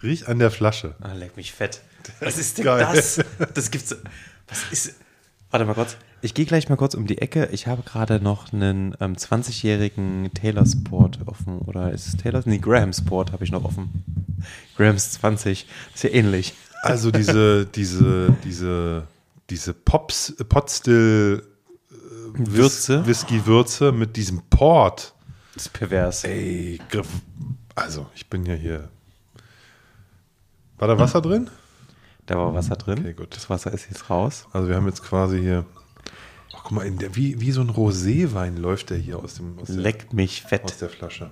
[0.04, 0.96] Riech an der Flasche.
[1.02, 1.82] Ah, leck mich fett.
[2.20, 2.88] Was ist denn geil.
[2.94, 3.24] das?
[3.54, 3.96] Das gibt's.
[4.48, 4.96] Was ist.
[5.50, 5.96] Warte mal kurz.
[6.22, 7.50] Ich gehe gleich mal kurz um die Ecke.
[7.52, 11.60] Ich habe gerade noch einen ähm, 20-jährigen Taylor Sport offen.
[11.60, 12.42] Oder ist es Taylor?
[12.46, 14.04] Nee, Graham Sport habe ich noch offen.
[14.76, 15.66] Grahams 20.
[15.94, 16.54] Ist ja ähnlich.
[16.82, 19.04] Also diese, diese, diese,
[19.50, 21.44] diese Pops, Potstill
[22.38, 23.06] Würze.
[23.06, 25.14] Whisky-Würze mit diesem Port.
[25.54, 26.24] Das ist pervers.
[26.24, 26.80] Ey.
[27.76, 28.90] Also, ich bin ja hier.
[30.78, 31.50] War da Wasser drin?
[32.26, 33.00] Da war Wasser drin.
[33.00, 33.36] Okay, gut.
[33.36, 34.48] Das Wasser ist jetzt raus.
[34.52, 35.66] Also, wir haben jetzt quasi hier.
[36.56, 39.58] Ach, guck mal, in der, wie, wie so ein Roséwein läuft der hier aus, dem,
[39.60, 40.82] aus, der, Leckt mich aus fett.
[40.82, 41.30] der Flasche.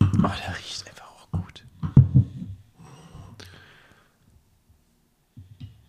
[0.00, 1.64] Oh, der riecht einfach auch gut.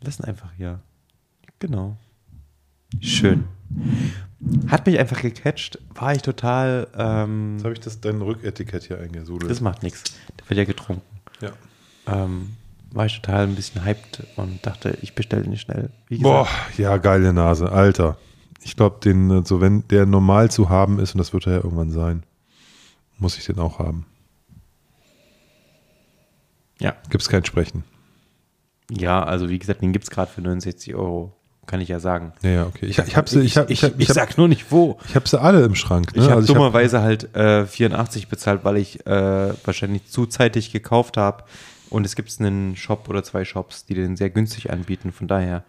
[0.01, 0.79] Lassen einfach hier.
[1.59, 1.97] Genau.
[3.01, 3.45] Schön.
[4.67, 5.79] Hat mich einfach gecatcht.
[5.93, 6.87] War ich total.
[6.97, 9.49] Ähm, Jetzt habe ich das, dein Rücketikett hier eingesudelt.
[9.49, 10.03] das macht nichts.
[10.39, 11.01] Der wird ja getrunken.
[11.41, 11.51] ja.
[12.07, 12.51] Ähm,
[12.91, 15.89] war ich total ein bisschen hyped und dachte, ich bestelle den schnell.
[16.07, 18.17] Wie Boah, ja, geile Nase, Alter.
[18.63, 21.57] Ich glaube, den, so wenn der normal zu haben ist, und das wird er ja
[21.63, 22.23] irgendwann sein,
[23.17, 24.05] muss ich den auch haben.
[26.79, 26.95] Ja.
[27.09, 27.83] Gibt es kein Sprechen.
[28.91, 31.34] Ja, also wie gesagt, den gibt es gerade für 69 Euro.
[31.67, 32.31] Kann ich ja sagen.
[32.43, 32.85] Ja, ja, okay.
[32.85, 34.71] Ich, ich habe sie, ich, hab, ich, ich, hab, ich, ich, hab, sag nur nicht
[34.71, 34.97] wo.
[35.09, 36.15] ich hab sie alle im Schrank.
[36.15, 36.21] Ne?
[36.21, 40.25] Ich habe Also ich hab- dummerweise halt äh, 84 bezahlt, weil ich äh, wahrscheinlich zu
[40.27, 41.43] zeitig gekauft habe.
[41.89, 45.11] Und es gibt einen Shop oder zwei Shops, die den sehr günstig anbieten.
[45.11, 45.63] Von daher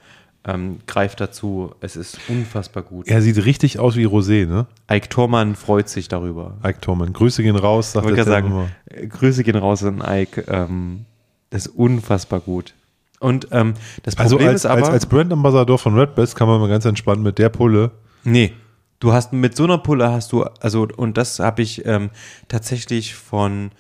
[0.44, 1.74] ähm, greift dazu.
[1.80, 3.08] Es ist unfassbar gut.
[3.08, 4.66] er sieht richtig aus wie Rosé, ne?
[4.90, 6.56] Ike Tormann freut sich darüber.
[6.64, 7.12] Ike Tormann.
[7.12, 8.56] Grüße gehen raus, Ich sagt wollte er gerade immer.
[8.62, 10.44] sagen, äh, Grüße gehen raus an Ike.
[10.48, 11.04] Ähm,
[11.50, 12.74] das ist unfassbar gut.
[13.20, 16.36] Und ähm, das Also Problem als, ist aber, als, als Brand Ambassador von Red Best
[16.36, 17.92] kann man mal ganz entspannt mit der Pulle.
[18.24, 18.52] Nee.
[18.98, 22.10] Du hast mit so einer Pulle hast du, also, und das habe ich ähm,
[22.48, 23.70] tatsächlich von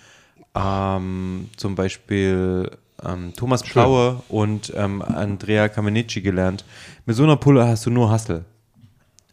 [0.54, 2.70] ähm, zum Beispiel
[3.04, 6.64] ähm, Thomas Plaue und ähm, Andrea Kamenici gelernt.
[7.04, 8.44] Mit so einer Pulle hast du nur Hustle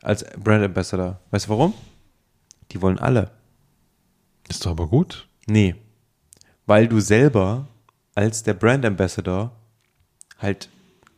[0.02, 1.20] als Brand Ambassador.
[1.32, 1.74] Weißt du warum?
[2.72, 3.32] Die wollen alle.
[4.50, 5.28] Ist doch aber gut.
[5.48, 5.76] Nee.
[6.66, 7.68] Weil du selber
[8.16, 9.52] als der Brand Ambassador
[10.44, 10.70] halt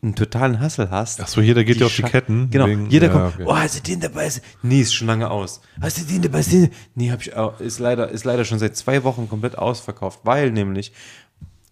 [0.01, 1.19] einen totalen Hustle hast.
[1.21, 2.49] Ach so, jeder geht ja auf die Ketten.
[2.51, 2.67] Genau.
[2.67, 3.43] wegen- Jeder ja, kommt, okay.
[3.47, 4.29] oh, hast du den dabei?
[4.61, 5.61] Nee, ist schon lange aus.
[5.81, 6.43] Hast du den dabei?
[6.93, 10.91] Nee, hab ich ist leider, ist leider schon seit zwei Wochen komplett ausverkauft, weil nämlich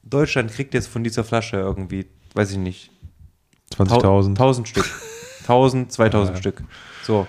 [0.02, 2.90] Deutschland kriegt jetzt von dieser Flasche irgendwie, weiß ich nicht,
[3.76, 4.30] 20.000.
[4.30, 4.90] 1000 Stück.
[5.42, 6.40] 1000, 2000 Ja.
[6.42, 6.64] Stück.
[7.04, 7.28] So.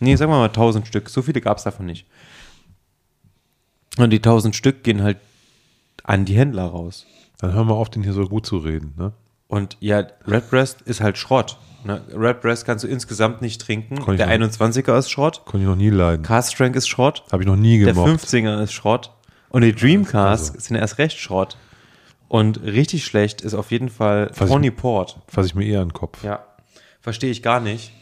[0.00, 1.08] Nee, sagen wir mal 1000 Stück.
[1.10, 2.06] So viele gab es davon nicht.
[3.98, 5.18] Und die 1000 Stück gehen halt
[6.04, 7.04] an die Händler raus.
[7.38, 8.94] Dann hör mal auf, den hier so gut zu reden.
[8.96, 9.12] Ne?
[9.46, 11.58] Und ja, Redbreast ist halt Schrott.
[11.84, 12.02] Ne?
[12.12, 13.98] Redbreast kannst du insgesamt nicht trinken.
[13.98, 14.52] Ich Der nicht.
[14.60, 15.42] 21er ist Schrott.
[15.44, 16.24] Konnte ich noch nie leiden.
[16.24, 17.24] Castrank ist Schrott.
[17.30, 18.08] Habe ich noch nie Der gemocht.
[18.10, 19.12] 15er ist Schrott.
[19.50, 20.60] Und die Dreamcast Also.
[20.60, 21.56] sind erst recht Schrott.
[22.26, 25.18] Und richtig schlecht ist auf jeden Fall ich- Tony Port.
[25.28, 26.22] Fasse ich mir eher an den Kopf.
[26.24, 26.40] Ja.
[27.00, 27.92] Verstehe ich gar nicht,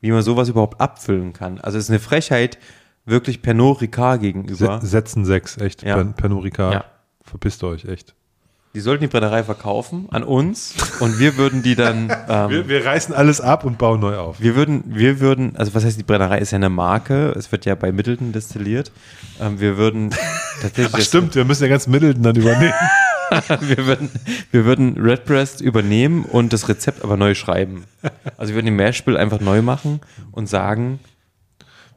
[0.00, 1.60] wie man sowas überhaupt abfüllen kann.
[1.60, 2.58] Also es ist eine Frechheit,
[3.06, 4.80] wirklich Pernod Ricard gegenüber.
[4.82, 5.82] Se Setzen sechs, echt.
[5.82, 6.02] Ja.
[6.04, 6.74] Pernod Ricard.
[6.74, 6.84] Ja.
[7.30, 8.14] Verpisst euch, echt.
[8.74, 12.08] Die sollten die Brennerei verkaufen an uns und wir würden die dann.
[12.28, 14.40] Ähm, Wir, wir reißen alles ab und bauen neu auf.
[14.40, 17.64] Wir würden, wir würden, also was heißt, die Brennerei ist ja eine Marke, es wird
[17.66, 18.92] ja bei Middleton destilliert.
[19.40, 20.10] Ähm, wir würden
[20.62, 20.94] tatsächlich.
[20.94, 22.72] Ach stimmt, wir müssen ja ganz Middleton dann übernehmen.
[23.60, 24.10] wir würden,
[24.52, 27.84] wir würden Redbreast übernehmen und das Rezept aber neu schreiben.
[28.36, 30.00] Also wir würden den Mashbill einfach neu machen
[30.32, 31.00] und sagen,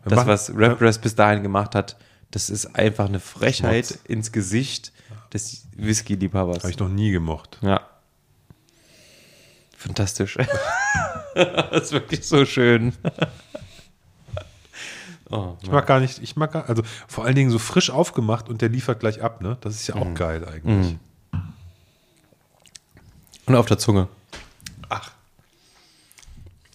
[0.06, 1.98] das, machen- was Redbreast bis dahin gemacht hat,
[2.32, 4.00] das ist einfach eine Frechheit Schmutz.
[4.08, 4.93] ins Gesicht
[5.34, 6.60] des Whisky-Liebhabers.
[6.60, 7.58] Habe ich noch nie gemocht.
[7.62, 7.82] Ja.
[9.78, 10.38] Fantastisch.
[11.36, 12.94] das ist wirklich so schön.
[15.30, 18.50] Oh, Ich mag gar nicht, ich mag gar, also vor allen Dingen so frisch aufgemacht
[18.50, 19.58] und der liefert gleich ab, ne?
[19.62, 20.96] Das ist ja auch geil eigentlich.
[23.48, 24.10] Und auf der Zunge.
[24.90, 25.12] Ach.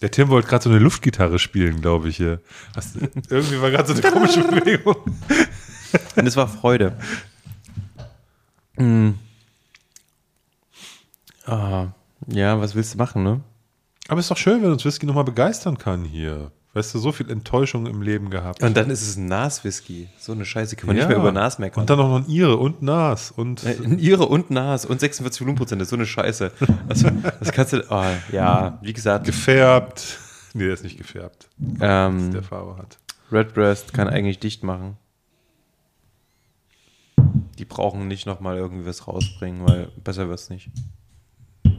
[0.01, 2.41] Der Tim wollte gerade so eine Luftgitarre spielen, glaube ich hier.
[2.75, 2.97] Hast,
[3.29, 4.95] irgendwie war gerade so eine komische Bewegung.
[6.17, 6.97] Und es war Freude.
[8.79, 9.11] Mm.
[11.45, 11.87] Ah,
[12.27, 13.41] ja, was willst du machen, ne?
[14.07, 16.51] Aber ist doch schön, wenn uns Whisky nochmal begeistern kann hier.
[16.73, 18.61] Weißt du, so viel Enttäuschung im Leben gehabt.
[18.61, 20.07] Und dann ist es ein Nas-Whisky.
[20.19, 21.81] So eine Scheiße kann man nicht mehr über Nas meckern.
[21.81, 23.31] Und dann auch noch ein Ire und Nas.
[23.31, 26.51] Und Äh, in Ihre und Nas und 46 Volumenprozent, das ist so eine Scheiße.
[26.87, 30.19] Also, das kannst du, oh, ja, wie gesagt, gefärbt.
[30.53, 31.47] Nee, der ist nicht gefärbt,
[31.81, 32.99] ähm, der Farbe hat.
[33.31, 34.97] Redbreast kann eigentlich dicht machen.
[37.59, 40.71] Die brauchen nicht nochmal irgendwie was rausbringen, weil besser wird's nicht.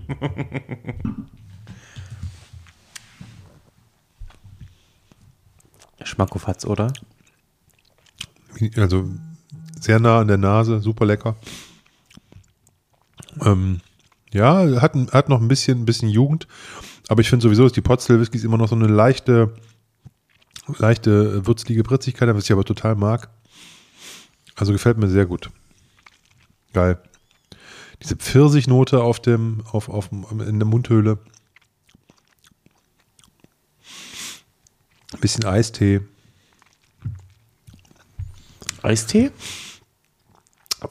[6.02, 6.92] Schmackofatz, oder?
[8.76, 9.08] Also
[9.80, 11.34] sehr nah an der Nase, super lecker.
[13.42, 13.80] Ähm,
[14.32, 16.46] ja, hat, hat noch ein bisschen, ein bisschen Jugend,
[17.08, 19.54] aber ich finde sowieso, dass die Potstill Whiskys immer noch so eine leichte,
[20.76, 23.30] leichte würzlige Britzigkeit haben, was ich aber total mag.
[24.56, 25.50] Also gefällt mir sehr gut.
[26.72, 26.98] Geil.
[28.02, 31.18] Diese Pfirsichnote auf dem, auf, auf, in der Mundhöhle.
[35.12, 36.00] Ein bisschen Eistee.
[38.82, 39.30] Eistee?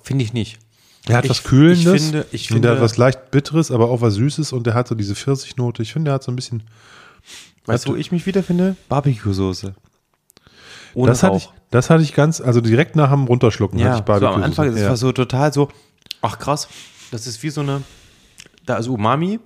[0.03, 0.59] Finde ich nicht.
[1.07, 1.95] Er hat Ich- was Kühlendes.
[1.95, 4.67] ich finde- ich und der hat finde- was leicht Bitteres, aber auch was Süßes und
[4.67, 5.81] der hat so diese Pfirsichnote.
[5.81, 6.63] Ich finde, der hat so ein bisschen.
[7.65, 8.75] Weißt du, wo ich mich wiederfinde?
[8.89, 9.73] Barbecue-Soße.
[10.93, 11.53] Ohne Das hatte, Rauch.
[11.53, 14.19] ich, das hatte ich ganz, also direkt nach dem Runterschlucken Ja, hatte ich so am
[14.21, 14.43] Barbecue.
[14.43, 14.89] Anfang, das ja.
[14.89, 15.69] war so total so,
[16.21, 16.67] ach krass,
[17.11, 17.83] das ist wie so eine,
[18.65, 19.39] da ist Umami,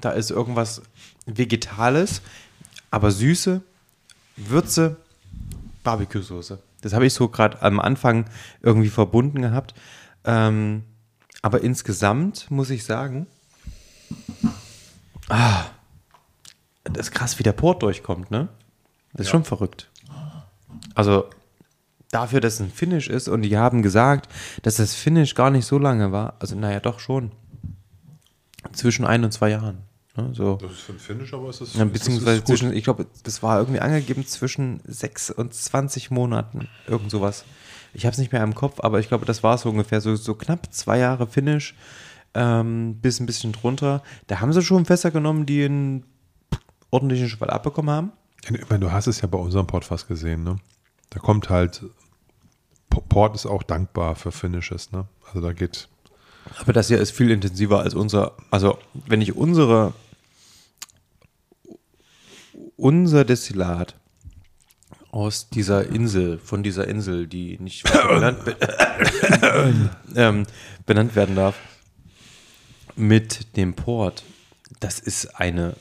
[0.00, 0.82] da ist irgendwas
[1.26, 2.22] Vegetales,
[2.90, 3.62] aber Süße,
[4.36, 4.96] Würze,
[5.84, 6.58] Barbecue-Soße.
[6.82, 8.26] Das habe ich so gerade am Anfang
[8.60, 9.74] irgendwie verbunden gehabt.
[10.24, 10.82] Ähm,
[11.42, 13.26] aber insgesamt muss ich sagen,
[15.28, 15.64] ah,
[16.84, 18.48] das ist krass, wie der Port durchkommt, ne?
[19.12, 19.90] Das ist schon verrückt.
[20.94, 21.26] Also
[22.10, 24.28] dafür, dass es ein Finish ist und die haben gesagt,
[24.62, 26.36] dass das Finish gar nicht so lange war.
[26.38, 27.32] Also naja, doch schon.
[28.72, 29.78] Zwischen ein und zwei Jahren.
[30.16, 30.30] Ne?
[30.34, 30.56] So.
[30.56, 31.74] Das ist für ein Finish, aber es ist.
[31.74, 36.68] Ja, beziehungsweise ist zwischen, ich glaube, das war irgendwie angegeben zwischen 6 und 20 Monaten.
[36.86, 37.44] Irgend sowas.
[37.94, 40.14] Ich habe es nicht mehr im Kopf, aber ich glaube, das war so ungefähr so,
[40.16, 41.74] so knapp zwei Jahre Finish
[42.34, 44.02] ähm, bis ein bisschen drunter.
[44.26, 46.04] Da haben sie schon Fässer genommen, die einen
[46.90, 48.12] ordentlichen Schwall abbekommen haben.
[48.42, 50.56] Ich meine, du hast es ja bei unserem Port fast gesehen, ne?
[51.12, 51.82] Da kommt halt.
[52.88, 55.06] Port ist auch dankbar für Finishes, ne?
[55.26, 55.88] Also da geht.
[56.58, 58.36] Aber das hier ist viel intensiver als unser.
[58.50, 59.92] Also, wenn ich unsere.
[62.76, 63.94] Unser Destillat
[65.10, 68.56] aus dieser Insel, von dieser Insel, die nicht benannt, be
[70.16, 70.46] ähm,
[70.86, 71.56] benannt werden darf,
[72.96, 74.24] mit dem Port,
[74.80, 75.76] das ist eine.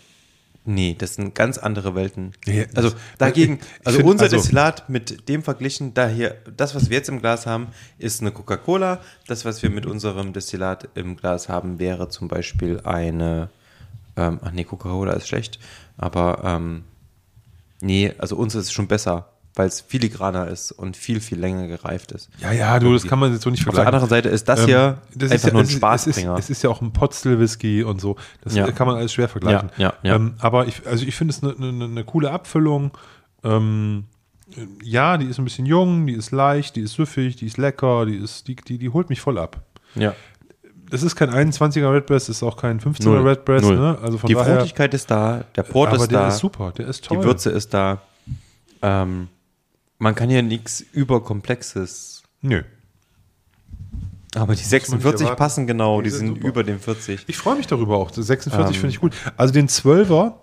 [0.64, 2.34] Nee, das sind ganz andere Welten.
[2.46, 6.90] Ja, also dagegen, also find, unser also- Destillat mit dem verglichen, da hier, das, was
[6.90, 7.68] wir jetzt im Glas haben,
[7.98, 9.02] ist eine Coca-Cola.
[9.28, 13.50] Das, was wir mit unserem Destillat im Glas haben, wäre zum Beispiel eine,
[14.16, 15.58] ähm, ach nee, Coca-Cola ist schlecht,
[15.98, 16.84] aber ähm,
[17.82, 21.68] nee, also uns ist es schon besser, weil es filigraner ist und viel, viel länger
[21.68, 22.30] gereift ist.
[22.40, 23.94] Ja, ja, du, das kann man jetzt so nicht Auf der vergleichen.
[23.96, 26.34] anderen Seite ist das Ähm, hier das ist einfach ja, nur ein Spaßbringer.
[26.36, 28.16] Es ist, es ist ja auch ein Potstill-Whisky und so.
[28.44, 28.72] Das Ja.
[28.72, 29.70] kann man alles schwer vergleichen.
[29.78, 30.16] Ja, ja, ja.
[30.16, 32.92] Ähm, aber ich, also ich finde es eine eine- eine coole Abfüllung.
[33.44, 34.06] Ähm,
[34.84, 38.06] ja, die ist ein bisschen jung, die ist leicht, die ist süffig, die ist lecker,
[38.06, 39.62] die, ist, die, die, die holt mich voll ab.
[39.96, 40.14] ja.
[40.90, 43.26] Das ist kein 21er Redbreast, das ist auch kein 15er Null.
[43.26, 43.64] Redbreast.
[43.66, 43.78] Null.
[43.78, 43.98] Ne?
[44.02, 46.74] Also von die daher, Fruchtigkeit ist da, der Port aber ist der da, ist super,
[46.78, 47.20] der ist toll.
[47.20, 48.02] die Würze ist da.
[48.82, 49.30] Ähm,
[50.02, 52.24] man kann hier nichts überkomplexes.
[52.42, 52.64] Nö.
[54.34, 55.38] Aber die man nicht 46 erwarten.
[55.38, 57.26] passen genau, Die die sind sind über den 40.
[57.28, 58.10] Ich freue mich darüber auch.
[58.12, 58.80] Das 46 Ähm.
[58.82, 59.14] finde ich gut.
[59.38, 60.36] Also den 12er,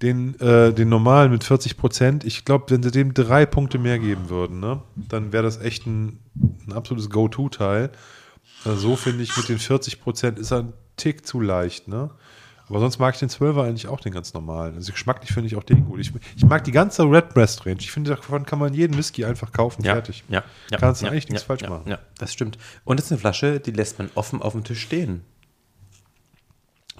[0.00, 3.98] den, äh, den normalen mit 40 Prozent, ich glaube, wenn sie dem drei Punkte mehr
[3.98, 6.20] geben würden, ne, dann wäre das echt ein,
[6.66, 7.90] ein absolutes Go-To-Teil.
[8.64, 11.88] Also so finde ich, mit den 40 Prozent ist er ein Tick zu leicht.
[11.88, 12.10] Ne?
[12.68, 14.74] Aber sonst mag ich den 12er eigentlich auch den ganz normalen.
[14.76, 16.00] Also geschmacklich finde ich auch den gut.
[16.00, 17.76] Ich, ich mag die ganze Redbreast Range.
[17.80, 19.82] Ich finde, davon kann man jeden Whisky einfach kaufen.
[19.82, 20.24] fertig.
[20.28, 20.78] Ja, ja.
[20.78, 21.90] Kannst du ja, eigentlich ja, nichts falsch ja, machen.
[21.90, 22.56] Ja, das stimmt.
[22.84, 25.22] Und es ist eine Flasche, die lässt man offen auf dem Tisch stehen.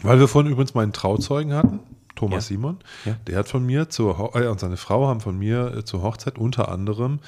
[0.03, 1.81] Weil wir vorhin übrigens meinen Trauzeugen hatten,
[2.15, 2.57] Thomas Ja.
[2.57, 3.17] Simon, Ja.
[3.27, 6.37] der hat von mir zur äh, und seine Frau haben von mir äh, zur Hochzeit
[6.39, 7.21] unter anderem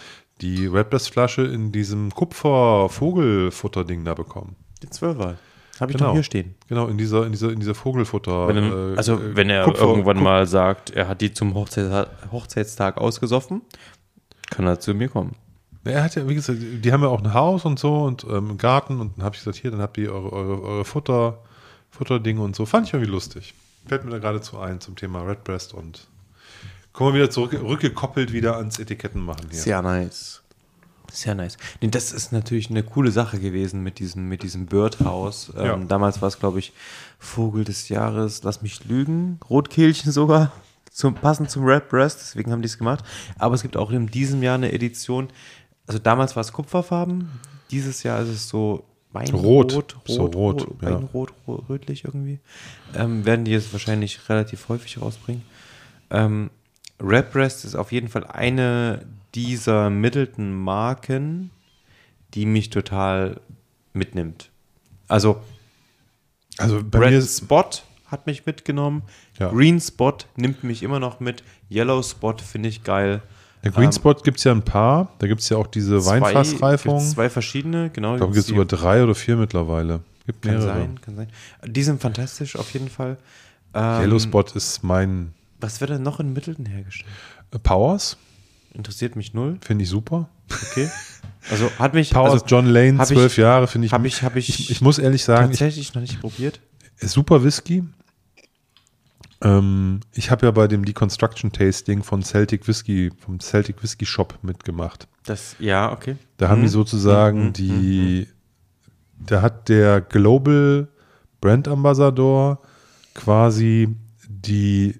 [0.43, 4.57] die Redbreast-Flasche in diesem Kupfer-Vogelfutter-Ding da bekommen.
[4.83, 5.37] Den 12er.
[5.81, 6.09] Habe ich Genau.
[6.11, 6.55] doch hier stehen.
[6.69, 8.49] Genau, in dieser, in dieser, in dieser Vogelfutter.
[8.49, 8.57] Wenn,
[8.95, 12.09] äh, also, äh, wenn er Kupfer- irgendwann Kup- mal sagt, er hat die zum Hochzeit,
[12.33, 13.63] Hochzeitstag ausgesoffen,
[14.51, 15.35] Kann er zu mir kommen.
[15.85, 18.49] Er hat ja, wie gesagt, die haben ja auch ein Haus und so und ähm,
[18.51, 21.39] einen Garten und dann habe ich gesagt, hier, dann habt ihr eure, eure, eure Futter,
[21.91, 22.65] Futterdinge und so.
[22.67, 23.55] Fand ich irgendwie lustig.
[23.87, 26.07] Fällt mir da geradezu ein zum Thema Redbreast und
[26.93, 29.61] kommen wir wieder zurück, rückgekoppelt wieder ans Etiketten machen hier.
[29.61, 30.43] Sehr nice.
[31.13, 31.57] Sehr nice.
[31.81, 35.53] Nee, das ist natürlich eine coole Sache gewesen mit diesem, mit diesem Birdhouse.
[35.57, 35.77] Ähm, Ja.
[35.77, 36.73] Damals war es, glaube ich,
[37.19, 40.53] Vogel des Jahres, lass mich lügen, Rotkehlchen sogar,
[40.91, 43.05] zum, passend zum Red Breast, deswegen haben die es gemacht.
[43.39, 45.29] Aber es gibt auch in diesem Jahr eine Edition,
[45.87, 47.29] also damals war es Kupferfarben,
[47.71, 50.91] dieses Jahr ist es so Weinrot, Rot, so rot, ja.
[50.91, 52.39] Weinrot, ro- rötlich irgendwie.
[52.95, 55.43] Ähm, werden die jetzt wahrscheinlich relativ häufig rausbringen.
[56.11, 56.51] Ähm,
[57.01, 59.07] Redbreast ist auf jeden Fall eine
[59.37, 61.51] dieser Middleton-Marken,
[62.35, 63.41] die mich total
[63.93, 64.51] mitnimmt.
[65.09, 65.41] Also
[66.59, 67.65] Also bei mir Red ist Spot
[68.07, 69.03] hat mich mitgenommen,
[69.39, 69.49] Ja.
[69.51, 73.21] Green Spot nimmt mich immer noch mit, Yellow Spot finde ich geil.
[73.65, 75.09] der Green Spot gibt es ja ein paar.
[75.19, 77.01] Da gibt es ja auch diese Zwei- Weinfassreifung.
[77.01, 78.13] Zwei verschiedene, genau.
[78.15, 80.01] Ich glaube, gibt es sogar drei oder vier mittlerweile.
[80.25, 80.67] Gibt kann mehrere.
[80.69, 81.29] sein, kann sein.
[81.65, 83.17] Die sind fantastisch auf jeden Fall.
[83.75, 87.11] Ähm, Yellow Spot ist mein Was wird denn noch in Middleton hergestellt?
[87.65, 88.17] Powers.
[88.77, 89.59] Interessiert mich null.
[89.63, 90.29] Finde ich super.
[90.71, 90.89] Okay.
[91.51, 94.37] Also hat mich Powers also, John Lane, ich- zwölf Jahre, finde ich, hab ich, hab
[94.37, 94.71] ich, ich.
[94.71, 96.61] Ich muss ehrlich sagen, ich, tatsächlich noch nicht probiert.
[97.01, 97.85] super Whisky.
[99.43, 104.39] Ähm, ich habe ja bei dem Deconstruction Tasting von Celtic Whisky, vom Celtic Whisky Shop
[104.43, 105.09] mitgemacht.
[105.25, 106.17] Das, ja, okay.
[106.39, 106.73] Da haben die Mhm.
[106.73, 108.29] sozusagen Mhm, die,
[109.19, 110.89] da hat der Global
[111.41, 112.61] Brand Ambassador
[113.15, 113.95] quasi
[114.29, 114.99] die,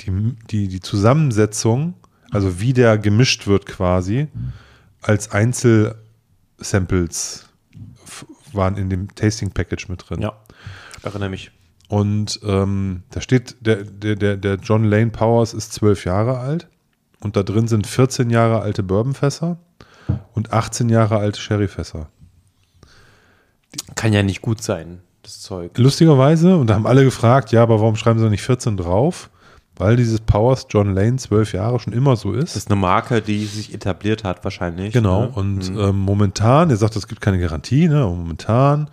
[0.00, 1.94] die, die, die Zusammensetzung,
[2.32, 4.28] also wie der gemischt wird quasi,
[5.00, 7.46] als Einzelsamples
[8.52, 10.20] waren in dem Tasting Package mit drin.
[10.20, 10.32] Ja,
[11.02, 11.50] erinnere mich.
[11.88, 16.68] Und ähm, da steht, der, der, der, John Lane Powers ist zwölf Jahre alt
[17.20, 19.58] und da drin sind 14 Jahre alte Bourbonfässer
[20.32, 22.08] und 18 Jahre alte Sherryfässer.
[23.94, 25.76] Kann ja nicht gut sein, das Zeug.
[25.76, 29.30] Lustigerweise, und da haben alle gefragt, ja, aber warum schreiben sie nicht 14 drauf?
[29.82, 32.54] Weil dieses Powers John Lane zwölf Jahre schon immer so ist.
[32.54, 34.92] Das ist eine Marke, die sich etabliert hat, wahrscheinlich.
[34.92, 35.32] Genau, ne?
[35.34, 38.88] und ähm, momentan, er sagt, es gibt keine Garantie, ne, momentan,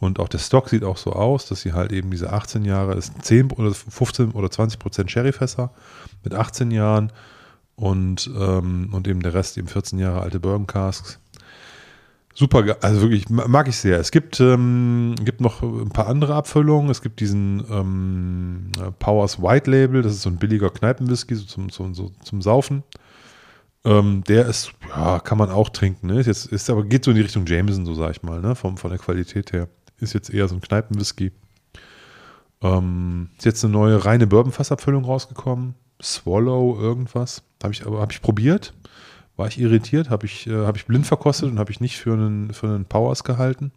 [0.00, 2.94] und auch der Stock sieht auch so aus, dass sie halt eben diese 18 Jahre,
[2.94, 5.70] ist 10 oder 15 oder 20 Prozent Sherryfässer
[6.24, 7.12] mit 18 Jahren
[7.76, 11.20] und, ähm, und eben der Rest eben 14 Jahre alte Bourbon Casks.
[12.34, 13.98] Super, also wirklich ma- mag ich sehr.
[13.98, 16.90] Es gibt, ähm, gibt noch ein paar andere Abfüllungen.
[16.90, 21.44] Es gibt diesen ähm, äh, Powers White Label, das ist so ein billiger Kneipenwhisky so
[21.44, 22.84] zum, zum, so zum Saufen.
[23.84, 26.20] Ähm, der ist, ja, kann man auch trinken, ne?
[26.20, 28.54] Ist jetzt, ist aber geht so in die Richtung Jameson, so sag ich mal, ne?
[28.54, 29.68] Vom, von der Qualität her.
[29.98, 31.32] Ist jetzt eher so ein Kneipenwhisky.
[32.62, 35.74] Ähm, ist jetzt eine neue reine Bourbonfassabfüllung rausgekommen.
[36.00, 37.42] Swallow, irgendwas.
[37.62, 38.72] Habe ich habe ich probiert.
[39.36, 42.12] War ich irritiert, habe ich, äh, hab ich blind verkostet und habe ich nicht für
[42.12, 43.72] einen, für einen Powers gehalten.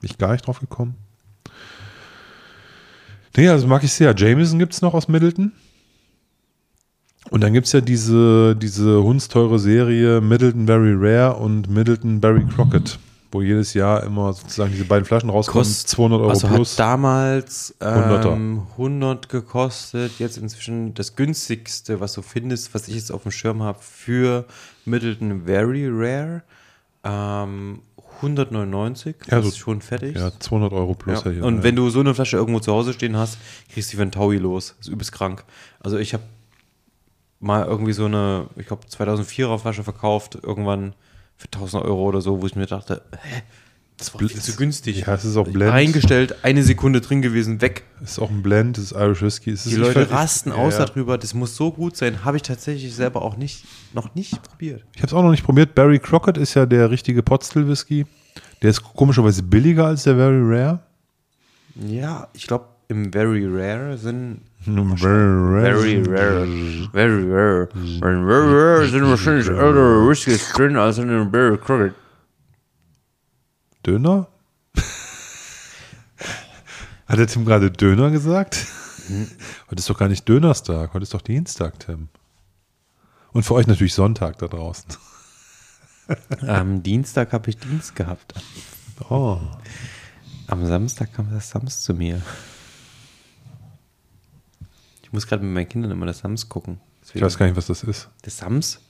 [0.00, 0.96] Bin ich gar nicht drauf gekommen.
[3.36, 4.14] Nee, also mag ich sehr.
[4.16, 5.52] Jameson gibt es noch aus Middleton.
[7.30, 12.44] Und dann gibt es ja diese, diese hundsteure Serie Middleton Very Rare und Middleton Barry
[12.44, 12.98] Crockett,
[13.34, 16.72] wo jedes Jahr immer sozusagen diese beiden Flaschen rauskommen, Kost- 200 Euro also plus.
[16.72, 23.10] hat damals ähm, 100 gekostet, jetzt inzwischen das günstigste, was du findest, was ich jetzt
[23.12, 24.44] auf dem Schirm habe, für
[24.84, 26.42] Middleton Very Rare,
[27.02, 27.80] ähm,
[28.22, 30.16] 199, Ja, das so- ist schon fertig.
[30.16, 31.24] Ja, 200 Euro plus.
[31.24, 31.30] Ja.
[31.32, 31.42] Ja.
[31.44, 33.38] Und wenn du so eine Flasche irgendwo zu Hause stehen hast,
[33.72, 34.74] kriegst du die für einen Taui los.
[34.78, 35.44] Das ist übelst krank.
[35.80, 36.22] Also ich habe
[37.40, 40.94] mal irgendwie so eine, ich glaube 2004er Flasche verkauft, irgendwann
[41.36, 43.42] für 1000 Euro oder so, wo ich mir dachte, hä,
[43.96, 45.06] das war viel zu günstig.
[45.06, 45.72] Ja, es ist auch Blend.
[45.72, 47.84] Reingestellt, eine Sekunde drin gewesen, weg.
[48.02, 49.50] ist auch ein Blend, das ist Irish Whisky.
[49.50, 50.84] Es ist Die Leute rasten ja, aus ja.
[50.84, 52.24] darüber, das muss so gut sein.
[52.24, 54.84] Habe ich tatsächlich selber auch nicht, noch nicht probiert.
[54.94, 55.74] Ich habe es auch noch nicht probiert.
[55.76, 58.04] Barry Crockett ist ja der richtige Potstill Whisky.
[58.62, 60.80] Der ist komischerweise billiger als der Very Rare.
[61.76, 66.46] Ja, ich glaube, im Very Rare sind Very Very rare.
[66.92, 67.68] Very rare.
[67.74, 71.94] Very rare sind wahrscheinlich andere Whiskys drin als in dem Barry Crockett.
[73.84, 74.26] Döner?
[77.06, 78.66] Hat der Tim gerade Döner gesagt?
[79.66, 82.08] Heute ist doch gar nicht Dönerstag, heute ist doch Dienstag, Tim.
[83.32, 84.86] Und für euch natürlich Sonntag da draußen.
[86.46, 88.32] Am Dienstag habe ich Dienst gehabt.
[89.10, 89.38] Oh.
[90.46, 92.22] Am Samstag kam das Sams zu mir.
[95.14, 96.80] Ich muss gerade mit meinen Kindern immer das Sams gucken.
[97.14, 98.08] Ich weiß gar nicht, was das ist.
[98.22, 98.80] Das Sams?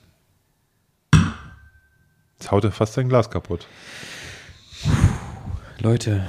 [2.39, 3.69] Jetzt haut er fast sein Glas kaputt.
[5.81, 6.27] Leute,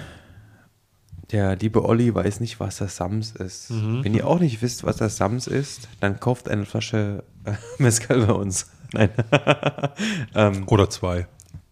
[1.31, 3.71] der liebe Olli weiß nicht, was das Sams ist.
[3.71, 8.25] Wenn ihr auch nicht wisst, was das Sams ist, dann kauft eine Flasche äh, Mezcal
[8.25, 8.69] bei uns.
[8.91, 9.11] Nein.
[10.35, 11.25] ähm, Oder zwei.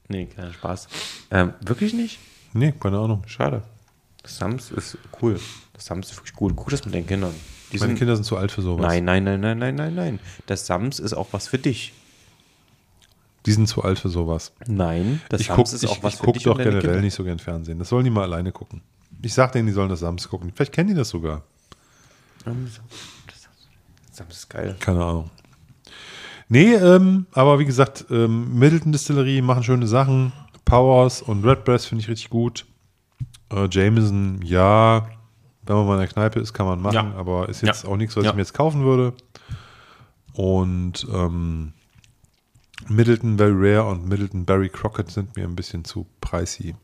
[0.08, 0.88] nee, kein Spaß.
[1.30, 2.20] Ähm, wirklich nicht?
[2.54, 3.24] Nee, keine Ahnung.
[3.26, 3.64] Schade.
[4.22, 5.42] Das Sams ist cool.
[5.74, 6.54] Das Sams ist wirklich cool.
[6.56, 7.36] Guck das mit deinen Kindern.
[7.74, 8.86] Die Meine sind, Kinder sind zu alt für sowas.
[8.86, 10.20] nein, nein, nein, nein, nein, nein, nein.
[10.46, 11.92] Das Sams ist auch was für dich.
[13.46, 14.54] Die sind zu alt für sowas.
[14.68, 16.80] Nein, das ich Sams gucke ist auch was ich für guck dich doch und deine
[16.80, 17.80] generell nicht so gern Fernsehen.
[17.80, 18.82] Das sollen die mal alleine gucken.
[19.22, 20.52] Ich sag denen, die sollen das Sams gucken.
[20.56, 21.44] Vielleicht kennen die das sogar.
[24.12, 24.76] Sams ist geil.
[24.80, 25.30] Keine Ahnung.
[26.48, 30.32] Nee, ähm, aber wie gesagt, ähm, Middleton Distillerie machen schöne Sachen.
[30.66, 32.66] Powers und Redbreast finde ich richtig gut.
[33.52, 35.08] Äh, Jameson, ja,
[35.66, 37.14] wenn man mal in der Kneipe ist, kann man machen, Ja.
[37.16, 37.90] aber ist jetzt Ja.
[37.90, 38.30] auch nichts, was Ja.
[38.32, 39.14] ich mir jetzt kaufen würde.
[40.34, 41.74] Und ähm,
[42.88, 46.76] Middleton Very Rare und Middleton Barry Crockett sind mir ein bisschen zu pricey.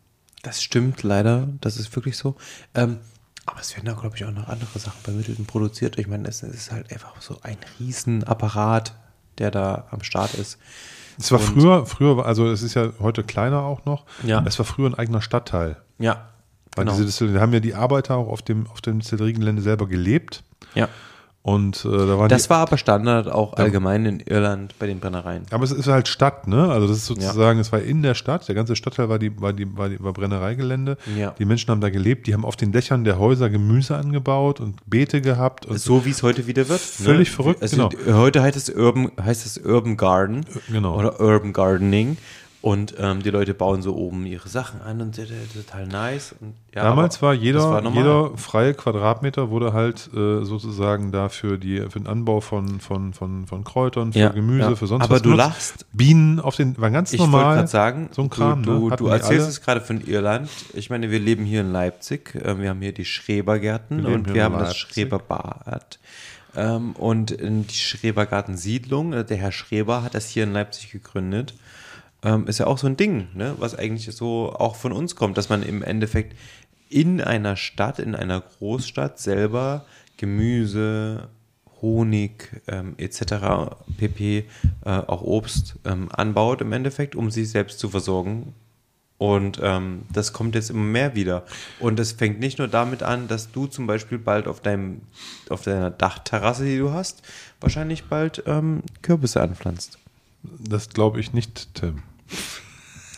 [0.43, 2.35] Das stimmt leider, das ist wirklich so.
[2.75, 2.99] Ähm,
[3.45, 5.97] aber es werden da, glaube ich, auch noch andere Sachen bei Middleton produziert.
[5.97, 8.95] Ich meine, es ist halt einfach so ein Riesenapparat,
[9.39, 10.59] der da am Start ist.
[11.17, 14.05] Es war Und- früher, früher, war- also es ist ja heute kleiner auch noch.
[14.23, 14.41] Ja.
[14.45, 15.81] Es war früher ein eigener Stadtteil.
[15.97, 16.29] Ja,
[16.75, 16.95] Weil genau.
[16.95, 20.43] diese Distillerie, da haben ja die Arbeiter auch auf dem, auf dem Distilleriegelände selber gelebt.
[20.75, 20.87] ja.
[21.41, 24.99] Und äh, da waren Das die, war aber Standard auch allgemein in Irland bei den
[24.99, 25.45] Brennereien.
[25.51, 26.69] aber es ist halt Stadt, ne?
[26.69, 29.53] Also das ist sozusagen, es war in der Stadt, der ganze Stadtteil war die, war
[29.53, 30.97] die, war die war Brennereigelände.
[31.17, 31.33] Ja.
[31.39, 34.75] Die Menschen haben da gelebt, die haben auf den Dächern der Häuser Gemüse angebaut und
[34.85, 35.65] Beete gehabt.
[35.65, 36.81] Und So wie es heute wieder wird.
[36.81, 38.17] Völlig verrückt, Also genau.
[38.17, 40.97] Heute heißt es Urban, heißt es Urban Garden genau.
[40.99, 42.17] oder Urban Gardening.
[42.61, 46.35] Und ähm, die Leute bauen so oben ihre Sachen an und das ist total nice.
[46.41, 51.13] Und, ja, Damals aber war das jeder, war jeder freie Quadratmeter wurde halt äh, sozusagen
[51.13, 54.75] da für, die, für den Anbau von, von, von, von Kräutern, für Ja, Gemüse, ja.
[54.75, 55.21] für sonst Aber was.
[55.21, 55.47] du genutzt.
[55.47, 55.85] lachst.
[55.93, 57.55] Bienen auf den, war ganz Ich wollte normal.
[57.55, 58.95] gerade sagen, so ein Kram, du, ne?
[58.97, 60.49] du, du erzählst es gerade von Irland.
[60.73, 62.35] Ich meine, wir leben hier in Leipzig.
[62.35, 64.95] äh, Wir haben hier die Schrebergärten Wir und wir haben das Leipzig.
[64.95, 65.97] Schreberbad.
[66.57, 71.53] Ähm, und in die Schrebergartensiedlung, äh, der Herr Schreber hat das hier in Leipzig gegründet.
[72.23, 73.55] Ähm, ist ja auch so ein Ding, ne?
[73.59, 76.35] was eigentlich so auch von uns kommt, dass man im Endeffekt
[76.89, 79.85] in einer Stadt, in einer Großstadt selber
[80.17, 81.29] Gemüse,
[81.81, 83.77] Honig ähm, etc.
[83.97, 84.45] pp.
[84.85, 88.53] Äh, auch Obst ähm, anbaut im Endeffekt, um sich selbst zu versorgen.
[89.17, 91.45] Und ähm, das kommt jetzt immer mehr wieder.
[91.79, 95.01] Und es fängt nicht nur damit an, dass du zum Beispiel bald auf deinem,
[95.49, 97.21] auf deiner Dachterrasse, die du hast,
[97.59, 99.99] wahrscheinlich bald ähm, Kürbisse anpflanzt.
[100.41, 102.03] Das glaube ich nicht, Tim.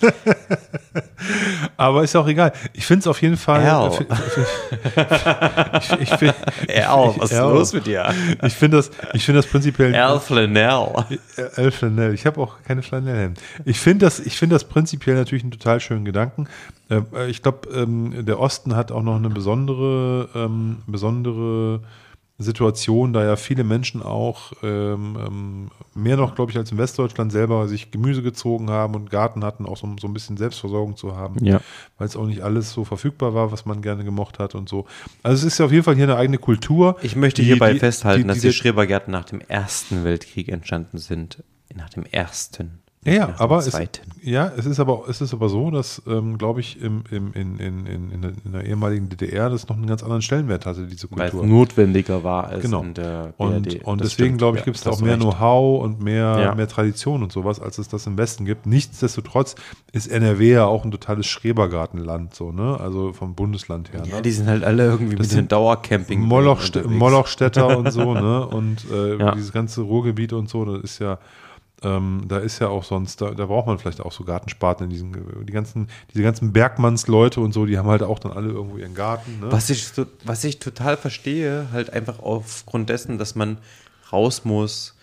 [1.77, 2.51] Aber ist ja auch egal.
[2.73, 3.63] Ich finde es auf jeden Fall.
[3.67, 3.91] Al.
[5.79, 6.33] ich ich, find-
[6.88, 7.53] Al, was ist Al.
[7.53, 8.11] los mit dir?
[8.43, 9.93] ich finde das, ich finde das prinzipiell.
[9.95, 10.88] Al Flanell.
[11.55, 12.13] Äh, Flanell.
[12.15, 13.41] Ich habe auch keine Flanellhemden.
[13.65, 16.47] Ich finde das, ich finde das prinzipiell natürlich einen total schönen Gedanken.
[16.89, 21.81] Äh, Ich glaube, ähm, der Osten hat auch noch eine besondere, ähm, besondere
[22.41, 27.31] Situation, da ja viele Menschen auch ähm, ähm, mehr noch, glaube ich, als in Westdeutschland
[27.31, 31.15] selber sich Gemüse gezogen haben und Garten hatten, auch so, so ein bisschen Selbstversorgung zu
[31.15, 31.61] haben, Ja.
[31.97, 34.85] weil es auch nicht alles so verfügbar war, was man gerne gemocht hat und so.
[35.23, 36.97] Also es ist ja auf jeden Fall hier eine eigene Kultur.
[37.01, 40.97] Ich möchte die- hierbei die- festhalten, die- dass die Schrebergärten nach dem Ersten Weltkrieg entstanden
[40.97, 41.43] sind.
[41.73, 42.80] Nach dem Ersten.
[43.03, 43.72] Ja, ja, dem aber es,
[44.22, 47.57] ja, es ist aber, es ist aber so, dass, ähm, glaube ich, im, im, in,
[47.57, 50.86] in, in, in, der, in der ehemaligen DDR das noch einen ganz anderen Stellenwert hatte,
[50.86, 51.48] diese Weil es Kultur.
[51.49, 52.84] notwendiger war als Genau.
[52.84, 53.84] in der Und, BRD.
[53.86, 55.15] und Das deswegen, glaube ich, ja, gibt es da auch mehr.
[55.18, 56.53] Know-how und mehr, Ja.
[56.53, 58.68] mehr Tradition und sowas, als es das im Westen gibt.
[58.68, 59.56] Nichtsdestotrotz
[59.94, 62.80] ist NRW ja auch ein totales Schrebergartenland, so, ne?
[62.80, 64.03] Also vom Bundesland her.
[64.06, 64.22] Ja, ne?
[64.22, 66.19] die sind halt alle irgendwie mit den sind Dauercamping.
[66.22, 68.45] Molochstädter und so, ne?
[68.52, 69.32] Und äh, Ja.
[69.32, 71.18] dieses ganze Ruhrgebiet und so, das ist ja,
[71.83, 74.89] ähm, da ist ja auch sonst, da, da braucht man vielleicht auch so Gartensparten in
[74.91, 78.77] diesen, die ganzen, diese ganzen Bergmannsleute und so, die haben halt auch dann alle irgendwo
[78.77, 79.51] ihren Garten, ne?
[79.51, 79.87] Was ich,
[80.23, 83.57] was ich total verstehe, halt einfach aufgrund dessen, dass man
[84.11, 84.95] raus muss,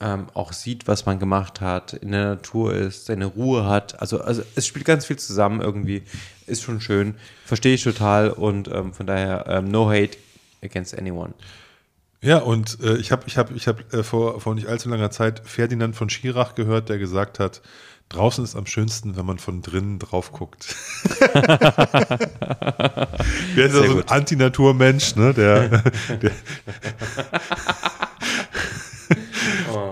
[0.00, 4.00] ähm, auch sieht, was man gemacht hat, in der Natur ist, seine Ruhe hat.
[4.00, 6.02] Also, also es spielt ganz viel zusammen irgendwie.
[6.46, 7.14] Ist schon schön.
[7.44, 10.18] Verstehe ich total und ähm, von daher ähm, no hate
[10.62, 11.34] against anyone.
[12.22, 15.10] Ja, und äh, ich habe ich hab, ich hab, äh, vor, vor nicht allzu langer
[15.10, 17.62] Zeit Ferdinand von Schirach gehört, der gesagt hat,
[18.08, 20.76] draußen ist am schönsten, wenn man von drinnen drauf guckt.
[23.56, 24.08] Der ist ja so ein.
[24.08, 25.34] Antinaturmensch, ne?
[25.34, 25.68] Der,
[26.22, 26.32] der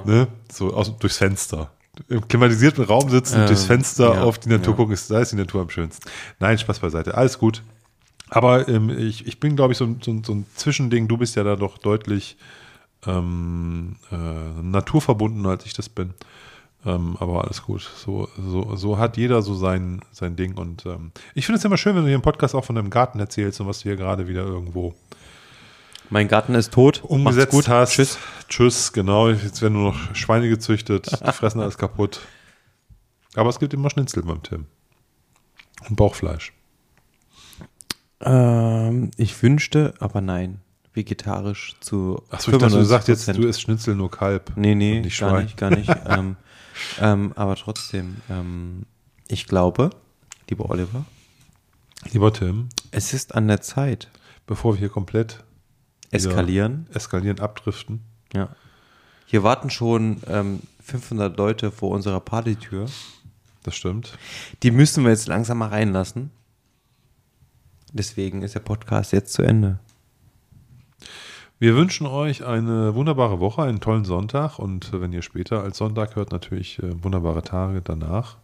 [0.05, 0.29] ne?
[0.53, 1.71] So aus, durchs Fenster.
[2.09, 4.77] Im klimatisierten Raum sitzen, Ähm, durchs Fenster ja, auf die Natur ja.
[4.77, 6.09] gucken, ist, da ist die Natur am schönsten.
[6.39, 7.15] Nein, Spaß beiseite.
[7.15, 7.63] Alles gut.
[8.33, 11.09] Aber ähm, ich, ich bin, glaube ich, so, ein- so, so ein Zwischending.
[11.09, 12.37] Du bist ja da doch deutlich
[13.07, 14.17] ähm, äh,
[14.63, 16.15] naturverbunden, als ich das bin.
[16.87, 17.83] Ähm, aber alles gut.
[17.97, 20.57] So, so, so hat jeder so sein, sein Ding.
[20.57, 22.91] Und ähm, ich finde es immer schön, wenn du hier im Podcast auch von deinem
[22.91, 24.95] Garten erzählst und was du hier gerade wieder irgendwo
[26.09, 27.03] Mein Garten ist tot.
[27.05, 27.69] umgesetzt gut.
[27.69, 27.93] hast.
[27.95, 28.19] Tschüss.
[28.49, 29.29] Tschüss, genau.
[29.29, 32.21] Jetzt werden nur noch Schweine gezüchtet, die fressen alles kaputt.
[33.35, 34.67] Aber es gibt immer Schnitzel beim Tim.
[35.89, 36.53] Und Bauchfleisch.
[38.23, 40.61] Ähm, ich wünschte, aber nein,
[40.93, 42.23] vegetarisch zu.
[42.31, 43.33] Achso, ich dachte, du sagst jetzt, 95%.
[43.35, 44.53] du isst Schnitzel nur Kalb.
[44.57, 45.45] Nee, nee, nicht gar Schwein.
[45.45, 45.91] nicht, gar nicht.
[46.07, 46.37] ähm,
[47.01, 48.85] ähm, aber trotzdem, ähm,
[49.29, 49.91] ich glaube,
[50.49, 51.05] lieber Oliver,
[52.13, 54.09] Lieber Tim, es ist an der Zeit.
[54.47, 55.45] bevor wir hier komplett
[56.11, 56.87] Eskalieren.
[56.93, 58.01] eskalieren, abdriften,
[58.35, 58.49] Ja.
[59.27, 62.87] Hier warten schon ähm, 500 Leute vor unserer Partytür.
[63.63, 64.19] das stimmt.
[64.65, 66.31] Die müssen wir jetzt langsam mal reinlassen.
[67.93, 69.79] Deswegen ist der Podcast jetzt zu Ende.
[71.59, 76.17] Wir wünschen euch eine wunderbare Woche, einen tollen Sonntag und wenn ihr später als Sonntag
[76.17, 78.39] hört, natürlich äh, wunderbare Tage danach.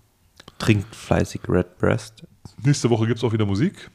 [0.58, 2.26] Trinkt fleißig Red Breast.
[2.62, 3.90] Nächste Woche gibt es auch wieder Musik.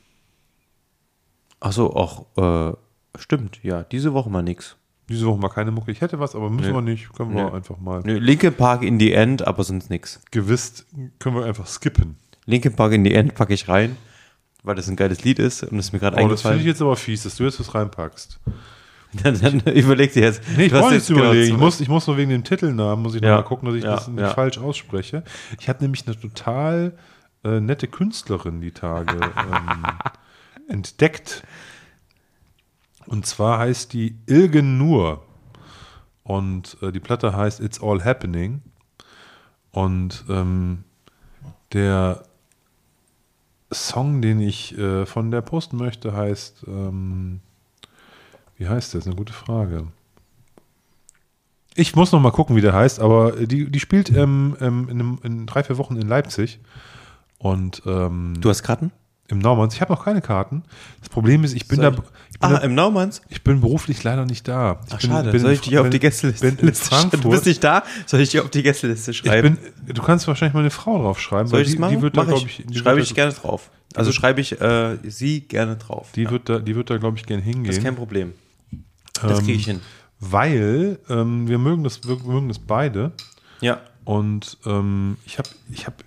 [1.60, 2.76] Achso, auch, äh,
[3.20, 4.78] stimmt, ja, diese Woche mal nix.
[5.08, 5.92] Diese Woche mal keine Mucke.
[5.92, 6.78] Ich hätte was, aber müssen Nö.
[6.78, 7.14] wir nicht.
[7.14, 7.52] Können wir Nö.
[7.52, 8.02] einfach mal.
[8.04, 10.22] Nö, Linkin Park in the End, aber sonst nix.
[10.32, 10.86] Gewiss
[11.20, 12.16] können wir einfach skippen.
[12.46, 13.98] Linkin Park in the End packe ich rein,
[14.64, 16.68] weil das ein geiles Lied ist und es mir gerade Oh, das finde ich eingefallen.
[16.68, 18.40] jetzt aber fies, dass du jetzt was reinpackst.
[19.24, 20.42] Dann, dann überleg dir jetzt.
[20.56, 21.34] Nee, ich brauche jetzt nichts überlegen.
[21.48, 23.32] genau ich, muss, ich muss nur wegen dem Titelnamen, muss ich Ja.
[23.32, 24.30] noch mal gucken, dass ich Ja, das nicht ja.
[24.34, 25.26] falsch ausspreche.
[25.60, 26.98] Ich hatte nämlich eine total
[27.44, 29.86] äh, nette Künstlerin die Tage ähm,
[30.70, 31.44] entdeckt.
[33.06, 35.26] Und zwar heißt die Ilgen Nur.
[36.24, 38.62] Und äh, die Platte heißt It's All Happening.
[39.72, 40.86] Und ähm,
[41.74, 42.24] der
[43.72, 47.40] Song, den ich äh, von der posten möchte, heißt, ähm,
[48.58, 49.00] wie heißt der?
[49.00, 49.88] Das ist eine gute Frage.
[51.74, 55.00] Ich muss noch mal gucken, wie der heißt, aber die, die spielt ähm, ähm, in,
[55.00, 56.60] einem, in drei, vier Wochen in Leipzig.
[57.38, 58.92] Und ähm, Du hast Karten?
[59.32, 59.74] Im Naumanns.
[59.76, 60.64] Ich habe noch keine Karten.
[61.00, 61.96] Das Problem ist, ich bin, Soll da, ich-
[62.40, 63.22] bin Ah, da, im Naumanns?
[63.30, 64.80] ich bin beruflich leider nicht da.
[64.88, 65.32] Ich Ach, bin, schade.
[65.32, 67.22] bin Soll ich dich auf die Gästeliste schreiben?
[67.22, 67.84] Du bist nicht da?
[68.06, 69.58] Soll ich dich auf die Gästeliste Ich schreiben?
[69.86, 71.96] bin, du kannst wahrscheinlich meine Frau draufschreiben, Soll weil ich die, machen?
[71.98, 72.64] die wird da, glaube ich.
[72.70, 73.70] ich, schreibe ich da, gerne drauf.
[73.94, 76.10] Also wird- schreibe ich äh, sie gerne drauf.
[76.16, 77.66] die wird da, die wird da, glaube ich, gern hingehen.
[77.66, 78.34] das ist kein Problem.
[79.22, 79.82] Das kriege ich Ähm, hin.
[80.20, 83.12] Weil ähm, wir mögen das, wir mögen das beide.
[83.60, 83.82] Ja.
[84.04, 86.04] Und ähm, ich habe ich hab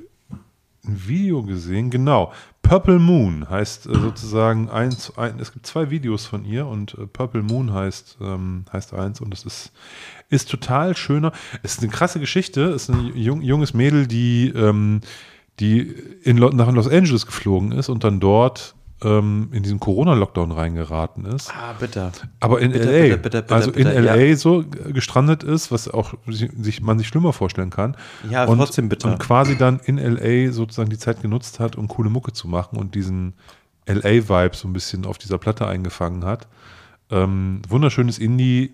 [0.86, 2.32] ein Video gesehen, genau.
[2.62, 7.06] Purple Moon heißt äh, sozusagen eins, ein, es gibt zwei Videos von ihr und äh,
[7.06, 9.72] Purple Moon heißt, ähm, heißt eins und es ist,
[10.30, 11.32] ist total schöner.
[11.62, 12.70] Es ist eine krasse Geschichte.
[12.70, 15.02] Es ist ein jung, junges Mädel, die, ähm,
[15.60, 15.80] die
[16.22, 18.74] in, nach Los Angeles geflogen ist und dann dort
[19.04, 21.52] ähm, in diesen Corona-Lockdown reingeraten ist.
[21.54, 22.10] Ah, bitte.
[22.40, 24.36] Aber in Bitte, LA, bitte, bitte, bitte, also in LA ja.
[24.36, 27.96] so gestrandet ist, was auch si- sich, man sich schlimmer vorstellen kann.
[28.28, 29.06] Ja, und, trotzdem bitte.
[29.08, 32.78] Und quasi dann in LA sozusagen die Zeit genutzt hat, um coole Mucke zu machen
[32.78, 33.34] und diesen
[33.86, 36.48] LA-Vibe so ein bisschen auf dieser Platte eingefangen hat.
[37.10, 38.72] Ähm, wunderschönes Indie,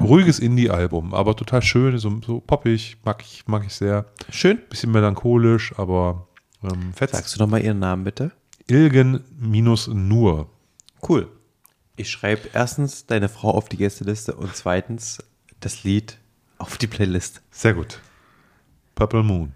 [0.00, 4.06] ruhiges Indie-Album, aber total schön, so, so poppig, mag ich, mag ich sehr.
[4.30, 4.58] Schön.
[4.70, 6.28] Bisschen melancholisch, aber
[6.62, 7.14] ähm, fetzt.
[7.16, 8.30] Sagst du nochmal ihren Namen bitte?
[8.70, 10.48] Ilgen minus nur.
[11.06, 11.28] Cool.
[11.96, 15.18] Ich schreibe erstens deine Frau auf die Gästeliste und zweitens
[15.60, 16.18] das Lied
[16.58, 17.42] auf die Playlist.
[17.50, 18.00] Sehr gut.
[18.94, 19.52] Purple Moon.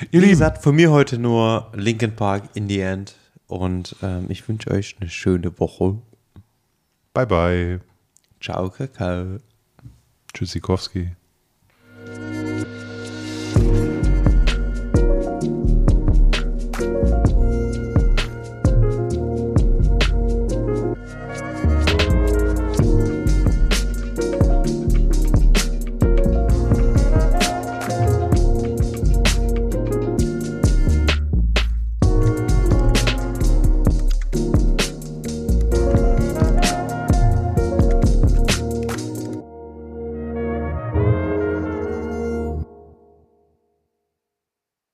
[0.00, 3.14] Ihr Wie Lieben, gesagt, von mir heute nur Linkin Park in the End
[3.46, 5.98] und ähm, ich wünsche euch eine schöne Woche.
[7.14, 7.80] bye bye.
[8.40, 9.38] Ciao, Kakao.
[10.34, 11.12] Tschüssikowski.